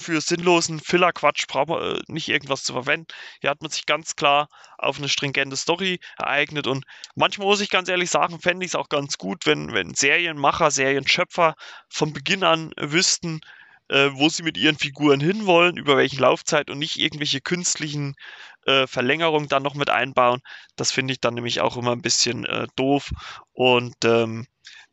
für 0.01 0.21
sinnlosen 0.21 0.81
Filler-Quatsch 0.81 1.47
braucht 1.47 1.69
man 1.69 1.97
äh, 1.97 2.01
nicht 2.09 2.29
irgendwas 2.29 2.65
zu 2.65 2.73
verwenden. 2.73 3.07
Hier 3.41 3.51
hat 3.51 3.63
man 3.63 3.71
sich 3.71 3.87
ganz 3.87 4.17
klar 4.17 4.49
auf 4.79 4.99
eine 4.99 5.09
stringente 5.09 5.57
Story 5.57 6.01
ereignet 6.19 6.67
und 6.67 6.85
manchmal 7.15 7.47
muss 7.47 7.61
ich 7.61 7.71
ganz 7.71 7.89
ehrlich 7.89 8.11
sagen, 8.11 8.41
fände 8.41 8.65
ich 8.65 8.73
es 8.73 8.75
auch 8.75 8.89
ganz 8.89 9.19
gut, 9.19 9.47
wenn, 9.47 9.73
wenn 9.73 9.95
Serienmacher, 9.95 10.71
Serienschöpfer 10.71 11.55
von 11.89 12.13
Beginn 12.13 12.43
an 12.45 12.73
wüssten, 12.79 13.41
äh, 13.89 14.11
wo 14.13 14.29
sie 14.29 14.43
mit 14.43 14.57
ihren 14.57 14.79
Figuren 14.79 15.21
hinwollen, 15.21 15.77
über 15.77 15.97
welche 15.97 16.21
Laufzeit 16.21 16.71
und 16.71 16.79
nicht 16.79 16.99
irgendwelche 16.99 17.41
künstlichen 17.41 18.15
äh, 18.67 18.87
Verlängerungen 18.87 19.49
dann 19.49 19.63
noch 19.63 19.75
mit 19.75 19.91
einbauen. 19.91 20.41
Das 20.77 20.93
finde 20.93 21.13
ich 21.13 21.21
dann 21.21 21.35
nämlich 21.35 21.61
auch 21.61 21.77
immer 21.77 21.93
ein 21.93 22.03
bisschen 22.03 22.45
äh, 22.47 22.67
doof 22.77 23.11
und 23.53 23.97
ähm, 24.05 24.47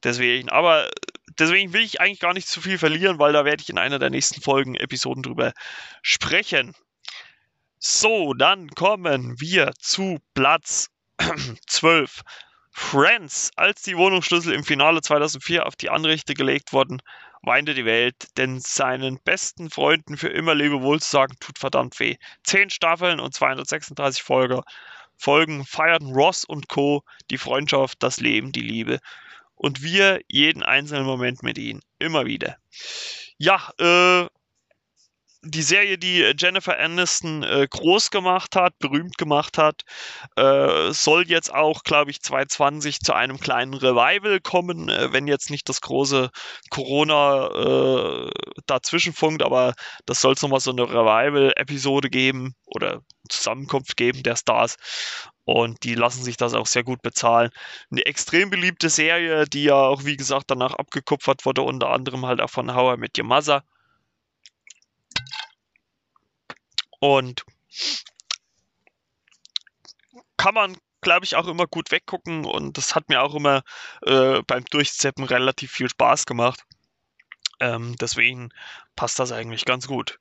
deswegen, 0.03 0.49
aber 0.49 0.89
deswegen 1.39 1.73
will 1.73 1.81
ich 1.81 2.01
eigentlich 2.01 2.19
gar 2.19 2.33
nicht 2.33 2.47
zu 2.47 2.61
viel 2.61 2.77
verlieren, 2.77 3.19
weil 3.19 3.33
da 3.33 3.45
werde 3.45 3.61
ich 3.61 3.69
in 3.69 3.77
einer 3.77 3.99
der 3.99 4.09
nächsten 4.09 4.41
Folgen, 4.41 4.75
Episoden 4.75 5.23
drüber 5.23 5.53
sprechen. 6.01 6.73
So, 7.79 8.33
dann 8.33 8.69
kommen 8.69 9.39
wir 9.39 9.71
zu 9.79 10.19
Platz 10.33 10.89
12. 11.67 12.21
Friends, 12.71 13.51
als 13.55 13.81
die 13.81 13.97
Wohnungsschlüssel 13.97 14.53
im 14.53 14.63
Finale 14.63 15.01
2004 15.01 15.65
auf 15.65 15.75
die 15.75 15.89
Anrichte 15.89 16.35
gelegt 16.35 16.73
wurden, 16.73 17.01
weinte 17.41 17.73
die 17.73 17.85
Welt, 17.85 18.27
denn 18.37 18.59
seinen 18.59 19.19
besten 19.23 19.69
Freunden 19.69 20.15
für 20.15 20.29
immer 20.29 20.53
Lebewohl 20.53 21.01
zu 21.01 21.09
sagen, 21.09 21.35
tut 21.39 21.57
verdammt 21.57 21.99
weh. 21.99 22.17
Zehn 22.43 22.69
Staffeln 22.69 23.19
und 23.19 23.33
236 23.33 24.21
Folge, 24.21 24.61
Folgen 25.17 25.65
feierten 25.65 26.13
Ross 26.13 26.45
und 26.45 26.69
Co. 26.69 27.03
die 27.31 27.39
Freundschaft, 27.39 28.03
das 28.03 28.19
Leben, 28.19 28.51
die 28.51 28.61
Liebe 28.61 28.99
und 29.57 29.83
wir 29.83 30.21
jeden 30.27 30.63
einzelnen 30.63 31.05
Moment 31.05 31.43
mit 31.43 31.57
ihnen. 31.57 31.81
Immer 31.99 32.25
wieder. 32.25 32.57
Ja, 33.37 33.71
äh, 33.79 34.27
die 35.41 35.61
Serie, 35.61 35.97
die 35.97 36.33
Jennifer 36.37 36.77
Aniston 36.79 37.43
äh, 37.43 37.67
groß 37.69 38.11
gemacht 38.11 38.55
hat, 38.55 38.77
berühmt 38.79 39.17
gemacht 39.17 39.57
hat, 39.57 39.83
äh, 40.35 40.91
soll 40.91 41.27
jetzt 41.27 41.53
auch, 41.53 41.83
glaube 41.83 42.11
ich, 42.11 42.21
2020 42.21 42.99
zu 42.99 43.13
einem 43.13 43.39
kleinen 43.39 43.73
Revival 43.73 44.39
kommen, 44.39 44.89
äh, 44.89 45.13
wenn 45.13 45.27
jetzt 45.27 45.49
nicht 45.49 45.69
das 45.69 45.81
große 45.81 46.29
Corona 46.69 47.47
äh, 48.27 48.31
dazwischen 48.65 49.13
funkt, 49.13 49.43
aber 49.43 49.73
das 50.05 50.21
soll 50.21 50.33
es 50.33 50.41
nochmal 50.41 50.59
so 50.59 50.71
eine 50.71 50.83
Revival-Episode 50.83 52.09
geben 52.09 52.55
oder 52.65 53.01
Zusammenkunft 53.29 53.95
geben 53.97 54.23
der 54.23 54.35
Stars. 54.35 54.77
Und 55.45 55.83
die 55.83 55.95
lassen 55.95 56.23
sich 56.23 56.35
das 56.35 56.53
auch 56.53 56.67
sehr 56.67 56.83
gut 56.83 57.01
bezahlen. 57.01 57.51
Eine 57.89 58.05
extrem 58.05 58.49
beliebte 58.49 58.89
Serie, 58.89 59.45
die 59.45 59.63
ja 59.63 59.75
auch, 59.75 60.03
wie 60.03 60.17
gesagt, 60.17 60.45
danach 60.47 60.73
abgekupfert 60.73 61.45
wurde, 61.45 61.61
unter 61.61 61.89
anderem 61.89 62.25
halt 62.25 62.41
auch 62.41 62.49
von 62.49 62.75
How 62.75 62.97
Your 62.97 63.23
Mother. 63.23 63.63
Und 66.99 67.43
kann 70.37 70.53
man, 70.53 70.77
glaube 71.01 71.25
ich, 71.25 71.35
auch 71.35 71.47
immer 71.47 71.67
gut 71.67 71.91
weggucken 71.91 72.45
und 72.45 72.77
das 72.77 72.95
hat 72.95 73.09
mir 73.09 73.21
auch 73.21 73.35
immer 73.35 73.63
äh, 74.03 74.41
beim 74.47 74.63
Durchzeppen 74.65 75.23
relativ 75.23 75.71
viel 75.71 75.89
Spaß 75.89 76.25
gemacht. 76.25 76.63
Ähm, 77.59 77.95
deswegen 77.99 78.49
passt 78.95 79.19
das 79.19 79.31
eigentlich 79.31 79.65
ganz 79.65 79.87
gut. 79.87 80.19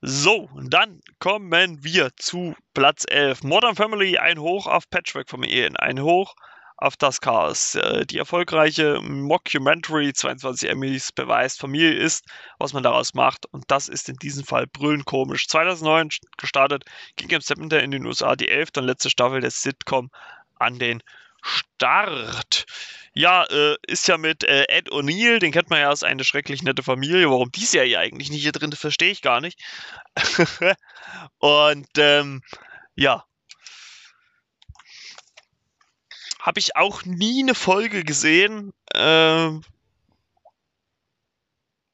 So, 0.00 0.50
dann 0.68 1.00
kommen 1.18 1.82
wir 1.82 2.10
zu 2.16 2.54
Platz 2.74 3.04
11. 3.08 3.42
Modern 3.42 3.76
Family, 3.76 4.18
ein 4.18 4.38
Hoch 4.38 4.66
auf 4.66 4.88
Patchwork-Familien, 4.90 5.76
ein 5.76 6.02
Hoch 6.02 6.34
auf 6.76 6.96
das 6.96 7.20
Chaos. 7.20 7.74
Äh, 7.74 8.06
die 8.06 8.18
erfolgreiche 8.18 9.00
Mockumentary 9.00 10.12
22 10.12 10.68
Emmys 10.68 11.12
beweist, 11.12 11.60
Familie 11.60 11.92
ist, 11.92 12.24
was 12.58 12.72
man 12.72 12.82
daraus 12.82 13.14
macht. 13.14 13.46
Und 13.46 13.64
das 13.68 13.88
ist 13.88 14.08
in 14.08 14.16
diesem 14.16 14.44
Fall 14.44 14.66
brüllend 14.66 15.04
komisch. 15.04 15.48
2009 15.48 16.10
gestartet, 16.36 16.84
ging 17.16 17.30
im 17.30 17.40
September 17.40 17.82
in 17.82 17.90
den 17.90 18.06
USA 18.06 18.36
die 18.36 18.48
elfte 18.48 18.80
und 18.80 18.86
letzte 18.86 19.10
Staffel 19.10 19.40
des 19.40 19.62
Sitcom 19.62 20.10
an 20.58 20.78
den 20.78 21.02
Start. 21.42 22.64
Ja, 23.12 23.44
äh, 23.44 23.76
ist 23.86 24.08
ja 24.08 24.18
mit 24.18 24.42
äh, 24.44 24.64
Ed 24.68 24.90
O'Neill, 24.90 25.38
den 25.38 25.52
kennt 25.52 25.70
man 25.70 25.80
ja 25.80 25.88
als 25.88 26.02
eine 26.02 26.24
schrecklich 26.24 26.62
nette 26.62 26.82
Familie. 26.82 27.30
Warum 27.30 27.52
die 27.52 27.64
Serie 27.64 27.98
eigentlich 27.98 28.30
nicht 28.30 28.42
hier 28.42 28.52
drin, 28.52 28.72
verstehe 28.72 29.12
ich 29.12 29.22
gar 29.22 29.40
nicht. 29.40 29.60
und 31.38 31.88
ähm, 31.98 32.42
ja, 32.96 33.24
habe 36.44 36.60
ich 36.60 36.76
auch 36.76 37.04
nie 37.06 37.42
eine 37.42 37.54
Folge 37.54 38.04
gesehen. 38.04 38.74
Äh, 38.94 39.50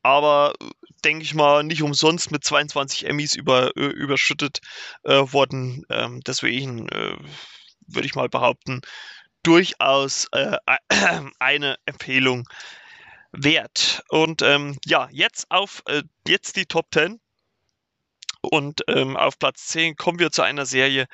aber 0.03 0.55
denke 1.05 1.23
ich 1.23 1.35
mal, 1.35 1.63
nicht 1.63 1.83
umsonst 1.83 2.33
mit 2.33 2.43
22 2.43 3.07
Emmys 3.07 3.37
über, 3.37 3.77
überschüttet 3.77 4.61
äh, 5.05 5.33
worden. 5.33 5.85
Ähm, 5.89 6.21
deswegen 6.27 6.89
äh, 6.89 7.17
würde 7.87 8.07
ich 8.07 8.17
mal 8.17 8.29
behaupten, 8.29 8.81
durchaus 9.45 10.27
äh, 10.33 10.57
eine 11.39 11.77
Empfehlung 11.85 12.49
wert. 13.31 14.03
Und 14.09 14.43
ähm, 14.43 14.79
ja, 14.85 15.09
jetzt 15.13 15.49
auf 15.51 15.85
äh, 15.87 16.03
jetzt 16.27 16.57
die 16.57 16.67
Top 16.67 16.87
10. 16.93 17.21
Und 18.43 18.83
ähm, 18.89 19.17
auf 19.17 19.39
Platz 19.39 19.67
10 19.67 19.97
kommen 19.97 20.19
wir 20.19 20.31
zu 20.31 20.43
einer 20.43 20.65
Serie, 20.65 21.07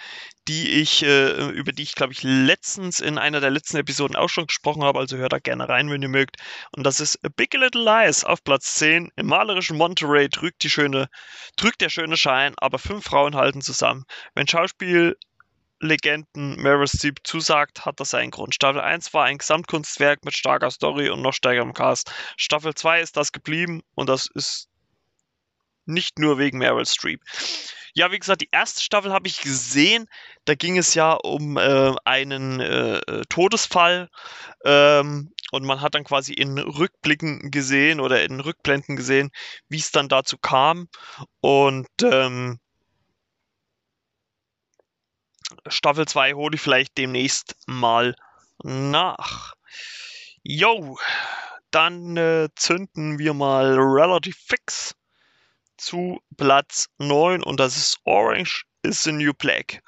die 0.46 0.80
ich, 0.80 1.02
äh, 1.02 1.48
über 1.50 1.72
die 1.72 1.82
ich, 1.82 1.94
glaube 1.94 2.12
ich, 2.12 2.22
letztens 2.22 3.00
in 3.00 3.18
einer 3.18 3.40
der 3.40 3.50
letzten 3.50 3.78
Episoden 3.78 4.14
auch 4.14 4.28
schon 4.28 4.46
gesprochen 4.46 4.84
habe. 4.84 5.00
Also 5.00 5.16
hört 5.16 5.32
da 5.32 5.38
gerne 5.40 5.68
rein, 5.68 5.90
wenn 5.90 6.02
ihr 6.02 6.08
mögt. 6.08 6.36
Und 6.76 6.84
das 6.84 7.00
ist 7.00 7.18
Big 7.34 7.52
Little 7.54 7.82
Lies 7.82 8.24
auf 8.24 8.44
Platz 8.44 8.74
10. 8.74 9.10
Im 9.16 9.26
malerischen 9.26 9.76
Monterey 9.76 10.28
drückt 10.28 10.62
die 10.62 10.70
schöne, 10.70 11.08
drückt 11.56 11.80
der 11.80 11.88
schöne 11.88 12.16
Schein, 12.16 12.54
aber 12.58 12.78
fünf 12.78 13.04
Frauen 13.04 13.34
halten 13.34 13.60
zusammen. 13.60 14.04
Wenn 14.34 14.46
Schauspiel 14.46 15.16
Legenden 15.80 16.56
Meryl 16.56 16.88
Streep 16.88 17.18
zusagt, 17.24 17.84
hat 17.84 18.00
das 18.00 18.10
seinen 18.10 18.30
Grund. 18.30 18.54
Staffel 18.54 18.80
1 18.80 19.12
war 19.12 19.24
ein 19.24 19.38
Gesamtkunstwerk 19.38 20.24
mit 20.24 20.34
starker 20.34 20.70
Story 20.70 21.10
und 21.10 21.20
noch 21.20 21.34
stärkerem 21.34 21.74
Cast. 21.74 22.10
Staffel 22.36 22.74
2 22.74 23.00
ist 23.02 23.16
das 23.16 23.32
geblieben 23.32 23.82
und 23.94 24.08
das 24.08 24.26
ist 24.32 24.68
nicht 25.86 26.18
nur 26.18 26.38
wegen 26.38 26.58
Meryl 26.58 26.86
Streep. 26.86 27.22
Ja, 27.94 28.12
wie 28.12 28.18
gesagt, 28.18 28.42
die 28.42 28.50
erste 28.52 28.82
Staffel 28.82 29.10
habe 29.10 29.26
ich 29.26 29.40
gesehen. 29.40 30.06
Da 30.44 30.54
ging 30.54 30.76
es 30.76 30.92
ja 30.92 31.12
um 31.12 31.56
äh, 31.56 31.94
einen 32.04 32.60
äh, 32.60 33.00
Todesfall. 33.30 34.10
Ähm, 34.66 35.32
und 35.50 35.64
man 35.64 35.80
hat 35.80 35.94
dann 35.94 36.04
quasi 36.04 36.34
in 36.34 36.58
Rückblicken 36.58 37.50
gesehen 37.50 38.00
oder 38.00 38.22
in 38.22 38.40
Rückblenden 38.40 38.96
gesehen, 38.96 39.30
wie 39.70 39.78
es 39.78 39.92
dann 39.92 40.10
dazu 40.10 40.36
kam. 40.36 40.88
Und 41.40 41.88
ähm, 42.02 42.58
Staffel 45.66 46.06
2 46.06 46.34
hole 46.34 46.56
ich 46.56 46.60
vielleicht 46.60 46.98
demnächst 46.98 47.56
mal 47.66 48.14
nach. 48.62 49.54
Jo, 50.42 50.98
dann 51.70 52.16
äh, 52.18 52.48
zünden 52.56 53.18
wir 53.18 53.32
mal 53.32 53.78
relativ 53.78 54.36
fix 54.36 54.94
zu 55.76 56.20
Platz 56.36 56.88
9 56.98 57.42
und 57.42 57.60
das 57.60 57.76
ist 57.76 57.98
Orange 58.04 58.64
is 58.82 59.02
the 59.02 59.12
New 59.12 59.32
Black. 59.34 59.82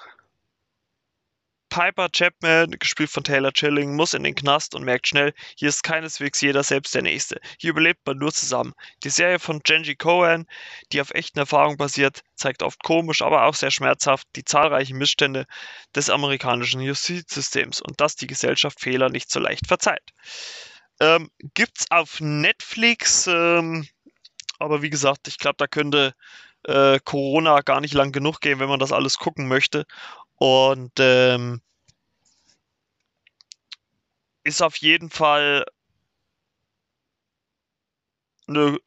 Piper 1.70 2.08
Chapman, 2.08 2.70
gespielt 2.72 3.10
von 3.10 3.24
Taylor 3.24 3.52
Chilling, 3.52 3.94
muss 3.94 4.14
in 4.14 4.22
den 4.22 4.34
Knast 4.34 4.74
und 4.74 4.84
merkt 4.84 5.06
schnell, 5.06 5.34
hier 5.56 5.68
ist 5.68 5.82
keineswegs 5.82 6.40
jeder 6.40 6.62
selbst 6.62 6.94
der 6.94 7.02
Nächste. 7.02 7.40
Hier 7.58 7.70
überlebt 7.70 8.00
man 8.06 8.18
nur 8.18 8.32
zusammen. 8.32 8.72
Die 9.04 9.10
Serie 9.10 9.38
von 9.38 9.60
Genji 9.60 9.94
Cohen, 9.94 10.46
die 10.92 11.00
auf 11.00 11.10
echten 11.10 11.38
Erfahrungen 11.38 11.76
basiert, 11.76 12.22
zeigt 12.34 12.62
oft 12.62 12.82
komisch, 12.82 13.22
aber 13.22 13.44
auch 13.44 13.54
sehr 13.54 13.70
schmerzhaft 13.70 14.26
die 14.34 14.44
zahlreichen 14.44 14.96
Missstände 14.96 15.44
des 15.94 16.10
amerikanischen 16.10 16.80
Justizsystems 16.80 17.82
und 17.82 18.00
dass 18.00 18.16
die 18.16 18.26
Gesellschaft 18.26 18.80
Fehler 18.80 19.10
nicht 19.10 19.30
so 19.30 19.38
leicht 19.38 19.66
verzeiht. 19.66 20.14
Ähm, 21.00 21.30
gibt's 21.54 21.90
auf 21.90 22.20
Netflix, 22.20 23.26
ähm, 23.28 23.86
aber 24.58 24.82
wie 24.82 24.90
gesagt, 24.90 25.28
ich 25.28 25.38
glaube, 25.38 25.56
da 25.58 25.66
könnte 25.66 26.14
äh, 26.64 26.98
Corona 27.04 27.60
gar 27.62 27.80
nicht 27.80 27.94
lang 27.94 28.12
genug 28.12 28.40
gehen, 28.40 28.58
wenn 28.60 28.68
man 28.68 28.80
das 28.80 28.92
alles 28.92 29.18
gucken 29.18 29.48
möchte. 29.48 29.86
Und 30.36 30.92
ähm, 30.98 31.60
ist 34.44 34.62
auf 34.62 34.76
jeden 34.76 35.10
Fall 35.10 35.64
eine 38.48 38.78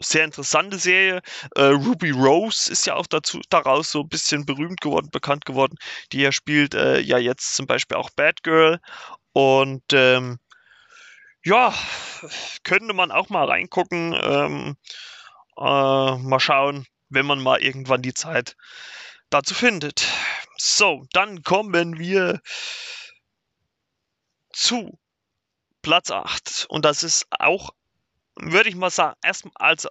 sehr 0.00 0.24
interessante 0.24 0.78
Serie. 0.78 1.22
Äh, 1.56 1.62
Ruby 1.66 2.10
Rose 2.10 2.70
ist 2.70 2.86
ja 2.86 2.94
auch 2.94 3.06
dazu, 3.06 3.40
daraus 3.50 3.90
so 3.90 4.00
ein 4.00 4.08
bisschen 4.08 4.44
berühmt 4.46 4.80
geworden, 4.80 5.08
bekannt 5.10 5.44
geworden. 5.44 5.76
Die 6.12 6.20
ja 6.20 6.32
spielt 6.32 6.74
äh, 6.74 7.00
ja 7.00 7.18
jetzt 7.18 7.54
zum 7.56 7.66
Beispiel 7.66 7.96
auch 7.96 8.10
Batgirl. 8.10 8.80
Und 9.32 9.84
ähm, 9.92 10.38
ja, 11.44 11.74
könnte 12.62 12.94
man 12.94 13.10
auch 13.10 13.28
mal 13.28 13.46
reingucken. 13.46 14.18
Ähm, 14.20 14.76
äh, 15.56 16.16
mal 16.16 16.40
schauen, 16.40 16.86
wenn 17.10 17.26
man 17.26 17.40
mal 17.40 17.62
irgendwann 17.62 18.02
die 18.02 18.14
Zeit 18.14 18.56
dazu 19.30 19.54
findet. 19.54 20.06
So, 20.56 21.06
dann 21.12 21.42
kommen 21.42 21.98
wir 21.98 22.40
zu 24.52 24.98
Platz 25.82 26.10
8. 26.10 26.66
Und 26.68 26.84
das 26.84 27.02
ist 27.02 27.26
auch, 27.30 27.70
würde 28.36 28.68
ich 28.68 28.74
mal 28.74 28.90
sagen, 28.90 29.16
erstmal, 29.22 29.52
also, 29.56 29.88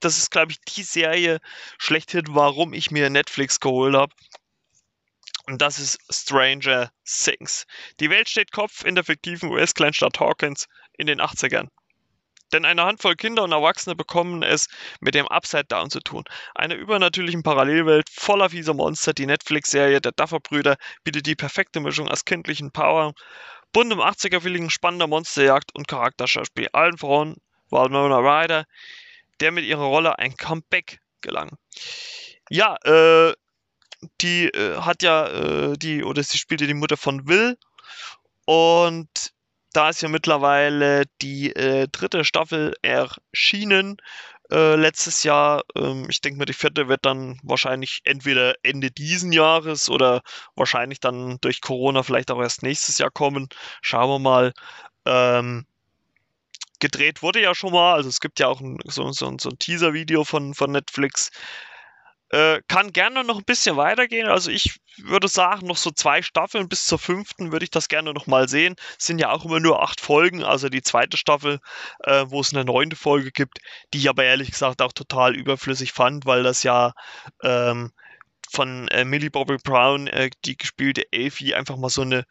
das 0.00 0.18
ist, 0.18 0.30
glaube 0.30 0.52
ich, 0.52 0.60
die 0.60 0.82
Serie 0.82 1.40
schlechthin, 1.78 2.24
warum 2.28 2.74
ich 2.74 2.90
mir 2.90 3.10
Netflix 3.10 3.60
geholt 3.60 3.94
habe. 3.94 4.14
Und 5.46 5.60
das 5.60 5.80
ist 5.80 5.98
Stranger 6.08 6.92
Things. 7.04 7.66
Die 7.98 8.10
Welt 8.10 8.28
steht 8.28 8.52
Kopf 8.52 8.84
in 8.84 8.94
der 8.94 9.04
fiktiven 9.04 9.50
US-Kleinstadt 9.50 10.20
Hawkins 10.20 10.68
in 10.96 11.06
den 11.06 11.20
80ern. 11.20 11.68
Denn 12.52 12.64
eine 12.66 12.84
Handvoll 12.84 13.16
Kinder 13.16 13.44
und 13.44 13.52
Erwachsene 13.52 13.96
bekommen 13.96 14.42
es 14.42 14.66
mit 15.00 15.14
dem 15.14 15.26
Upside 15.28 15.64
Down 15.64 15.90
zu 15.90 16.00
tun. 16.00 16.24
Eine 16.54 16.74
übernatürlichen 16.74 17.42
Parallelwelt 17.42 18.10
voller 18.10 18.50
fieser 18.50 18.74
Monster. 18.74 19.14
Die 19.14 19.26
Netflix-Serie 19.26 20.00
der 20.00 20.12
Duffer-Brüder 20.12 20.76
bietet 21.02 21.26
die 21.26 21.34
perfekte 21.34 21.80
Mischung 21.80 22.08
aus 22.08 22.26
kindlichen 22.26 22.70
Power, 22.70 23.14
buntem 23.72 24.00
80er-Feeling, 24.00 24.68
spannender 24.68 25.06
Monsterjagd 25.06 25.74
und 25.74 25.88
Charakterschauspiel. 25.88 26.68
Allen 26.72 26.98
voran 26.98 27.36
war 27.70 27.86
Winona 27.86 28.18
Ryder, 28.18 28.66
der 29.40 29.50
mit 29.50 29.64
ihrer 29.64 29.84
Rolle 29.84 30.18
ein 30.18 30.36
Comeback 30.36 31.00
gelang. 31.22 31.56
Ja, 32.50 32.76
äh, 32.84 33.32
die 34.20 34.48
äh, 34.48 34.78
hat 34.78 35.02
ja 35.02 35.26
äh, 35.26 35.78
die, 35.78 36.04
oder 36.04 36.22
sie 36.22 36.36
spielte 36.36 36.66
die 36.66 36.74
Mutter 36.74 36.98
von 36.98 37.26
Will 37.28 37.56
und 38.44 39.32
da 39.72 39.90
ist 39.90 40.02
ja 40.02 40.08
mittlerweile 40.08 41.04
die 41.20 41.54
äh, 41.54 41.88
dritte 41.90 42.24
Staffel 42.24 42.74
erschienen 42.82 43.96
äh, 44.50 44.76
letztes 44.76 45.22
Jahr. 45.24 45.62
Ähm, 45.76 46.06
ich 46.08 46.20
denke 46.20 46.38
mal, 46.38 46.44
die 46.44 46.52
vierte 46.52 46.88
wird 46.88 47.04
dann 47.06 47.38
wahrscheinlich 47.42 48.00
entweder 48.04 48.54
Ende 48.62 48.90
diesen 48.90 49.32
Jahres 49.32 49.88
oder 49.88 50.22
wahrscheinlich 50.56 51.00
dann 51.00 51.38
durch 51.40 51.60
Corona 51.60 52.02
vielleicht 52.02 52.30
auch 52.30 52.40
erst 52.40 52.62
nächstes 52.62 52.98
Jahr 52.98 53.10
kommen. 53.10 53.48
Schauen 53.80 54.10
wir 54.10 54.18
mal. 54.18 54.52
Ähm, 55.06 55.66
gedreht 56.80 57.22
wurde 57.22 57.40
ja 57.40 57.54
schon 57.54 57.72
mal, 57.72 57.94
also 57.94 58.08
es 58.08 58.20
gibt 58.20 58.40
ja 58.40 58.48
auch 58.48 58.60
ein, 58.60 58.78
so, 58.84 59.10
so, 59.12 59.34
so 59.40 59.50
ein 59.50 59.58
Teaser-Video 59.58 60.24
von, 60.24 60.54
von 60.54 60.72
Netflix. 60.72 61.30
Äh, 62.32 62.62
kann 62.66 62.94
gerne 62.94 63.24
noch 63.24 63.36
ein 63.36 63.44
bisschen 63.44 63.76
weitergehen. 63.76 64.26
Also 64.26 64.50
ich 64.50 64.80
würde 64.96 65.28
sagen, 65.28 65.66
noch 65.66 65.76
so 65.76 65.90
zwei 65.90 66.22
Staffeln 66.22 66.66
bis 66.66 66.86
zur 66.86 66.98
fünften 66.98 67.52
würde 67.52 67.64
ich 67.64 67.70
das 67.70 67.88
gerne 67.88 68.14
noch 68.14 68.26
mal 68.26 68.48
sehen. 68.48 68.74
Es 68.98 69.04
sind 69.04 69.18
ja 69.18 69.30
auch 69.30 69.44
immer 69.44 69.60
nur 69.60 69.82
acht 69.82 70.00
Folgen, 70.00 70.42
also 70.42 70.70
die 70.70 70.80
zweite 70.80 71.18
Staffel, 71.18 71.60
äh, 72.04 72.24
wo 72.28 72.40
es 72.40 72.54
eine 72.54 72.64
neunte 72.64 72.96
Folge 72.96 73.32
gibt, 73.32 73.58
die 73.92 73.98
ich 73.98 74.08
aber 74.08 74.24
ehrlich 74.24 74.50
gesagt 74.50 74.80
auch 74.80 74.94
total 74.94 75.36
überflüssig 75.36 75.92
fand, 75.92 76.24
weil 76.24 76.42
das 76.42 76.62
ja 76.62 76.94
ähm, 77.42 77.92
von 78.50 78.88
äh, 78.88 79.04
Millie 79.04 79.30
Bobby 79.30 79.58
Brown, 79.62 80.06
äh, 80.06 80.30
die 80.46 80.56
gespielte 80.56 81.04
Elfie, 81.12 81.54
einfach 81.54 81.76
mal 81.76 81.90
so 81.90 82.00
eine 82.00 82.24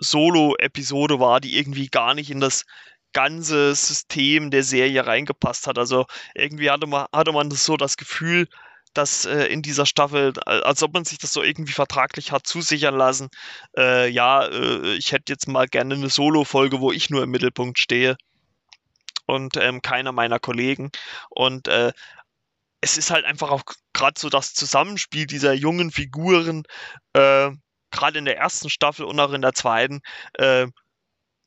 Solo-Episode 0.00 1.20
war, 1.20 1.40
die 1.40 1.56
irgendwie 1.56 1.86
gar 1.86 2.14
nicht 2.14 2.32
in 2.32 2.40
das 2.40 2.64
ganze 3.12 3.74
System 3.76 4.50
der 4.50 4.64
Serie 4.64 5.06
reingepasst 5.06 5.68
hat. 5.68 5.78
Also 5.78 6.06
irgendwie 6.34 6.70
hatte 6.70 6.88
man, 6.88 7.06
hatte 7.12 7.32
man 7.32 7.50
so 7.52 7.76
das 7.76 7.96
Gefühl, 7.96 8.48
dass 8.96 9.24
äh, 9.24 9.44
in 9.46 9.62
dieser 9.62 9.86
Staffel, 9.86 10.32
als 10.44 10.82
ob 10.82 10.94
man 10.94 11.04
sich 11.04 11.18
das 11.18 11.32
so 11.32 11.42
irgendwie 11.42 11.72
vertraglich 11.72 12.32
hat 12.32 12.46
zusichern 12.46 12.96
lassen, 12.96 13.28
äh, 13.76 14.08
ja, 14.08 14.46
äh, 14.46 14.94
ich 14.94 15.12
hätte 15.12 15.32
jetzt 15.32 15.48
mal 15.48 15.66
gerne 15.66 15.94
eine 15.94 16.08
Solo-Folge, 16.08 16.80
wo 16.80 16.92
ich 16.92 17.10
nur 17.10 17.22
im 17.22 17.30
Mittelpunkt 17.30 17.78
stehe 17.78 18.16
und 19.26 19.56
ähm, 19.56 19.82
keiner 19.82 20.12
meiner 20.12 20.38
Kollegen. 20.38 20.90
Und 21.30 21.68
äh, 21.68 21.92
es 22.80 22.96
ist 22.96 23.10
halt 23.10 23.24
einfach 23.24 23.50
auch 23.50 23.64
gerade 23.92 24.18
so 24.18 24.28
das 24.28 24.54
Zusammenspiel 24.54 25.26
dieser 25.26 25.52
jungen 25.52 25.90
Figuren, 25.90 26.64
äh, 27.12 27.50
gerade 27.90 28.18
in 28.18 28.24
der 28.24 28.38
ersten 28.38 28.70
Staffel 28.70 29.04
und 29.04 29.18
auch 29.20 29.32
in 29.32 29.42
der 29.42 29.52
zweiten, 29.54 30.00
äh, 30.34 30.66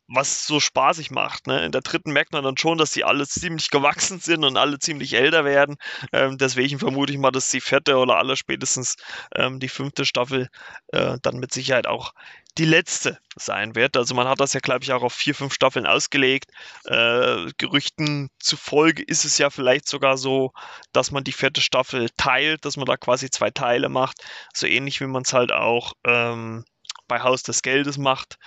was 0.10 0.45
so 0.45 0.60
spaßig 0.60 1.12
macht. 1.12 1.47
Ne? 1.47 1.64
In 1.64 1.72
der 1.72 1.82
dritten 1.82 2.12
merkt 2.12 2.34
man 2.34 2.43
dann 2.43 2.57
schon, 2.57 2.78
dass 2.78 2.91
sie 2.91 3.03
alle 3.03 3.28
ziemlich 3.28 3.70
gewachsen 3.70 4.20
sind 4.20 4.43
und 4.43 4.57
alle 4.57 4.80
ziemlich 4.80 5.14
älter 5.14 5.45
werden. 5.45 5.78
Ähm, 6.12 6.38
deswegen 6.38 6.80
vermute 6.80 7.14
ich 7.14 7.20
mal, 7.20 7.32
dass 7.32 7.51
die 7.51 7.62
vierte 7.62 7.97
oder 7.97 8.18
aller 8.18 8.36
spätestens 8.36 8.95
ähm, 9.36 9.60
die 9.60 9.70
fünfte 9.70 10.05
Staffel 10.05 10.49
äh, 10.88 11.18
dann 11.22 11.38
mit 11.38 11.53
Sicherheit 11.53 11.86
auch 11.86 12.14
die 12.57 12.66
letzte 12.66 13.20
sein 13.36 13.76
wird. 13.76 13.95
Also 13.95 14.16
man 14.16 14.28
hat 14.28 14.39
das 14.39 14.53
ja, 14.53 14.60
glaube 14.60 14.84
ich, 14.84 14.91
auch 14.91 15.03
auf 15.03 15.14
vier, 15.14 15.36
fünf 15.36 15.53
Staffeln 15.53 15.86
ausgelegt. 15.86 16.51
Äh, 16.86 17.47
Gerüchten 17.57 18.30
zufolge 18.39 19.03
ist 19.03 19.24
es 19.24 19.38
ja 19.38 19.49
vielleicht 19.49 19.88
sogar 19.88 20.18
so, 20.18 20.51
dass 20.91 21.12
man 21.12 21.24
die 21.24 21.32
vierte 21.32 21.62
Staffel 21.62 22.10
teilt, 22.18 22.66
dass 22.66 22.76
man 22.76 22.86
da 22.86 22.97
quasi 22.97 23.30
zwei 23.30 23.51
Teile 23.51 23.89
macht. 23.89 24.18
So 24.53 24.66
ähnlich 24.66 24.99
wie 24.99 25.07
man 25.07 25.22
es 25.22 25.34
halt 25.34 25.51
auch 25.51 25.93
ähm, 26.05 26.66
bei 27.10 27.22
Haus 27.22 27.43
des 27.43 27.62
Geldes 27.62 27.97
macht, 27.97 28.38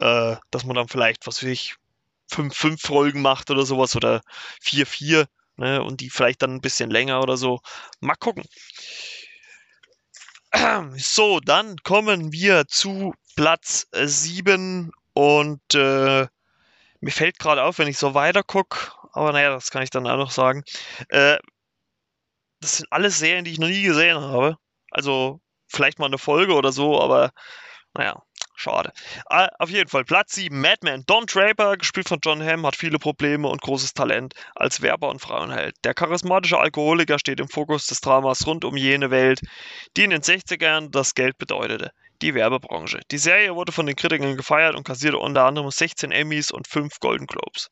äh, 0.00 0.34
dass 0.50 0.64
man 0.64 0.74
dann 0.74 0.88
vielleicht, 0.88 1.26
was 1.28 1.42
weiß 1.42 1.50
ich, 1.50 1.76
fünf, 2.28 2.56
fünf 2.56 2.82
Folgen 2.82 3.22
macht 3.22 3.50
oder 3.50 3.64
sowas 3.64 3.94
oder 3.94 4.22
vier, 4.60 4.86
vier, 4.86 5.28
ne, 5.56 5.82
und 5.82 6.00
die 6.00 6.10
vielleicht 6.10 6.42
dann 6.42 6.54
ein 6.54 6.60
bisschen 6.60 6.90
länger 6.90 7.20
oder 7.22 7.36
so. 7.36 7.60
Mal 8.00 8.16
gucken. 8.16 8.44
So, 10.96 11.40
dann 11.40 11.76
kommen 11.78 12.32
wir 12.32 12.66
zu 12.66 13.14
Platz 13.36 13.86
7 13.92 14.90
und 15.12 15.74
äh, 15.74 16.26
mir 17.00 17.12
fällt 17.12 17.38
gerade 17.38 17.62
auf, 17.62 17.78
wenn 17.78 17.88
ich 17.88 17.98
so 17.98 18.14
weiter 18.14 18.42
gucke, 18.42 18.90
aber 19.12 19.32
naja, 19.32 19.50
das 19.50 19.70
kann 19.70 19.82
ich 19.82 19.90
dann 19.90 20.06
auch 20.06 20.16
noch 20.16 20.30
sagen. 20.30 20.64
Äh, 21.08 21.36
das 22.60 22.78
sind 22.78 22.90
alles 22.90 23.18
Serien, 23.18 23.44
die 23.44 23.52
ich 23.52 23.58
noch 23.58 23.68
nie 23.68 23.82
gesehen 23.82 24.18
habe. 24.18 24.56
Also 24.90 25.40
vielleicht 25.68 25.98
mal 25.98 26.06
eine 26.06 26.18
Folge 26.18 26.54
oder 26.54 26.72
so, 26.72 27.00
aber 27.00 27.32
naja, 27.96 28.22
schade. 28.54 28.92
Uh, 29.30 29.46
auf 29.58 29.70
jeden 29.70 29.88
Fall, 29.88 30.04
Platz 30.04 30.34
7, 30.34 30.60
Madman. 30.60 31.04
Don 31.06 31.26
Draper, 31.26 31.76
gespielt 31.76 32.08
von 32.08 32.18
John 32.22 32.42
Hamm, 32.42 32.66
hat 32.66 32.76
viele 32.76 32.98
Probleme 32.98 33.48
und 33.48 33.62
großes 33.62 33.94
Talent 33.94 34.34
als 34.54 34.82
Werber 34.82 35.08
und 35.08 35.20
Frauenheld. 35.20 35.74
Der 35.84 35.94
charismatische 35.94 36.58
Alkoholiker 36.58 37.18
steht 37.18 37.40
im 37.40 37.48
Fokus 37.48 37.86
des 37.86 38.00
Dramas 38.00 38.46
rund 38.46 38.64
um 38.64 38.76
jene 38.76 39.10
Welt, 39.10 39.40
die 39.96 40.04
in 40.04 40.10
den 40.10 40.22
60ern 40.22 40.90
das 40.90 41.14
Geld 41.14 41.38
bedeutete. 41.38 41.90
Die 42.22 42.34
Werbebranche. 42.34 43.00
Die 43.10 43.18
Serie 43.18 43.54
wurde 43.54 43.72
von 43.72 43.84
den 43.84 43.94
Kritikern 43.94 44.36
gefeiert 44.36 44.74
und 44.74 44.84
kassierte 44.84 45.18
unter 45.18 45.44
anderem 45.44 45.70
16 45.70 46.12
Emmys 46.12 46.50
und 46.50 46.66
5 46.66 46.98
Golden 47.00 47.26
Globes. 47.26 47.68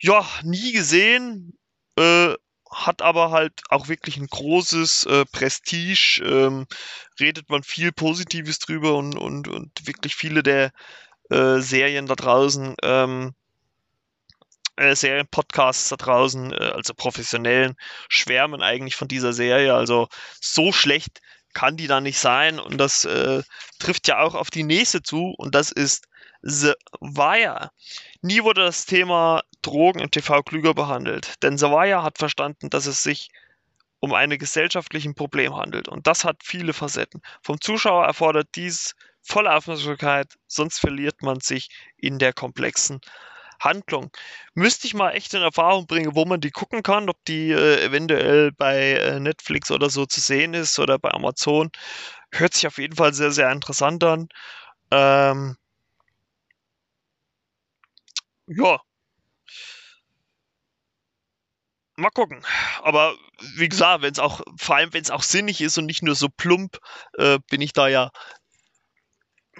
Ja, 0.00 0.28
nie 0.42 0.72
gesehen. 0.72 1.56
Äh, 1.98 2.34
hat 2.70 3.02
aber 3.02 3.30
halt 3.30 3.52
auch 3.68 3.88
wirklich 3.88 4.16
ein 4.16 4.26
großes 4.26 5.04
äh, 5.04 5.24
Prestige, 5.26 6.22
ähm, 6.24 6.66
redet 7.20 7.48
man 7.48 7.62
viel 7.62 7.92
Positives 7.92 8.58
drüber 8.58 8.94
und, 8.96 9.16
und, 9.16 9.48
und 9.48 9.86
wirklich 9.86 10.14
viele 10.14 10.42
der 10.42 10.72
äh, 11.30 11.58
Serien 11.58 12.06
da 12.06 12.14
draußen, 12.14 12.74
ähm, 12.82 13.34
äh, 14.76 14.94
Serienpodcasts 14.94 15.88
da 15.88 15.96
draußen, 15.96 16.52
äh, 16.52 16.72
also 16.74 16.94
professionellen, 16.94 17.76
schwärmen 18.08 18.62
eigentlich 18.62 18.96
von 18.96 19.08
dieser 19.08 19.32
Serie. 19.32 19.74
Also 19.74 20.08
so 20.40 20.72
schlecht 20.72 21.20
kann 21.54 21.76
die 21.76 21.86
da 21.86 22.02
nicht 22.02 22.18
sein 22.18 22.58
und 22.60 22.76
das 22.76 23.06
äh, 23.06 23.42
trifft 23.78 24.08
ja 24.08 24.20
auch 24.20 24.34
auf 24.34 24.50
die 24.50 24.64
nächste 24.64 25.02
zu 25.02 25.34
und 25.38 25.54
das 25.54 25.72
ist 25.72 26.06
The 26.42 26.74
Wire. 27.00 27.70
Nie 28.22 28.42
wurde 28.42 28.62
das 28.64 28.86
Thema 28.86 29.42
Drogen 29.62 30.00
im 30.00 30.10
TV 30.10 30.42
klüger 30.42 30.74
behandelt, 30.74 31.42
denn 31.42 31.60
Wire 31.60 32.02
hat 32.02 32.18
verstanden, 32.18 32.70
dass 32.70 32.86
es 32.86 33.02
sich 33.02 33.30
um 34.00 34.12
ein 34.14 34.30
gesellschaftliches 34.30 35.14
Problem 35.14 35.56
handelt 35.56 35.88
und 35.88 36.06
das 36.06 36.24
hat 36.24 36.42
viele 36.44 36.72
Facetten. 36.72 37.22
Vom 37.42 37.60
Zuschauer 37.60 38.04
erfordert 38.04 38.48
dies 38.54 38.94
volle 39.22 39.54
Aufmerksamkeit, 39.54 40.34
sonst 40.46 40.78
verliert 40.78 41.22
man 41.22 41.40
sich 41.40 41.68
in 41.96 42.18
der 42.18 42.32
komplexen 42.32 43.00
Handlung. 43.60 44.10
Müsste 44.54 44.86
ich 44.86 44.94
mal 44.94 45.12
echt 45.12 45.34
in 45.34 45.42
Erfahrung 45.42 45.86
bringen, 45.86 46.14
wo 46.14 46.24
man 46.24 46.40
die 46.40 46.50
gucken 46.50 46.82
kann, 46.82 47.08
ob 47.08 47.16
die 47.24 47.50
äh, 47.50 47.84
eventuell 47.84 48.52
bei 48.52 48.92
äh, 48.92 49.18
Netflix 49.20 49.70
oder 49.70 49.90
so 49.90 50.06
zu 50.06 50.20
sehen 50.20 50.54
ist 50.54 50.78
oder 50.78 50.98
bei 50.98 51.10
Amazon. 51.10 51.70
Hört 52.32 52.54
sich 52.54 52.66
auf 52.66 52.78
jeden 52.78 52.96
Fall 52.96 53.14
sehr, 53.14 53.32
sehr 53.32 53.50
interessant 53.50 54.04
an. 54.04 54.28
Ähm, 54.90 55.56
ja. 58.46 58.80
Mal 61.96 62.10
gucken. 62.10 62.44
Aber 62.82 63.16
wie 63.56 63.68
gesagt, 63.68 64.02
wenn 64.02 64.12
es 64.12 64.18
auch, 64.18 64.42
vor 64.58 64.76
allem 64.76 64.92
wenn 64.92 65.02
es 65.02 65.10
auch 65.10 65.22
sinnig 65.22 65.60
ist 65.60 65.78
und 65.78 65.86
nicht 65.86 66.02
nur 66.02 66.14
so 66.14 66.28
plump, 66.28 66.78
äh, 67.16 67.38
bin 67.50 67.62
ich 67.62 67.72
da 67.72 67.88
ja, 67.88 68.10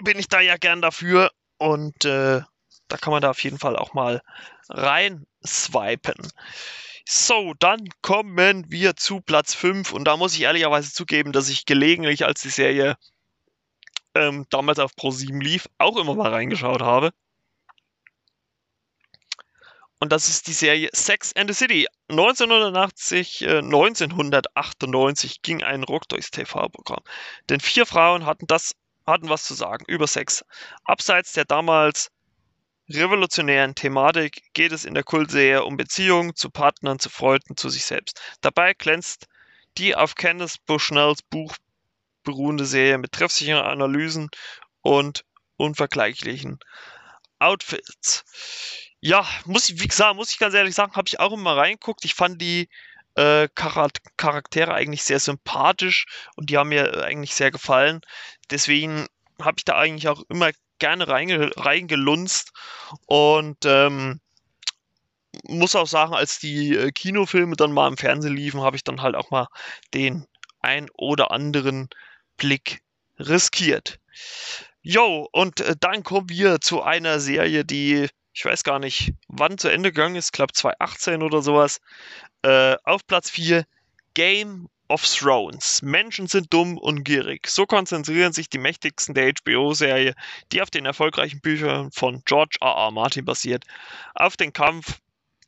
bin 0.03 0.19
ich 0.19 0.27
da 0.27 0.39
ja 0.39 0.57
gern 0.57 0.81
dafür. 0.81 1.31
Und 1.57 2.05
äh, 2.05 2.41
da 2.87 2.97
kann 2.97 3.11
man 3.11 3.21
da 3.21 3.31
auf 3.31 3.43
jeden 3.43 3.57
Fall 3.57 3.75
auch 3.75 3.93
mal 3.93 4.21
rein 4.69 5.25
swipen. 5.45 6.31
So, 7.09 7.53
dann 7.59 7.87
kommen 8.01 8.65
wir 8.69 8.95
zu 8.95 9.21
Platz 9.21 9.53
5 9.53 9.93
und 9.93 10.03
da 10.05 10.17
muss 10.17 10.35
ich 10.35 10.41
ehrlicherweise 10.41 10.91
zugeben, 10.91 11.31
dass 11.31 11.49
ich 11.49 11.65
gelegentlich, 11.65 12.25
als 12.25 12.41
die 12.41 12.49
Serie 12.49 12.97
ähm, 14.13 14.45
damals 14.49 14.79
auf 14.79 14.91
Pro7 14.93 15.41
lief, 15.41 15.67
auch 15.77 15.97
immer 15.97 16.15
mal 16.15 16.31
reingeschaut 16.31 16.81
habe. 16.81 17.11
Und 19.99 20.11
das 20.11 20.29
ist 20.29 20.47
die 20.47 20.53
Serie 20.53 20.89
Sex 20.93 21.33
and 21.35 21.49
the 21.49 21.55
City. 21.55 21.87
1980, 22.09 23.41
äh, 23.41 23.61
1998 23.61 25.41
ging 25.41 25.63
ein 25.63 25.83
Ruck 25.83 26.07
durchs 26.07 26.29
TV-Programm. 26.29 27.03
Denn 27.49 27.59
vier 27.59 27.85
Frauen 27.85 28.25
hatten 28.25 28.45
das, 28.47 28.73
hatten 29.07 29.29
was 29.29 29.45
zu 29.45 29.55
sagen 29.55 29.85
über 29.87 30.05
Sex. 30.05 30.45
Abseits 30.83 31.33
der 31.33 31.45
damals 31.45 32.11
revolutionären 32.89 33.75
Thematik 33.75 34.43
geht 34.53 34.71
es 34.71 34.85
in 34.85 34.93
der 34.93 35.03
Kultserie 35.03 35.63
um 35.63 35.77
Beziehungen 35.77 36.35
zu 36.35 36.49
Partnern, 36.49 36.99
zu 36.99 37.09
Freunden, 37.09 37.57
zu 37.57 37.69
sich 37.69 37.85
selbst. 37.85 38.21
Dabei 38.41 38.73
glänzt 38.73 39.27
die 39.77 39.95
auf 39.95 40.15
Candice 40.15 40.57
Bushnells 40.65 41.21
Buch 41.23 41.55
beruhende 42.23 42.65
Serie 42.65 42.97
mit 42.97 43.11
treffsicheren 43.11 43.65
Analysen 43.65 44.29
und 44.81 45.23
unvergleichlichen 45.57 46.59
Outfits. 47.39 48.23
Ja, 48.99 49.27
muss 49.45 49.69
ich, 49.69 49.79
wie 49.79 49.87
gesagt, 49.87 50.15
muss 50.15 50.31
ich 50.31 50.39
ganz 50.39 50.53
ehrlich 50.53 50.75
sagen, 50.75 50.93
habe 50.95 51.07
ich 51.07 51.19
auch 51.19 51.33
immer 51.33 51.55
reingeguckt. 51.55 52.03
Ich 52.05 52.15
fand 52.15 52.41
die 52.41 52.67
äh, 53.15 53.47
Charaktere 53.55 54.73
eigentlich 54.73 55.03
sehr 55.03 55.19
sympathisch 55.19 56.05
und 56.35 56.49
die 56.49 56.57
haben 56.57 56.69
mir 56.69 57.03
eigentlich 57.03 57.35
sehr 57.35 57.51
gefallen. 57.51 58.01
Deswegen 58.49 59.07
habe 59.41 59.55
ich 59.57 59.65
da 59.65 59.77
eigentlich 59.77 60.07
auch 60.07 60.23
immer 60.29 60.51
gerne 60.79 61.07
reinge 61.07 61.51
reingelunzt 61.57 62.51
und 63.05 63.57
ähm, 63.65 64.19
muss 65.43 65.75
auch 65.75 65.87
sagen, 65.87 66.13
als 66.13 66.39
die 66.39 66.75
äh, 66.75 66.91
Kinofilme 66.91 67.55
dann 67.55 67.71
mal 67.71 67.87
im 67.87 67.97
Fernsehen 67.97 68.35
liefen, 68.35 68.61
habe 68.61 68.75
ich 68.75 68.83
dann 68.83 69.01
halt 69.01 69.15
auch 69.15 69.31
mal 69.31 69.47
den 69.93 70.25
ein 70.61 70.89
oder 70.93 71.31
anderen 71.31 71.89
Blick 72.37 72.81
riskiert. 73.19 73.99
Jo, 74.81 75.27
und 75.31 75.61
äh, 75.61 75.75
dann 75.79 76.03
kommen 76.03 76.29
wir 76.29 76.61
zu 76.61 76.81
einer 76.81 77.19
Serie, 77.19 77.65
die 77.65 78.09
ich 78.37 78.45
weiß 78.45 78.63
gar 78.63 78.77
nicht, 78.77 79.13
wann 79.27 79.57
zu 79.57 79.67
Ende 79.67 79.91
gegangen 79.91 80.15
ist, 80.15 80.27
ich 80.27 80.31
glaube 80.31 80.53
2018 80.53 81.23
oder 81.23 81.41
sowas. 81.41 81.81
Äh, 82.43 82.75
auf 82.83 83.05
Platz 83.07 83.31
4 83.31 83.65
Game 84.13 84.69
of 84.89 85.03
Thrones. 85.07 85.81
Menschen 85.81 86.27
sind 86.27 86.53
dumm 86.53 86.77
und 86.77 87.03
gierig. 87.03 87.47
So 87.47 87.65
konzentrieren 87.65 88.33
sich 88.33 88.47
die 88.47 88.59
mächtigsten 88.59 89.15
der 89.15 89.33
HBO-Serie, 89.33 90.13
die 90.51 90.61
auf 90.61 90.69
den 90.69 90.85
erfolgreichen 90.85 91.41
Büchern 91.41 91.91
von 91.91 92.21
George 92.25 92.57
R. 92.61 92.75
R. 92.75 92.91
Martin 92.91 93.25
basiert, 93.25 93.63
auf 94.13 94.37
den 94.37 94.53
Kampf 94.53 94.99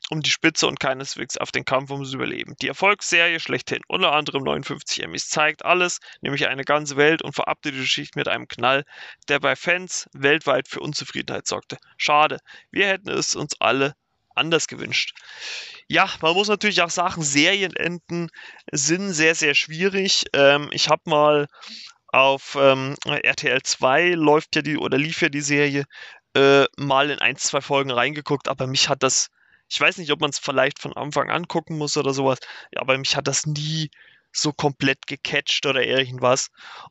um 0.10 0.22
die 0.22 0.30
Spitze 0.30 0.68
und 0.68 0.80
keineswegs 0.80 1.38
auf 1.38 1.52
den 1.52 1.66
Kampf 1.66 1.92
ums 1.92 2.14
Überleben. 2.14 2.56
Die 2.62 2.68
Erfolgsserie 2.68 3.40
schlechthin, 3.40 3.82
unter 3.88 4.12
anderem 4.14 4.44
59 4.44 5.04
Emmys, 5.04 5.30
zeigt 5.30 5.66
alles, 5.66 6.00
nämlich 6.22 6.48
eine 6.48 6.64
ganze 6.64 6.98
Welt 6.98 7.22
und 7.22 7.34
verabte 7.34 7.72
die 7.72 7.80
Geschichte 7.80 8.18
mit 8.18 8.28
einem 8.28 8.48
Knall, 8.48 8.86
der 9.28 9.40
bei 9.40 9.56
Fans 9.56 10.08
weltweit 10.14 10.68
für 10.68 10.80
Unzufriedenheit 10.80 11.48
sorgte. 11.48 11.78
Schade, 11.98 12.40
wir 12.72 12.88
hätten 12.88 13.10
es 13.10 13.36
uns 13.36 13.60
alle 13.60 13.94
anders 14.36 14.68
gewünscht. 14.68 15.14
Ja, 15.88 16.10
man 16.22 16.34
muss 16.34 16.48
natürlich 16.48 16.82
auch 16.82 16.90
sagen, 16.90 17.22
Serienenden 17.22 18.30
sind 18.72 19.12
sehr, 19.14 19.36
sehr 19.36 19.54
schwierig. 19.54 20.26
Ähm, 20.34 20.70
ich 20.72 20.90
habe 20.90 21.02
mal 21.06 21.48
auf 22.08 22.58
ähm, 22.60 22.96
RTL 23.06 23.62
2 23.62 24.12
läuft 24.12 24.56
ja 24.56 24.62
die 24.62 24.78
oder 24.78 24.98
lief 24.98 25.22
ja 25.22 25.30
die 25.30 25.42
Serie 25.42 25.86
äh, 26.36 26.66
mal 26.78 27.10
in 27.10 27.20
ein, 27.20 27.38
zwei 27.38 27.62
Folgen 27.62 27.92
reingeguckt, 27.92 28.48
aber 28.48 28.68
mich 28.68 28.90
hat 28.90 29.04
das, 29.04 29.30
ich 29.70 29.80
weiß 29.80 29.98
nicht, 29.98 30.12
ob 30.12 30.22
man 30.22 30.32
es 30.32 30.40
vielleicht 30.40 30.80
von 30.80 30.94
Anfang 30.94 31.30
an 31.30 31.48
gucken 31.48 31.78
muss 31.78 31.96
oder 31.98 32.14
sowas, 32.14 32.40
aber 32.76 32.98
mich 32.98 33.16
hat 33.16 33.28
das 33.28 33.46
nie 33.46 33.90
so 34.32 34.52
komplett 34.54 35.08
gecatcht 35.08 35.66
oder 35.66 35.84
irgendwas. 35.84 36.50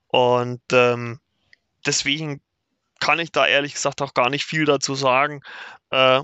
Und 0.09 0.63
ähm, 0.73 1.21
deswegen 1.87 2.41
kann 3.01 3.21
ich 3.21 3.33
da 3.33 3.47
ehrlich 3.47 3.75
gesagt 3.75 4.03
auch 4.03 4.15
gar 4.15 4.31
nicht 4.31 4.45
viel 4.45 4.65
dazu 4.65 4.95
sagen. 4.95 5.43
Äh, 5.91 6.23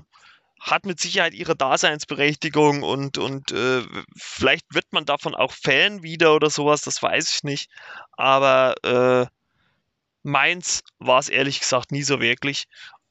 hat 0.59 0.85
mit 0.85 0.99
Sicherheit 0.99 1.33
ihre 1.33 1.55
Daseinsberechtigung 1.55 2.81
und, 2.81 3.17
und 3.17 3.51
äh, 3.51 3.83
vielleicht 4.17 4.73
wird 4.73 4.85
man 4.91 5.05
davon 5.05 5.35
auch 5.35 5.51
Fan 5.51 6.01
wieder 6.01 6.33
oder 6.33 6.49
sowas, 6.49 6.81
das 6.81 7.01
weiß 7.03 7.35
ich 7.35 7.43
nicht. 7.43 7.69
Aber 8.13 8.75
äh, 8.83 9.27
meins 10.23 10.81
war 10.97 11.19
es 11.19 11.29
ehrlich 11.29 11.59
gesagt 11.59 11.91
nie 11.91 12.01
so 12.03 12.19
wirklich. 12.19 12.65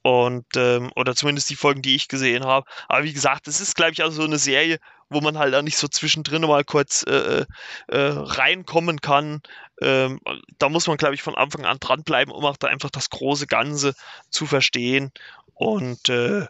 Und, 0.06 0.44
ähm, 0.54 0.92
oder 0.96 1.16
zumindest 1.16 1.48
die 1.48 1.56
Folgen, 1.56 1.80
die 1.80 1.96
ich 1.96 2.08
gesehen 2.08 2.44
habe. 2.44 2.66
Aber 2.88 3.04
wie 3.04 3.12
gesagt, 3.14 3.48
es 3.48 3.62
ist, 3.62 3.74
glaube 3.74 3.92
ich, 3.92 4.02
auch 4.02 4.10
so 4.10 4.24
eine 4.24 4.36
Serie, 4.36 4.78
wo 5.08 5.22
man 5.22 5.38
halt 5.38 5.54
auch 5.54 5.62
nicht 5.62 5.78
so 5.78 5.88
zwischendrin 5.88 6.42
mal 6.42 6.62
kurz 6.62 7.04
äh, 7.04 7.46
äh, 7.88 7.96
reinkommen 7.96 9.00
kann. 9.00 9.40
Ähm, 9.80 10.20
da 10.58 10.68
muss 10.68 10.88
man, 10.88 10.98
glaube 10.98 11.14
ich, 11.14 11.22
von 11.22 11.34
Anfang 11.34 11.64
an 11.64 11.78
dranbleiben, 11.80 12.34
um 12.34 12.44
auch 12.44 12.58
da 12.58 12.66
einfach 12.66 12.90
das 12.90 13.08
große 13.08 13.46
Ganze 13.46 13.94
zu 14.28 14.44
verstehen. 14.44 15.10
Und 15.54 16.10
äh, 16.10 16.46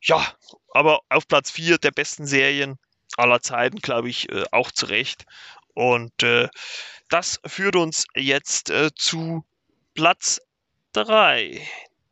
ja, 0.00 0.24
aber 0.72 1.00
auf 1.08 1.26
Platz 1.26 1.50
4 1.50 1.78
der 1.78 1.90
besten 1.90 2.26
Serien 2.26 2.78
aller 3.16 3.40
Zeiten, 3.40 3.78
glaube 3.80 4.08
ich, 4.08 4.30
äh, 4.30 4.44
auch 4.52 4.70
zu 4.70 4.86
Recht. 4.86 5.26
Und 5.74 6.22
äh, 6.22 6.48
das 7.08 7.40
führt 7.44 7.74
uns 7.74 8.06
jetzt 8.14 8.70
äh, 8.70 8.90
zu 8.94 9.44
Platz 9.94 10.40
3. 10.92 11.60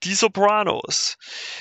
Die 0.03 0.15
Sopranos. 0.15 1.17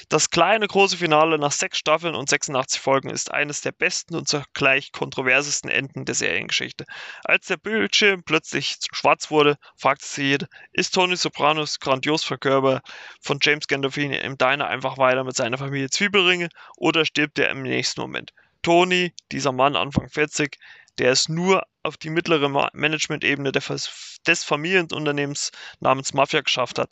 Das 0.10 0.30
kleine 0.30 0.68
große 0.68 0.98
Finale 0.98 1.40
nach 1.40 1.54
sechs 1.54 1.78
Staffeln 1.78 2.16
und 2.16 2.30
86 2.30 2.82
Folgen 2.82 3.10
ist 3.10 3.32
eines 3.32 3.62
der 3.62 3.72
besten 3.72 4.16
und 4.16 4.28
zugleich 4.28 4.92
kontroversesten 4.92 5.72
Enden 5.72 6.04
der 6.04 6.16
Seriengeschichte. 6.16 6.86
Als 7.24 7.48
der 7.48 7.56
Bildschirm 7.56 8.24
plötzlich 8.24 8.76
schwarz 8.92 9.32
wurde, 9.32 9.58
fragte 9.78 10.06
sich 10.06 10.18
jeder, 10.18 10.48
ist 10.74 10.94
Tony 10.94 11.16
Sopranos 11.16 11.80
grandios 11.80 12.26
verkörper 12.26 12.82
von 13.22 13.40
James 13.42 13.68
Gandolfini 13.68 14.18
im 14.18 14.38
Diner 14.38 14.68
einfach 14.68 14.98
weiter 14.98 15.24
mit 15.24 15.36
seiner 15.36 15.58
Familie 15.58 15.90
Zwiebelringe 15.90 16.50
oder 16.76 17.06
stirbt 17.06 17.40
er 17.40 17.50
im 17.50 17.64
nächsten 17.64 18.02
Moment? 18.02 18.34
Tony, 18.62 19.14
dieser 19.32 19.54
Mann 19.54 19.78
Anfang 19.78 20.10
40, 20.10 20.58
der 20.98 21.12
es 21.12 21.30
nur 21.30 21.64
auf 21.84 21.98
die 21.98 22.10
mittlere 22.10 22.50
Management-Ebene 22.74 23.52
des 23.52 24.44
Familienunternehmens 24.44 25.52
namens 25.80 26.14
Mafia 26.14 26.42
geschafft 26.42 26.80
hat, 26.80 26.90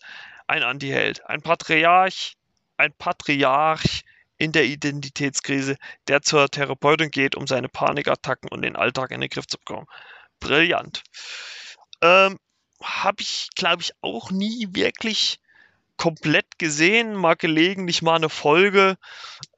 ein 0.48 0.64
Antiheld, 0.64 1.26
ein 1.26 1.42
Patriarch, 1.42 2.36
ein 2.78 2.94
Patriarch 2.94 4.04
in 4.38 4.52
der 4.52 4.66
Identitätskrise, 4.66 5.78
der 6.08 6.22
zur 6.22 6.50
Therapeutin 6.50 7.12
geht, 7.12 7.36
um 7.36 7.48
seine 7.48 7.70
Panikattacken 7.70 8.50
und 8.50 8.62
den 8.62 8.76
Alltag 8.76 9.12
in 9.12 9.22
den 9.22 9.30
Griff 9.30 9.48
zu 9.48 9.58
bekommen. 9.58 9.88
Brillant. 10.40 11.04
Ähm, 12.02 12.40
Habe 12.82 13.22
ich, 13.22 13.50
glaube 13.56 13.82
ich, 13.82 13.94
auch 14.02 14.32
nie 14.32 14.68
wirklich 14.72 15.40
komplett 15.98 16.60
gesehen, 16.60 17.16
mal 17.16 17.36
gelegentlich 17.36 18.02
mal 18.02 18.16
eine 18.16 18.30
Folge. 18.30 18.98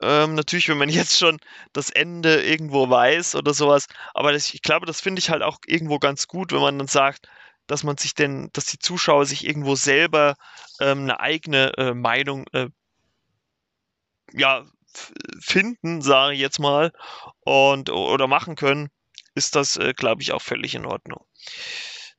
Ähm, 0.01 0.35
natürlich, 0.35 0.69
wenn 0.69 0.77
man 0.77 0.89
jetzt 0.89 1.17
schon 1.17 1.39
das 1.73 1.89
Ende 1.89 2.43
irgendwo 2.43 2.89
weiß 2.89 3.35
oder 3.35 3.53
sowas. 3.53 3.87
Aber 4.13 4.31
das, 4.31 4.53
ich 4.53 4.61
glaube, 4.61 4.85
das 4.85 5.01
finde 5.01 5.19
ich 5.19 5.29
halt 5.29 5.41
auch 5.41 5.59
irgendwo 5.65 5.97
ganz 5.99 6.27
gut, 6.27 6.51
wenn 6.51 6.61
man 6.61 6.77
dann 6.77 6.87
sagt, 6.87 7.27
dass 7.67 7.83
man 7.83 7.97
sich 7.97 8.13
denn, 8.13 8.49
dass 8.53 8.65
die 8.65 8.79
Zuschauer 8.79 9.25
sich 9.25 9.45
irgendwo 9.45 9.75
selber 9.75 10.35
ähm, 10.79 11.03
eine 11.03 11.19
eigene 11.19 11.77
äh, 11.77 11.93
Meinung 11.93 12.45
äh, 12.53 12.69
ja, 14.33 14.65
finden, 15.39 16.01
sage 16.01 16.33
ich 16.33 16.39
jetzt 16.39 16.59
mal, 16.59 16.91
und 17.41 17.89
oder 17.89 18.27
machen 18.27 18.55
können, 18.55 18.89
ist 19.33 19.55
das, 19.55 19.75
äh, 19.77 19.93
glaube 19.93 20.21
ich, 20.21 20.31
auch 20.31 20.41
völlig 20.41 20.75
in 20.75 20.85
Ordnung. 20.85 21.25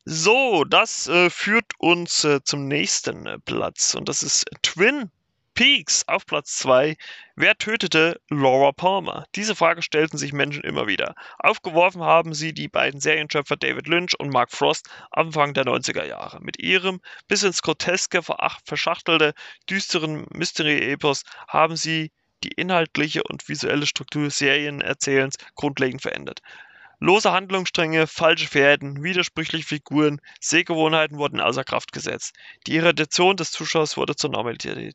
So, 0.05 0.64
das 0.64 1.09
äh, 1.09 1.30
führt 1.30 1.72
uns 1.78 2.24
äh, 2.24 2.42
zum 2.44 2.68
nächsten 2.68 3.26
äh, 3.26 3.38
Platz 3.40 3.94
und 3.94 4.09
das 4.09 4.22
ist 4.22 4.44
Twin 4.62 5.11
Peaks 5.57 6.07
auf 6.07 6.26
Platz 6.26 6.59
2. 6.59 6.98
Wer 7.34 7.57
tötete 7.57 8.20
Laura 8.28 8.72
Palmer? 8.72 9.24
Diese 9.36 9.57
Frage 9.57 9.80
stellten 9.80 10.18
sich 10.18 10.34
Menschen 10.34 10.62
immer 10.62 10.86
wieder. 10.86 11.14
Aufgeworfen 11.38 12.02
haben 12.02 12.34
sie 12.34 12.52
die 12.52 12.68
beiden 12.68 13.00
Serienschöpfer 13.00 13.57
David 13.57 13.88
Lynch 13.88 14.12
und 14.20 14.28
Mark 14.28 14.52
Frost 14.52 14.90
Anfang 15.11 15.54
der 15.54 15.64
90er 15.64 16.04
Jahre. 16.04 16.40
Mit 16.42 16.62
ihrem 16.62 17.00
bis 17.26 17.42
ins 17.42 17.62
Groteske 17.62 18.20
verschachtelte, 18.66 19.32
düsteren 19.70 20.26
Mystery-Epos 20.30 21.22
haben 21.48 21.76
sie 21.76 22.12
die 22.44 22.52
inhaltliche 22.52 23.22
und 23.22 23.48
visuelle 23.48 23.86
Struktur 23.86 24.28
Serienerzählens 24.28 25.38
grundlegend 25.54 26.02
verändert. 26.02 26.42
Lose 27.00 27.32
Handlungsstränge, 27.32 28.07
falsche 28.07 28.48
Fährten, 28.48 29.02
widersprüchliche 29.02 29.66
Figuren, 29.66 30.20
Sehgewohnheiten 30.38 31.16
wurden 31.16 31.40
außer 31.40 31.64
Kraft 31.64 31.92
gesetzt. 31.92 32.34
Die 32.66 32.74
Irritation 32.74 33.38
des 33.38 33.52
Zuschauers 33.52 33.96
wurde 33.96 34.16
zur 34.16 34.30
Normalität 34.30 34.94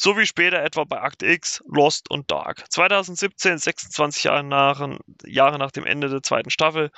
so 0.00 0.18
wie 0.18 0.26
später 0.26 0.62
etwa 0.62 0.84
bei 0.84 1.00
Akt 1.00 1.22
X, 1.22 1.62
Lost 1.66 2.10
und 2.10 2.30
Dark. 2.30 2.64
2017, 2.70 3.58
26 3.58 4.24
Jahre 4.24 4.44
nach, 4.44 4.98
Jahre 5.24 5.58
nach 5.58 5.70
dem 5.70 5.86
Ende 5.86 6.08
der 6.08 6.22
zweiten 6.22 6.50
Staffel, 6.50 6.90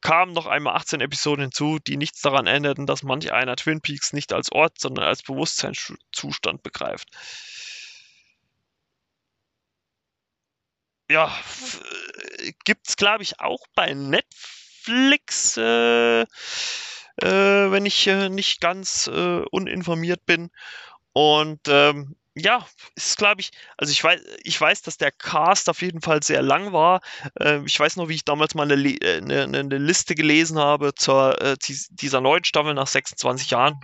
kamen 0.00 0.32
noch 0.32 0.46
einmal 0.46 0.76
18 0.76 1.00
Episoden 1.00 1.42
hinzu, 1.42 1.78
die 1.78 1.96
nichts 1.96 2.20
daran 2.20 2.46
änderten, 2.46 2.86
dass 2.86 3.02
manch 3.02 3.32
einer 3.32 3.56
Twin 3.56 3.80
Peaks 3.80 4.12
nicht 4.12 4.32
als 4.32 4.52
Ort, 4.52 4.78
sondern 4.78 5.04
als 5.04 5.22
Bewusstseinszustand 5.22 6.62
begreift. 6.62 7.08
Ja, 11.10 11.32
gibt 12.64 12.88
es, 12.88 12.96
glaube 12.96 13.22
ich, 13.22 13.40
auch 13.40 13.66
bei 13.74 13.94
Netflix, 13.94 15.56
äh, 15.56 16.22
äh, 16.22 16.26
wenn 17.20 17.86
ich 17.86 18.06
äh, 18.06 18.28
nicht 18.28 18.60
ganz 18.60 19.06
äh, 19.06 19.42
uninformiert 19.50 20.26
bin. 20.26 20.50
Und 21.16 21.60
ähm, 21.68 22.14
ja, 22.34 22.66
ist 22.94 23.16
glaube 23.16 23.40
ich, 23.40 23.50
also 23.78 23.90
ich 23.90 24.04
weiß, 24.04 24.20
ich 24.44 24.60
weiß, 24.60 24.82
dass 24.82 24.98
der 24.98 25.10
Cast 25.10 25.70
auf 25.70 25.80
jeden 25.80 26.02
Fall 26.02 26.22
sehr 26.22 26.42
lang 26.42 26.74
war. 26.74 27.00
Äh, 27.40 27.64
ich 27.64 27.80
weiß 27.80 27.96
noch, 27.96 28.10
wie 28.10 28.16
ich 28.16 28.26
damals 28.26 28.54
mal 28.54 28.70
eine, 28.70 28.74
äh, 28.74 29.16
eine, 29.16 29.44
eine 29.44 29.78
Liste 29.78 30.14
gelesen 30.14 30.58
habe 30.58 30.94
zur 30.94 31.40
äh, 31.40 31.56
dieser 31.88 32.20
neuen 32.20 32.44
Staffel 32.44 32.74
nach 32.74 32.86
26 32.86 33.48
Jahren. 33.48 33.80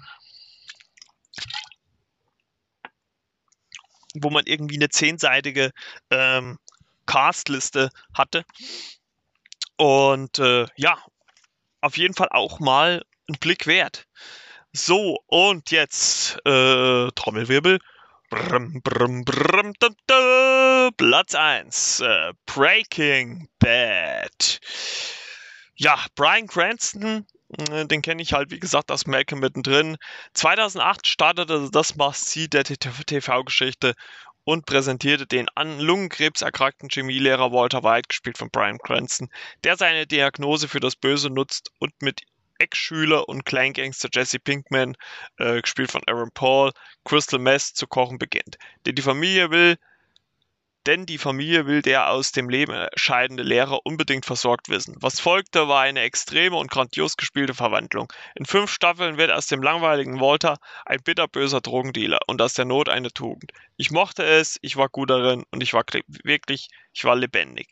Wo 4.14 4.28
man 4.28 4.44
irgendwie 4.44 4.76
eine 4.76 4.90
zehnseitige 4.90 5.70
ähm, 6.10 6.58
Castliste 7.06 7.88
hatte. 8.12 8.44
Und 9.78 10.38
äh, 10.38 10.66
ja, 10.76 10.98
auf 11.80 11.96
jeden 11.96 12.12
Fall 12.12 12.28
auch 12.28 12.60
mal 12.60 13.02
ein 13.26 13.38
Blick 13.40 13.66
wert. 13.66 14.06
So, 14.74 15.18
und 15.26 15.70
jetzt 15.70 16.38
äh, 16.46 17.08
Trommelwirbel. 17.14 17.78
Brum, 18.30 18.80
brum, 18.82 19.22
brum, 19.26 19.74
da, 19.78 19.88
da, 20.06 20.88
Platz 20.96 21.34
1. 21.34 22.00
Äh, 22.00 22.32
Breaking 22.46 23.48
Bad. 23.58 24.60
Ja, 25.74 25.98
Brian 26.14 26.46
Cranston, 26.46 27.26
äh, 27.70 27.84
den 27.84 28.00
kenne 28.00 28.22
ich 28.22 28.32
halt, 28.32 28.50
wie 28.50 28.60
gesagt, 28.60 28.90
aus 28.90 29.06
Malcolm 29.06 29.40
mittendrin. 29.40 29.98
2008 30.32 31.06
startete 31.06 31.68
das 31.70 31.96
Must-See 31.96 32.48
der 32.48 32.64
TV-Geschichte 32.64 33.92
und 34.44 34.64
präsentierte 34.64 35.26
den 35.26 35.48
an 35.54 35.78
Lungenkrebs 35.80 36.40
erkrankten 36.40 36.88
Chemielehrer 36.88 37.52
Walter 37.52 37.84
White, 37.84 38.08
gespielt 38.08 38.38
von 38.38 38.48
Brian 38.50 38.78
Cranston, 38.78 39.28
der 39.64 39.76
seine 39.76 40.06
Diagnose 40.06 40.66
für 40.66 40.80
das 40.80 40.96
Böse 40.96 41.28
nutzt 41.28 41.70
und 41.78 41.92
mit 42.00 42.22
Ex-Schüler 42.62 43.28
und 43.28 43.44
Kleingangster 43.44 44.08
Jesse 44.12 44.38
Pinkman, 44.38 44.96
äh, 45.38 45.60
gespielt 45.60 45.90
von 45.90 46.02
Aaron 46.06 46.30
Paul, 46.32 46.70
Crystal 47.04 47.40
Meth 47.40 47.62
zu 47.62 47.88
kochen 47.88 48.18
beginnt. 48.18 48.56
Denn 48.86 48.94
die 48.94 49.02
Familie 49.02 49.50
will 49.50 49.76
denn 50.86 51.06
die 51.06 51.18
Familie 51.18 51.66
will 51.66 51.80
der 51.80 52.10
aus 52.10 52.32
dem 52.32 52.48
Leben 52.48 52.88
scheidende 52.96 53.44
Lehrer 53.44 53.80
unbedingt 53.84 54.26
versorgt 54.26 54.68
wissen. 54.68 54.96
Was 54.98 55.20
folgte, 55.20 55.68
war 55.68 55.82
eine 55.82 56.00
extreme 56.00 56.56
und 56.56 56.72
grandios 56.72 57.16
gespielte 57.16 57.54
Verwandlung. 57.54 58.12
In 58.34 58.46
fünf 58.46 58.72
Staffeln 58.72 59.16
wird 59.16 59.30
aus 59.30 59.46
dem 59.46 59.62
langweiligen 59.62 60.20
Walter 60.20 60.58
ein 60.84 61.02
bitterböser 61.02 61.60
Drogendealer 61.60 62.18
und 62.26 62.42
aus 62.42 62.54
der 62.54 62.64
Not 62.64 62.88
eine 62.88 63.12
Tugend. 63.12 63.52
Ich 63.76 63.92
mochte 63.92 64.24
es, 64.24 64.58
ich 64.60 64.76
war 64.76 64.88
gut 64.88 65.10
darin 65.10 65.44
und 65.52 65.62
ich 65.62 65.72
war 65.72 65.84
wirklich, 66.24 66.68
ich 66.92 67.04
war 67.04 67.14
lebendig 67.14 67.68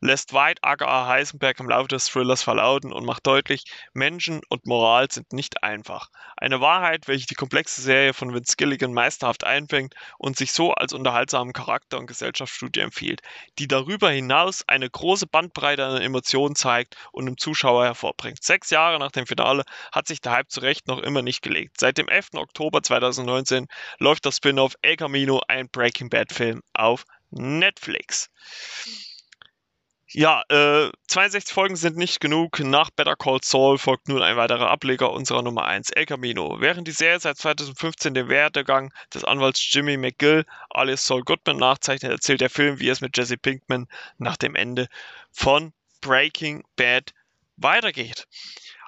lässt 0.00 0.32
White 0.32 0.62
aka 0.62 1.06
Heisenberg 1.06 1.60
im 1.60 1.68
Laufe 1.68 1.88
des 1.88 2.06
Thrillers 2.06 2.42
verlauten 2.42 2.92
und 2.92 3.04
macht 3.04 3.26
deutlich, 3.26 3.64
Menschen 3.92 4.40
und 4.48 4.66
Moral 4.66 5.10
sind 5.10 5.32
nicht 5.32 5.62
einfach. 5.62 6.08
Eine 6.36 6.60
Wahrheit, 6.60 7.06
welche 7.06 7.26
die 7.26 7.34
komplexe 7.34 7.82
Serie 7.82 8.14
von 8.14 8.32
Vince 8.32 8.56
Gilligan 8.56 8.92
meisterhaft 8.92 9.44
einfängt 9.44 9.94
und 10.18 10.36
sich 10.36 10.52
so 10.52 10.72
als 10.72 10.92
unterhaltsamen 10.92 11.52
Charakter- 11.52 11.98
und 11.98 12.06
Gesellschaftsstudie 12.06 12.80
empfiehlt, 12.80 13.20
die 13.58 13.68
darüber 13.68 14.10
hinaus 14.10 14.66
eine 14.66 14.88
große 14.88 15.26
Bandbreite 15.26 15.84
an 15.84 16.00
Emotionen 16.00 16.54
zeigt 16.54 16.96
und 17.12 17.26
im 17.26 17.36
Zuschauer 17.36 17.84
hervorbringt. 17.84 18.42
Sechs 18.42 18.70
Jahre 18.70 18.98
nach 18.98 19.10
dem 19.10 19.26
Finale 19.26 19.64
hat 19.92 20.06
sich 20.06 20.20
der 20.20 20.32
Hype 20.32 20.50
zu 20.50 20.60
Recht 20.60 20.88
noch 20.88 20.98
immer 20.98 21.22
nicht 21.22 21.42
gelegt. 21.42 21.78
Seit 21.78 21.98
dem 21.98 22.08
11. 22.08 22.30
Oktober 22.34 22.82
2019 22.82 23.66
läuft 23.98 24.24
das 24.24 24.36
Spin-off 24.36 24.74
El 24.82 24.96
Camino, 24.96 25.40
ein 25.48 25.68
Breaking 25.68 26.08
Bad 26.08 26.32
Film, 26.32 26.62
auf 26.72 27.04
Netflix. 27.30 28.30
Ja, 30.12 30.42
äh, 30.48 30.90
62 31.06 31.54
Folgen 31.54 31.76
sind 31.76 31.96
nicht 31.96 32.20
genug. 32.20 32.58
Nach 32.58 32.90
Better 32.90 33.14
Call 33.14 33.38
Saul 33.44 33.78
folgt 33.78 34.08
nun 34.08 34.22
ein 34.22 34.36
weiterer 34.36 34.68
Ableger 34.68 35.12
unserer 35.12 35.42
Nummer 35.42 35.66
1, 35.66 35.90
El 35.90 36.04
Camino. 36.04 36.56
Während 36.60 36.88
die 36.88 36.92
Serie 36.92 37.20
seit 37.20 37.38
2015 37.38 38.14
den 38.14 38.28
Werdegang 38.28 38.92
des 39.14 39.22
Anwalts 39.22 39.72
Jimmy 39.72 39.96
McGill 39.96 40.44
alias 40.70 41.06
Saul 41.06 41.22
Goodman 41.22 41.58
nachzeichnet, 41.58 42.10
erzählt 42.10 42.40
der 42.40 42.50
Film, 42.50 42.80
wie 42.80 42.88
es 42.88 43.00
mit 43.00 43.16
Jesse 43.16 43.36
Pinkman 43.36 43.86
nach 44.18 44.36
dem 44.36 44.56
Ende 44.56 44.88
von 45.30 45.72
Breaking 46.00 46.64
Bad 46.74 47.12
weitergeht. 47.56 48.26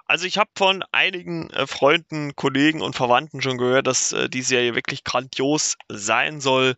Also 0.06 0.26
ich 0.26 0.38
habe 0.38 0.50
von 0.56 0.82
einigen 0.90 1.50
äh, 1.50 1.68
Freunden, 1.68 2.34
Kollegen 2.34 2.82
und 2.82 2.96
Verwandten 2.96 3.40
schon 3.40 3.58
gehört, 3.58 3.86
dass 3.86 4.10
äh, 4.10 4.28
die 4.28 4.42
Serie 4.42 4.74
wirklich 4.74 5.04
grandios 5.04 5.76
sein 5.88 6.40
soll. 6.40 6.74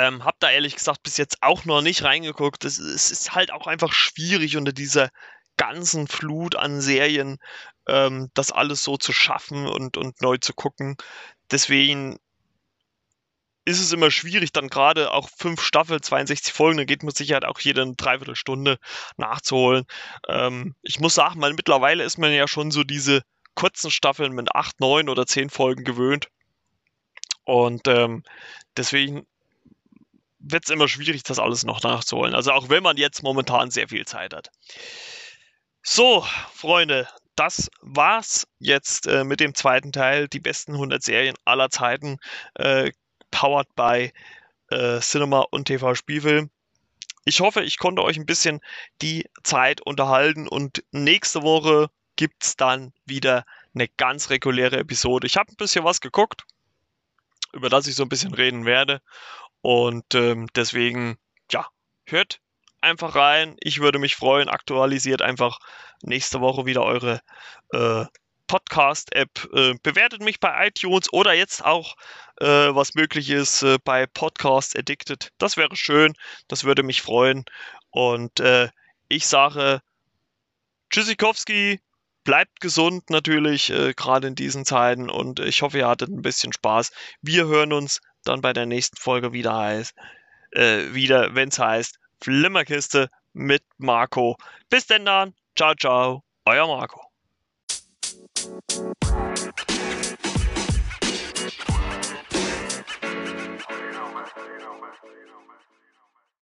Ähm, 0.00 0.24
hab 0.24 0.38
da 0.38 0.48
ehrlich 0.48 0.76
gesagt 0.76 1.02
bis 1.02 1.16
jetzt 1.16 1.38
auch 1.42 1.64
noch 1.64 1.82
nicht 1.82 2.04
reingeguckt. 2.04 2.64
Es, 2.64 2.78
es 2.78 3.10
ist 3.10 3.34
halt 3.34 3.52
auch 3.52 3.66
einfach 3.66 3.92
schwierig 3.92 4.56
unter 4.56 4.72
dieser 4.72 5.10
ganzen 5.56 6.06
Flut 6.06 6.54
an 6.54 6.80
Serien 6.80 7.38
ähm, 7.88 8.30
das 8.34 8.52
alles 8.52 8.84
so 8.84 8.96
zu 8.96 9.12
schaffen 9.12 9.66
und, 9.66 9.96
und 9.96 10.22
neu 10.22 10.36
zu 10.36 10.52
gucken. 10.54 10.96
Deswegen 11.50 12.20
ist 13.64 13.80
es 13.80 13.92
immer 13.92 14.12
schwierig, 14.12 14.52
dann 14.52 14.68
gerade 14.68 15.10
auch 15.12 15.28
fünf 15.36 15.60
Staffeln, 15.60 16.00
62 16.00 16.52
Folgen, 16.52 16.78
dann 16.78 16.86
geht 16.86 17.02
mit 17.02 17.16
Sicherheit 17.16 17.44
auch 17.44 17.58
jede 17.58 17.82
eine 17.82 17.96
Dreiviertelstunde 17.96 18.78
nachzuholen. 19.16 19.84
Ähm, 20.28 20.76
ich 20.82 21.00
muss 21.00 21.14
sagen, 21.14 21.40
man, 21.40 21.56
mittlerweile 21.56 22.04
ist 22.04 22.18
man 22.18 22.32
ja 22.32 22.46
schon 22.46 22.70
so 22.70 22.84
diese 22.84 23.22
kurzen 23.56 23.90
Staffeln 23.90 24.32
mit 24.32 24.54
acht, 24.54 24.78
neun 24.78 25.08
oder 25.08 25.26
zehn 25.26 25.50
Folgen 25.50 25.82
gewöhnt. 25.82 26.28
Und 27.42 27.88
ähm, 27.88 28.22
deswegen 28.76 29.26
wird 30.38 30.64
es 30.64 30.70
immer 30.70 30.88
schwierig, 30.88 31.22
das 31.22 31.38
alles 31.38 31.64
noch 31.64 31.82
nachzuholen. 31.82 32.34
Also 32.34 32.52
auch 32.52 32.68
wenn 32.68 32.82
man 32.82 32.96
jetzt 32.96 33.22
momentan 33.22 33.70
sehr 33.70 33.88
viel 33.88 34.06
Zeit 34.06 34.34
hat. 34.34 34.50
So, 35.82 36.24
Freunde, 36.52 37.08
das 37.34 37.70
war's 37.80 38.46
jetzt 38.58 39.06
äh, 39.06 39.24
mit 39.24 39.40
dem 39.40 39.54
zweiten 39.54 39.92
Teil. 39.92 40.28
Die 40.28 40.40
besten 40.40 40.72
100 40.72 41.02
Serien 41.02 41.36
aller 41.44 41.70
Zeiten, 41.70 42.18
äh, 42.54 42.90
powered 43.30 43.74
by 43.74 44.12
äh, 44.70 45.00
Cinema 45.00 45.46
und 45.50 45.66
TV 45.66 45.94
Spielfilm. 45.94 46.50
Ich 47.24 47.40
hoffe, 47.40 47.62
ich 47.62 47.78
konnte 47.78 48.02
euch 48.02 48.16
ein 48.16 48.26
bisschen 48.26 48.60
die 49.02 49.26
Zeit 49.42 49.80
unterhalten 49.82 50.48
und 50.48 50.82
nächste 50.92 51.42
Woche 51.42 51.90
gibt 52.16 52.42
es 52.42 52.56
dann 52.56 52.92
wieder 53.04 53.44
eine 53.74 53.88
ganz 53.88 54.30
reguläre 54.30 54.78
Episode. 54.78 55.26
Ich 55.26 55.36
habe 55.36 55.52
ein 55.52 55.56
bisschen 55.56 55.84
was 55.84 56.00
geguckt, 56.00 56.44
über 57.52 57.68
das 57.68 57.86
ich 57.86 57.94
so 57.94 58.02
ein 58.02 58.08
bisschen 58.08 58.34
reden 58.34 58.64
werde. 58.64 59.00
Und 59.60 60.14
ähm, 60.14 60.46
deswegen, 60.54 61.16
ja, 61.50 61.66
hört 62.04 62.40
einfach 62.80 63.14
rein. 63.14 63.56
Ich 63.60 63.80
würde 63.80 63.98
mich 63.98 64.16
freuen. 64.16 64.48
Aktualisiert 64.48 65.22
einfach 65.22 65.58
nächste 66.02 66.40
Woche 66.40 66.66
wieder 66.66 66.82
eure 66.84 67.20
äh, 67.72 68.04
Podcast-App. 68.46 69.48
Äh, 69.52 69.74
bewertet 69.82 70.22
mich 70.22 70.40
bei 70.40 70.68
iTunes 70.68 71.12
oder 71.12 71.34
jetzt 71.34 71.64
auch, 71.64 71.96
äh, 72.40 72.46
was 72.46 72.94
möglich 72.94 73.30
ist, 73.30 73.62
äh, 73.62 73.78
bei 73.84 74.06
Podcast 74.06 74.76
Addicted. 74.76 75.30
Das 75.38 75.56
wäre 75.56 75.76
schön. 75.76 76.14
Das 76.48 76.64
würde 76.64 76.82
mich 76.82 77.02
freuen. 77.02 77.44
Und 77.90 78.40
äh, 78.40 78.68
ich 79.08 79.26
sage 79.26 79.80
Tschüssikowski. 80.90 81.80
Bleibt 82.24 82.60
gesund 82.60 83.08
natürlich, 83.08 83.70
äh, 83.70 83.94
gerade 83.94 84.28
in 84.28 84.34
diesen 84.34 84.66
Zeiten. 84.66 85.08
Und 85.08 85.40
ich 85.40 85.62
hoffe, 85.62 85.78
ihr 85.78 85.88
hattet 85.88 86.10
ein 86.10 86.22
bisschen 86.22 86.52
Spaß. 86.52 86.90
Wir 87.22 87.46
hören 87.46 87.72
uns 87.72 88.00
dann 88.24 88.40
bei 88.40 88.52
der 88.52 88.66
nächsten 88.66 88.96
Folge 88.96 89.32
wieder 89.32 89.56
heißt, 89.56 89.94
äh, 90.52 90.92
wieder, 90.92 91.34
wenn 91.34 91.48
es 91.48 91.58
heißt, 91.58 91.98
Flimmerkiste 92.22 93.10
mit 93.32 93.62
Marco. 93.78 94.36
Bis 94.70 94.86
denn 94.86 95.04
dann. 95.04 95.34
Ciao, 95.56 95.74
ciao. 95.74 96.24
Euer 96.44 96.66
Marco. 96.66 97.02